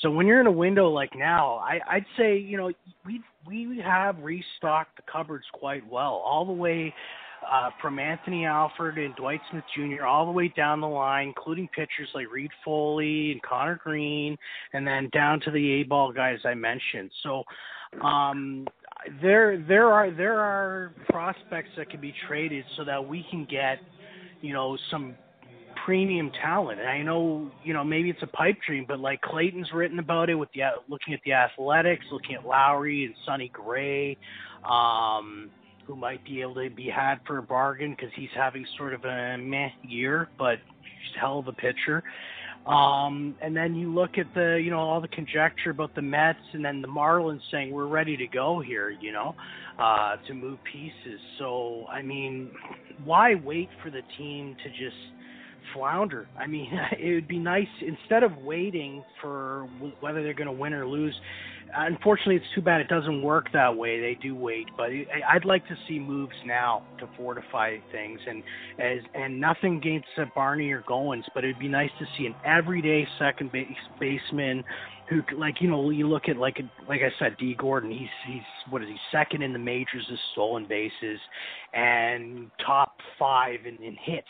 So 0.00 0.10
when 0.10 0.26
you're 0.26 0.40
in 0.40 0.46
a 0.46 0.52
window 0.52 0.88
like 0.88 1.14
now, 1.14 1.56
I, 1.56 1.80
I'd 1.90 2.06
say 2.16 2.38
you 2.38 2.56
know 2.56 2.70
we 3.04 3.20
we 3.46 3.80
have 3.84 4.18
restocked 4.20 4.96
the 4.96 5.02
cupboards 5.10 5.44
quite 5.52 5.86
well, 5.88 6.22
all 6.24 6.44
the 6.44 6.52
way 6.52 6.94
uh, 7.50 7.70
from 7.80 7.98
Anthony 7.98 8.44
Alford 8.44 8.98
and 8.98 9.14
Dwight 9.16 9.40
Smith 9.50 9.64
Jr. 9.74 10.04
all 10.04 10.26
the 10.26 10.32
way 10.32 10.52
down 10.56 10.80
the 10.80 10.88
line, 10.88 11.28
including 11.28 11.68
pitchers 11.68 12.08
like 12.14 12.30
Reid 12.32 12.50
Foley 12.64 13.32
and 13.32 13.42
Conner 13.42 13.80
Greene, 13.82 14.36
and 14.72 14.86
then 14.86 15.08
down 15.12 15.40
to 15.40 15.50
the 15.50 15.80
A 15.80 15.82
ball 15.84 16.12
guys 16.12 16.38
I 16.44 16.54
mentioned. 16.54 17.10
So 17.22 17.44
um, 18.02 18.66
there 19.22 19.64
there 19.68 19.88
are 19.92 20.10
there 20.10 20.40
are 20.40 20.92
prospects 21.08 21.70
that 21.76 21.90
can 21.90 22.00
be 22.00 22.14
traded 22.26 22.64
so 22.76 22.84
that 22.84 23.06
we 23.06 23.24
can 23.30 23.46
get 23.48 23.78
you 24.40 24.52
know 24.52 24.76
some 24.90 25.14
premium 25.86 26.32
talent. 26.42 26.80
And 26.80 26.88
I 26.88 27.00
know, 27.02 27.50
you 27.62 27.72
know, 27.72 27.84
maybe 27.84 28.10
it's 28.10 28.22
a 28.22 28.26
pipe 28.26 28.56
dream, 28.66 28.84
but 28.88 28.98
like 28.98 29.20
Clayton's 29.20 29.68
written 29.72 30.00
about 30.00 30.28
it 30.28 30.34
with 30.34 30.48
the 30.52 30.62
looking 30.88 31.14
at 31.14 31.20
the 31.24 31.32
athletics, 31.32 32.04
looking 32.10 32.34
at 32.34 32.44
Lowrie 32.44 33.06
and 33.06 33.14
Sonny 33.24 33.50
Gray. 33.54 34.18
Um, 34.68 35.48
who 35.86 35.96
might 35.96 36.24
be 36.24 36.40
able 36.40 36.54
to 36.54 36.68
be 36.70 36.88
had 36.88 37.16
for 37.26 37.38
a 37.38 37.42
bargain 37.42 37.92
because 37.92 38.10
he's 38.16 38.28
having 38.34 38.66
sort 38.76 38.92
of 38.92 39.04
a 39.04 39.36
meh 39.38 39.68
year, 39.82 40.28
but 40.38 40.58
he's 40.82 41.16
a 41.16 41.20
hell 41.20 41.38
of 41.38 41.48
a 41.48 41.52
pitcher. 41.52 42.02
Um, 42.66 43.36
and 43.40 43.56
then 43.56 43.76
you 43.76 43.94
look 43.94 44.18
at 44.18 44.26
the, 44.34 44.60
you 44.62 44.70
know, 44.70 44.80
all 44.80 45.00
the 45.00 45.08
conjecture 45.08 45.70
about 45.70 45.94
the 45.94 46.02
Mets 46.02 46.40
and 46.52 46.64
then 46.64 46.82
the 46.82 46.88
Marlins 46.88 47.40
saying 47.52 47.70
we're 47.70 47.86
ready 47.86 48.16
to 48.16 48.26
go 48.26 48.60
here, 48.60 48.90
you 48.90 49.12
know, 49.12 49.36
uh, 49.78 50.16
to 50.26 50.34
move 50.34 50.58
pieces. 50.70 51.20
So, 51.38 51.86
I 51.88 52.02
mean, 52.02 52.50
why 53.04 53.36
wait 53.36 53.68
for 53.84 53.90
the 53.90 54.00
team 54.18 54.56
to 54.64 54.70
just 54.70 54.96
flounder? 55.74 56.26
I 56.36 56.48
mean, 56.48 56.68
it 56.98 57.14
would 57.14 57.28
be 57.28 57.38
nice 57.38 57.68
instead 57.86 58.24
of 58.24 58.36
waiting 58.38 59.04
for 59.22 59.68
whether 60.00 60.24
they're 60.24 60.34
going 60.34 60.46
to 60.46 60.52
win 60.52 60.72
or 60.72 60.88
lose 60.88 61.14
unfortunately, 61.74 62.36
it's 62.36 62.44
too 62.54 62.62
bad 62.62 62.80
it 62.80 62.88
doesn't 62.88 63.22
work 63.22 63.46
that 63.52 63.76
way. 63.76 64.00
They 64.00 64.18
do 64.20 64.34
wait, 64.34 64.66
but 64.76 64.90
I'd 65.28 65.44
like 65.44 65.66
to 65.68 65.76
see 65.88 65.98
moves 65.98 66.34
now 66.44 66.82
to 66.98 67.08
fortify 67.16 67.76
things, 67.92 68.20
and 68.28 68.42
as 68.78 68.98
and 69.14 69.40
nothing 69.40 69.76
against 69.76 70.08
uh, 70.18 70.24
Barney 70.34 70.70
or 70.70 70.82
Goins, 70.82 71.24
but 71.34 71.44
it'd 71.44 71.58
be 71.58 71.68
nice 71.68 71.90
to 71.98 72.06
see 72.16 72.26
an 72.26 72.34
everyday 72.44 73.06
second 73.18 73.52
base 73.52 73.66
baseman 74.00 74.64
who, 75.08 75.22
like 75.36 75.60
you 75.60 75.70
know, 75.70 75.90
you 75.90 76.08
look 76.08 76.28
at 76.28 76.36
like 76.36 76.58
like 76.88 77.00
I 77.00 77.10
said, 77.18 77.36
Dee 77.38 77.54
Gordon. 77.54 77.90
He's 77.90 78.08
he's 78.26 78.42
what 78.70 78.82
is 78.82 78.88
he 78.88 78.96
second 79.12 79.42
in 79.42 79.52
the 79.52 79.58
majors 79.58 80.06
as 80.12 80.18
stolen 80.32 80.66
bases, 80.68 81.20
and 81.72 82.50
top 82.64 82.96
five 83.18 83.60
in, 83.66 83.82
in 83.84 83.96
hits 84.00 84.28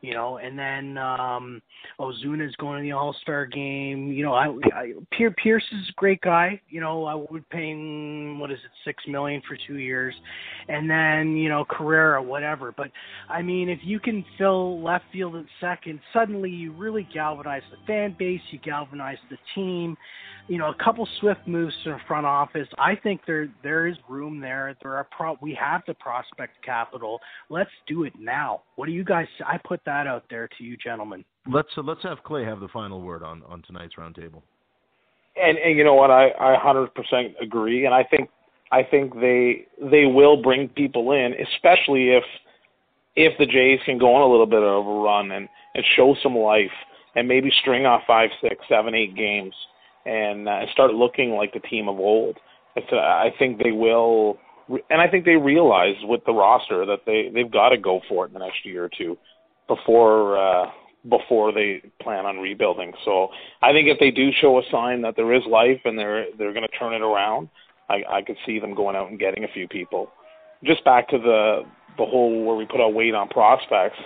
you 0.00 0.14
know, 0.14 0.38
and 0.38 0.58
then 0.58 0.98
um 0.98 1.60
Ozuna's 1.98 2.54
going 2.56 2.78
to 2.78 2.82
the 2.82 2.92
All 2.92 3.14
Star 3.22 3.46
game. 3.46 4.12
You 4.12 4.24
know, 4.24 4.34
I, 4.34 4.46
I 4.74 4.92
Pearce, 5.16 5.34
Pearce 5.42 5.64
is 5.72 5.88
a 5.88 5.92
great 5.96 6.20
guy. 6.20 6.60
You 6.68 6.80
know, 6.80 7.04
I 7.04 7.14
would 7.14 7.48
pay 7.50 7.70
him 7.70 8.38
what 8.38 8.50
is 8.50 8.58
it, 8.64 8.70
six 8.84 9.02
million 9.08 9.42
for 9.48 9.56
two 9.66 9.78
years, 9.78 10.14
and 10.68 10.88
then 10.88 11.36
you 11.36 11.48
know 11.48 11.64
Carrera, 11.64 12.22
whatever. 12.22 12.72
But 12.76 12.90
I 13.28 13.42
mean, 13.42 13.68
if 13.68 13.80
you 13.82 14.00
can 14.00 14.24
fill 14.36 14.82
left 14.82 15.04
field 15.12 15.36
at 15.36 15.44
second, 15.60 16.00
suddenly 16.12 16.50
you 16.50 16.72
really 16.72 17.08
galvanize 17.12 17.62
the 17.70 17.78
fan 17.86 18.14
base, 18.18 18.40
you 18.50 18.58
galvanize 18.60 19.18
the 19.30 19.38
team 19.54 19.96
you 20.48 20.56
know, 20.56 20.70
a 20.70 20.82
couple 20.82 21.06
swift 21.20 21.46
moves 21.46 21.74
to 21.84 21.90
the 21.90 21.98
front 22.08 22.26
office. 22.26 22.66
I 22.78 22.94
think 22.96 23.20
there 23.26 23.48
there 23.62 23.86
is 23.86 23.96
room 24.08 24.40
there. 24.40 24.74
There 24.82 24.94
are 24.96 25.06
pro. 25.16 25.36
We 25.42 25.56
have 25.60 25.82
the 25.86 25.94
prospect 25.94 26.64
capital. 26.64 27.20
Let's 27.50 27.70
do 27.86 28.04
it 28.04 28.14
now. 28.18 28.62
What 28.76 28.86
do 28.86 28.92
you 28.92 29.04
guys? 29.04 29.26
I 29.46 29.58
put 29.62 29.84
that 29.88 30.06
out 30.06 30.24
there 30.28 30.48
to 30.58 30.64
you, 30.64 30.76
gentlemen. 30.76 31.24
Let's 31.50 31.68
uh, 31.76 31.82
let's 31.82 32.02
have 32.02 32.22
Clay 32.22 32.44
have 32.44 32.60
the 32.60 32.68
final 32.68 33.00
word 33.00 33.22
on 33.22 33.42
on 33.48 33.62
tonight's 33.62 33.94
roundtable. 33.96 34.42
And 35.36 35.56
and 35.58 35.76
you 35.76 35.84
know 35.84 35.94
what? 35.94 36.10
I 36.10 36.28
I 36.38 36.56
100% 36.62 37.42
agree. 37.42 37.86
And 37.86 37.94
I 37.94 38.04
think 38.04 38.28
I 38.70 38.82
think 38.82 39.14
they 39.14 39.66
they 39.90 40.04
will 40.04 40.40
bring 40.42 40.68
people 40.68 41.12
in, 41.12 41.34
especially 41.54 42.10
if 42.10 42.24
if 43.16 43.32
the 43.38 43.46
Jays 43.46 43.80
can 43.84 43.98
go 43.98 44.14
on 44.14 44.22
a 44.22 44.30
little 44.30 44.46
bit 44.46 44.62
of 44.62 44.86
a 44.86 45.00
run 45.00 45.32
and 45.32 45.48
and 45.74 45.84
show 45.96 46.14
some 46.22 46.36
life 46.36 46.76
and 47.16 47.26
maybe 47.26 47.50
string 47.62 47.86
off 47.86 48.02
five, 48.06 48.30
six, 48.42 48.56
seven, 48.68 48.94
eight 48.94 49.16
games 49.16 49.54
and 50.04 50.48
uh, 50.48 50.60
start 50.72 50.92
looking 50.92 51.30
like 51.30 51.52
the 51.52 51.60
team 51.60 51.88
of 51.88 51.98
old. 51.98 52.36
It's, 52.76 52.86
uh, 52.92 52.96
I 52.96 53.30
think 53.38 53.60
they 53.62 53.72
will, 53.72 54.38
and 54.68 55.00
I 55.00 55.08
think 55.08 55.24
they 55.24 55.36
realize 55.36 55.96
with 56.04 56.20
the 56.26 56.32
roster 56.32 56.84
that 56.86 57.00
they 57.06 57.30
they've 57.32 57.50
got 57.50 57.70
to 57.70 57.78
go 57.78 58.00
for 58.08 58.24
it 58.24 58.28
in 58.28 58.34
the 58.34 58.40
next 58.40 58.64
year 58.64 58.84
or 58.84 58.90
two 58.96 59.16
before 59.68 60.38
uh, 60.38 60.70
before 61.08 61.52
they 61.52 61.82
plan 62.02 62.26
on 62.26 62.38
rebuilding. 62.38 62.92
So 63.04 63.28
I 63.62 63.72
think 63.72 63.88
if 63.88 63.98
they 63.98 64.10
do 64.10 64.30
show 64.40 64.58
a 64.58 64.62
sign 64.70 65.02
that 65.02 65.14
there 65.16 65.32
is 65.32 65.42
life 65.48 65.80
and 65.84 65.98
they're 65.98 66.26
they're 66.36 66.52
going 66.52 66.66
to 66.66 66.78
turn 66.78 66.94
it 66.94 67.02
around, 67.02 67.48
I, 67.88 68.02
I 68.10 68.22
could 68.22 68.36
see 68.44 68.58
them 68.58 68.74
going 68.74 68.96
out 68.96 69.10
and 69.10 69.18
getting 69.18 69.44
a 69.44 69.48
few 69.48 69.68
people. 69.68 70.10
Just 70.64 70.84
back 70.84 71.08
to 71.10 71.18
the 71.18 71.62
the 71.96 72.04
whole 72.04 72.44
where 72.44 72.56
we 72.56 72.66
put 72.66 72.80
our 72.80 72.90
weight 72.90 73.14
on 73.14 73.28
prospects. 73.28 73.98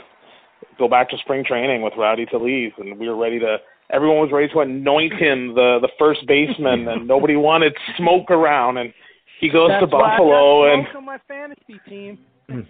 Go 0.78 0.88
back 0.88 1.10
to 1.10 1.18
spring 1.18 1.44
training 1.44 1.82
with 1.82 1.92
Rowdy 1.96 2.26
Tellez, 2.26 2.72
and 2.78 2.98
we 2.98 3.08
were 3.08 3.16
ready 3.16 3.38
to. 3.38 3.58
Everyone 3.90 4.18
was 4.18 4.30
ready 4.32 4.48
to 4.48 4.60
anoint 4.60 5.12
him 5.14 5.54
the 5.54 5.78
the 5.80 5.90
first 5.98 6.26
baseman, 6.26 6.88
and 6.88 7.06
nobody 7.14 7.36
wanted 7.36 7.74
Smoak 7.98 8.30
around. 8.30 8.78
And 8.78 8.92
he 9.40 9.48
goes 9.48 9.70
That's 9.70 9.82
to 9.82 9.86
Buffalo, 9.86 10.72
and 10.72 10.86
on 10.96 11.04
my 11.04 11.18
fantasy 11.26 11.80
team. 11.88 12.18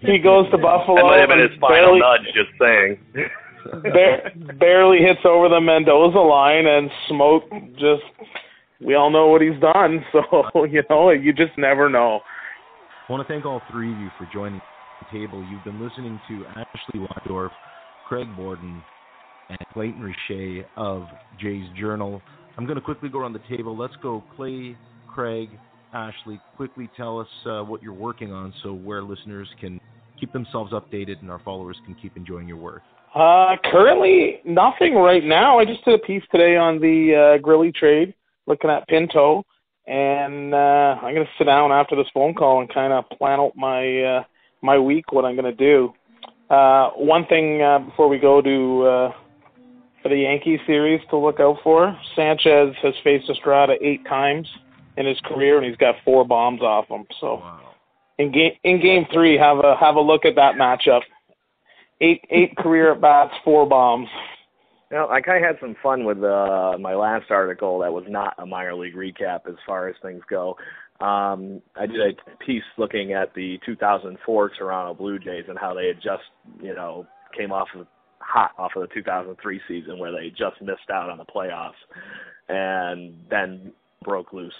He 0.01 0.19
goes 0.19 0.49
to 0.51 0.57
Buffalo. 0.57 0.95
That 0.97 1.03
might 1.03 1.19
have 1.19 1.29
been 1.29 1.39
and 1.39 1.51
his 1.51 1.59
final 1.59 1.69
barely, 1.69 1.99
nudge, 1.99 2.27
just 2.33 2.51
saying. 2.59 2.97
ba- 3.83 4.53
barely 4.59 4.99
hits 4.99 5.21
over 5.25 5.49
the 5.49 5.59
Mendoza 5.59 6.19
line, 6.19 6.65
and 6.67 6.89
Smoak 7.09 7.73
just. 7.73 8.03
We 8.81 8.95
all 8.95 9.09
know 9.09 9.27
what 9.27 9.41
he's 9.41 9.59
done, 9.61 10.03
so 10.11 10.65
you 10.65 10.83
know 10.89 11.11
you 11.11 11.31
just 11.31 11.57
never 11.57 11.89
know. 11.89 12.19
I 13.07 13.11
want 13.11 13.25
to 13.25 13.33
thank 13.33 13.45
all 13.45 13.61
three 13.71 13.91
of 13.93 13.99
you 13.99 14.09
for 14.17 14.27
joining 14.33 14.61
the 14.99 15.17
table. 15.17 15.45
You've 15.49 15.63
been 15.63 15.81
listening 15.81 16.19
to 16.27 16.45
Ashley 16.47 16.99
Wydorf, 16.99 17.51
Craig 18.07 18.27
Borden, 18.35 18.81
and 19.49 19.59
Clayton 19.73 20.01
Richer 20.01 20.67
of 20.77 21.03
Jays 21.39 21.65
Journal. 21.79 22.21
I'm 22.57 22.65
going 22.65 22.75
to 22.75 22.81
quickly 22.81 23.09
go 23.09 23.19
around 23.19 23.33
the 23.33 23.55
table. 23.55 23.77
Let's 23.77 23.95
go, 24.01 24.23
Clay, 24.35 24.77
Craig, 25.13 25.49
Ashley. 25.93 26.39
Quickly 26.55 26.89
tell 26.97 27.19
us 27.19 27.27
uh, 27.45 27.61
what 27.61 27.81
you're 27.83 27.93
working 27.93 28.31
on, 28.31 28.53
so 28.63 28.73
where 28.73 29.01
listeners 29.01 29.47
can 29.59 29.79
keep 30.19 30.31
themselves 30.33 30.71
updated 30.71 31.21
and 31.21 31.29
our 31.29 31.39
followers 31.39 31.77
can 31.85 31.95
keep 31.95 32.15
enjoying 32.17 32.47
your 32.47 32.57
work. 32.57 32.81
Uh, 33.15 33.55
currently 33.71 34.41
nothing 34.43 34.95
right 34.95 35.23
now. 35.23 35.59
I 35.59 35.65
just 35.65 35.85
did 35.85 35.93
a 35.93 35.99
piece 35.99 36.23
today 36.31 36.55
on 36.55 36.79
the 36.79 37.37
uh, 37.39 37.45
Grilli 37.45 37.73
trade, 37.73 38.13
looking 38.47 38.71
at 38.71 38.87
Pinto, 38.87 39.43
and 39.85 40.53
uh, 40.53 40.97
I'm 41.01 41.13
gonna 41.13 41.25
sit 41.37 41.43
down 41.43 41.71
after 41.71 41.95
this 41.95 42.07
phone 42.13 42.33
call 42.33 42.61
and 42.61 42.73
kind 42.73 42.91
of 42.91 43.07
plan 43.17 43.39
out 43.39 43.51
my 43.55 44.01
uh, 44.01 44.23
my 44.61 44.79
week, 44.79 45.11
what 45.11 45.25
I'm 45.25 45.35
gonna 45.35 45.53
do. 45.53 45.93
Uh, 46.49 46.89
one 46.91 47.25
thing 47.27 47.61
uh, 47.61 47.79
before 47.79 48.07
we 48.07 48.17
go 48.17 48.41
to 48.41 48.83
uh, 48.83 49.11
for 50.01 50.09
the 50.09 50.17
Yankee 50.17 50.59
series 50.65 51.01
to 51.11 51.17
look 51.17 51.39
out 51.39 51.57
for: 51.63 51.95
Sanchez 52.15 52.73
has 52.81 52.93
faced 53.03 53.29
Estrada 53.29 53.75
eight 53.81 54.03
times 54.05 54.47
in 54.97 55.05
his 55.05 55.19
career, 55.21 55.57
and 55.57 55.65
he's 55.65 55.77
got 55.77 55.95
four 56.05 56.25
bombs 56.25 56.61
off 56.61 56.87
him. 56.87 57.05
So 57.19 57.35
Wow. 57.35 57.75
in 58.17 58.31
game 58.31 58.53
in 58.63 58.81
game 58.81 59.05
three, 59.11 59.37
have 59.37 59.59
a 59.59 59.75
have 59.75 59.95
a 59.95 60.01
look 60.01 60.25
at 60.25 60.35
that 60.35 60.55
matchup. 60.55 61.01
Eight 62.01 62.23
eight 62.29 62.55
career 62.57 62.93
at 62.93 63.01
bats, 63.01 63.33
four 63.43 63.65
bombs. 63.65 64.07
You 64.91 64.97
know, 64.99 65.09
I 65.09 65.21
kind 65.21 65.43
of 65.43 65.49
had 65.49 65.59
some 65.59 65.75
fun 65.81 66.05
with 66.05 66.23
uh, 66.23 66.77
my 66.79 66.93
last 66.93 67.31
article 67.31 67.79
that 67.79 67.91
was 67.91 68.03
not 68.07 68.35
a 68.37 68.45
minor 68.45 68.75
league 68.75 68.95
recap 68.95 69.47
as 69.47 69.55
far 69.65 69.87
as 69.87 69.95
things 70.03 70.21
go. 70.29 70.55
Um, 70.99 71.63
I 71.75 71.87
did 71.87 71.99
a 71.99 72.45
piece 72.45 72.63
looking 72.77 73.13
at 73.13 73.33
the 73.33 73.59
2004 73.65 74.49
Toronto 74.49 74.93
Blue 74.93 75.17
Jays 75.17 75.45
and 75.49 75.57
how 75.57 75.73
they 75.73 75.87
had 75.87 75.95
just, 75.95 76.21
you 76.61 76.75
know, 76.75 77.07
came 77.35 77.51
off 77.51 77.67
of 77.75 77.87
hot 78.19 78.51
off 78.59 78.71
of 78.75 78.83
the 78.83 78.93
2003 78.93 79.61
season 79.67 79.97
where 79.97 80.11
they 80.11 80.29
just 80.29 80.61
missed 80.61 80.89
out 80.93 81.09
on 81.09 81.17
the 81.17 81.25
playoffs 81.25 81.71
and 82.47 83.15
then 83.29 83.71
broke 84.03 84.33
loose 84.33 84.53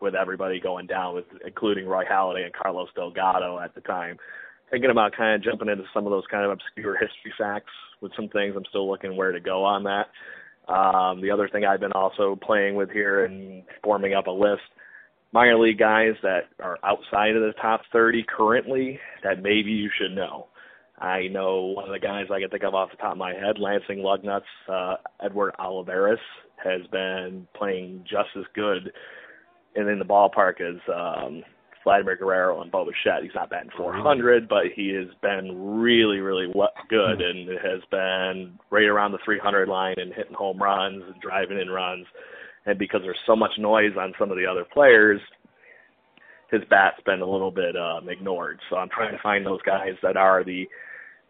with 0.00 0.14
everybody 0.14 0.60
going 0.60 0.86
down, 0.86 1.14
with 1.14 1.24
including 1.46 1.86
Roy 1.86 2.04
Halladay 2.04 2.44
and 2.44 2.52
Carlos 2.52 2.88
Delgado 2.94 3.58
at 3.58 3.74
the 3.74 3.80
time. 3.82 4.18
Thinking 4.70 4.90
about 4.90 5.16
kind 5.16 5.34
of 5.34 5.42
jumping 5.42 5.68
into 5.68 5.84
some 5.94 6.06
of 6.06 6.10
those 6.10 6.24
kind 6.30 6.44
of 6.44 6.50
obscure 6.50 6.94
history 6.94 7.32
facts 7.38 7.70
with 8.00 8.12
some 8.16 8.28
things. 8.28 8.54
I'm 8.56 8.64
still 8.68 8.88
looking 8.88 9.16
where 9.16 9.32
to 9.32 9.40
go 9.40 9.64
on 9.64 9.84
that. 9.84 10.06
Um, 10.72 11.20
the 11.20 11.30
other 11.30 11.48
thing 11.48 11.64
I've 11.64 11.80
been 11.80 11.92
also 11.92 12.38
playing 12.42 12.74
with 12.74 12.90
here 12.90 13.24
and 13.24 13.62
forming 13.82 14.14
up 14.14 14.26
a 14.26 14.30
list 14.30 14.62
minor 15.34 15.58
league 15.58 15.78
guys 15.78 16.14
that 16.22 16.44
are 16.60 16.78
outside 16.84 17.34
of 17.34 17.42
the 17.42 17.52
top 17.60 17.82
30 17.92 18.24
currently 18.24 19.00
that 19.24 19.42
maybe 19.42 19.72
you 19.72 19.90
should 19.98 20.14
know. 20.14 20.46
I 20.98 21.28
know 21.28 21.74
one 21.76 21.86
of 21.86 21.92
the 21.92 21.98
guys 21.98 22.26
I 22.30 22.40
can 22.40 22.50
think 22.50 22.62
of 22.62 22.74
off 22.74 22.90
the 22.90 22.96
top 22.96 23.12
of 23.12 23.18
my 23.18 23.34
head, 23.34 23.58
Lansing 23.58 23.98
Lugnuts, 23.98 24.42
uh, 24.68 24.96
Edward 25.22 25.54
Olivares, 25.58 26.18
has 26.62 26.82
been 26.92 27.46
playing 27.54 28.04
just 28.08 28.28
as 28.36 28.44
good 28.54 28.92
and 29.74 29.88
in 29.88 29.98
the 29.98 30.04
ballpark 30.04 30.60
as 30.60 30.80
um, 30.94 31.42
Vladimir 31.82 32.16
Guerrero 32.16 32.62
and 32.62 32.70
Bo 32.70 32.84
Bichette. 32.84 33.22
He's 33.22 33.34
not 33.34 33.50
batting 33.50 33.70
400, 33.76 34.48
but 34.48 34.64
he 34.74 34.94
has 34.94 35.08
been 35.20 35.80
really, 35.80 36.18
really 36.18 36.52
good 36.88 37.20
and 37.20 37.48
has 37.48 37.82
been 37.90 38.58
right 38.70 38.86
around 38.86 39.12
the 39.12 39.18
300 39.24 39.68
line 39.68 39.96
and 39.98 40.12
hitting 40.14 40.34
home 40.34 40.58
runs 40.58 41.02
and 41.06 41.20
driving 41.20 41.58
in 41.58 41.68
runs. 41.68 42.06
And 42.66 42.78
because 42.78 43.00
there's 43.02 43.18
so 43.26 43.36
much 43.36 43.52
noise 43.58 43.92
on 43.98 44.14
some 44.18 44.30
of 44.30 44.38
the 44.38 44.46
other 44.46 44.64
players, 44.72 45.20
his 46.50 46.62
bat's 46.70 47.00
been 47.04 47.20
a 47.20 47.26
little 47.26 47.50
bit 47.50 47.76
um, 47.76 48.08
ignored. 48.08 48.60
So 48.70 48.76
I'm 48.76 48.88
trying 48.88 49.12
to 49.12 49.22
find 49.22 49.44
those 49.44 49.62
guys 49.62 49.94
that 50.02 50.16
are 50.16 50.44
the 50.44 50.68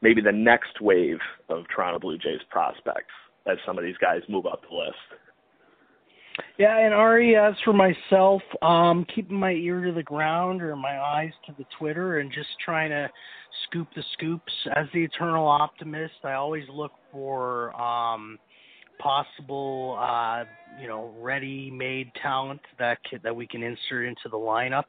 maybe 0.02 0.20
the 0.20 0.32
next 0.32 0.80
wave 0.80 1.18
of 1.48 1.64
Toronto 1.74 1.98
Blue 1.98 2.18
Jays 2.18 2.40
prospects 2.50 3.12
as 3.46 3.56
some 3.66 3.78
of 3.78 3.84
these 3.84 3.96
guys 4.00 4.20
move 4.28 4.46
up 4.46 4.62
the 4.68 4.76
list. 4.76 4.96
Yeah, 6.58 6.78
and 6.78 6.92
Ari, 6.92 7.36
as 7.36 7.54
for 7.64 7.72
myself, 7.72 8.42
um, 8.60 9.06
keeping 9.14 9.38
my 9.38 9.52
ear 9.52 9.84
to 9.84 9.92
the 9.92 10.02
ground 10.02 10.62
or 10.62 10.74
my 10.74 10.98
eyes 10.98 11.32
to 11.46 11.54
the 11.56 11.64
Twitter 11.78 12.18
and 12.18 12.32
just 12.32 12.48
trying 12.64 12.90
to 12.90 13.08
scoop 13.64 13.88
the 13.94 14.02
scoops. 14.14 14.52
As 14.74 14.86
the 14.92 15.04
eternal 15.04 15.46
optimist, 15.46 16.14
I 16.24 16.32
always 16.32 16.64
look 16.68 16.92
for 17.12 17.74
um, 17.80 18.38
possible, 19.04 19.98
uh, 20.00 20.44
you 20.80 20.88
know, 20.88 21.14
ready-made 21.20 22.10
talent 22.20 22.60
that 22.78 22.98
that 23.22 23.36
we 23.36 23.46
can 23.46 23.62
insert 23.62 24.06
into 24.06 24.28
the 24.30 24.36
lineup. 24.36 24.86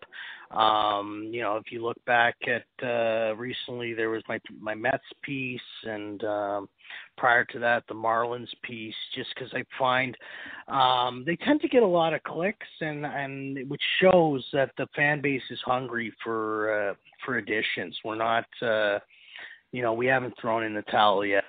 Um, 0.57 1.29
you 1.31 1.41
know, 1.41 1.57
if 1.57 1.71
you 1.71 1.83
look 1.83 2.03
back 2.05 2.35
at 2.47 2.65
uh, 2.81 3.35
recently, 3.35 3.93
there 3.93 4.09
was 4.09 4.23
my 4.29 4.39
my 4.59 4.73
Mets 4.73 5.03
piece, 5.21 5.59
and 5.83 6.23
um, 6.23 6.69
prior 7.17 7.43
to 7.45 7.59
that, 7.59 7.83
the 7.87 7.93
Marlins 7.93 8.53
piece. 8.63 8.95
Just 9.13 9.29
because 9.35 9.51
I 9.53 9.63
find 9.77 10.15
um, 10.69 11.23
they 11.25 11.35
tend 11.35 11.59
to 11.61 11.67
get 11.67 11.83
a 11.83 11.87
lot 11.87 12.13
of 12.13 12.23
clicks, 12.23 12.67
and 12.79 13.05
and 13.05 13.69
which 13.69 13.83
shows 14.01 14.43
that 14.53 14.71
the 14.77 14.87
fan 14.95 15.21
base 15.21 15.43
is 15.51 15.59
hungry 15.65 16.13
for 16.23 16.89
uh, 16.89 16.93
for 17.25 17.37
additions. 17.37 17.97
We're 18.05 18.15
not, 18.15 18.45
uh, 18.61 18.99
you 19.71 19.81
know, 19.81 19.93
we 19.93 20.07
haven't 20.07 20.35
thrown 20.39 20.63
in 20.63 20.73
the 20.73 20.83
towel 20.83 21.25
yet. 21.25 21.43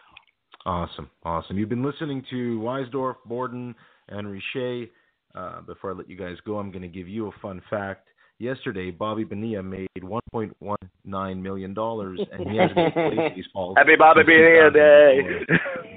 Awesome, 0.66 1.08
awesome. 1.24 1.56
You've 1.58 1.68
been 1.68 1.84
listening 1.84 2.24
to 2.30 2.58
Weisdorf, 2.58 3.14
Borden, 3.24 3.72
and 4.08 4.28
Richer. 4.28 4.86
Uh, 5.32 5.60
before 5.60 5.92
I 5.92 5.94
let 5.94 6.10
you 6.10 6.16
guys 6.16 6.36
go, 6.44 6.58
I'm 6.58 6.70
going 6.72 6.82
to 6.82 6.88
give 6.88 7.06
you 7.08 7.28
a 7.28 7.32
fun 7.40 7.62
fact. 7.70 8.08
Yesterday, 8.38 8.90
Bobby 8.90 9.22
Bonilla 9.24 9.62
made 9.62 9.88
1.19 10.02 11.40
million 11.40 11.72
dollars, 11.72 12.20
and 12.32 12.50
he 12.50 12.56
hasn't 12.58 12.92
played 12.94 13.16
baseball. 13.36 13.74
Happy 13.76 13.94
Bobby 13.96 14.24
Bonilla 14.24 14.70
Day. 14.72 15.20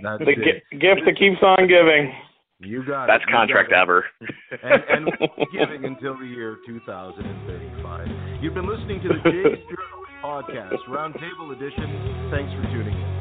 That's 0.03 0.19
The 0.19 0.35
gi- 0.35 0.77
gift 0.77 1.01
that 1.05 1.17
keeps 1.17 1.41
on 1.41 1.67
giving. 1.67 2.13
You 2.61 2.85
got 2.85 3.07
That's 3.07 3.23
it. 3.23 3.31
Got 3.31 3.35
contract 3.49 3.71
ever. 3.73 4.05
and, 4.61 4.83
and 4.89 5.05
we'll 5.19 5.47
giving 5.51 5.83
until 5.85 6.15
the 6.17 6.25
year 6.25 6.57
2035. 6.67 8.07
You've 8.43 8.53
been 8.53 8.67
listening 8.69 9.01
to 9.01 9.07
the 9.09 9.15
Jays 9.31 9.57
Journal 9.65 10.05
podcast, 10.23 10.77
Roundtable 10.87 11.55
Edition. 11.55 12.29
Thanks 12.31 12.53
for 12.53 12.61
tuning 12.71 12.93
in. 12.95 13.18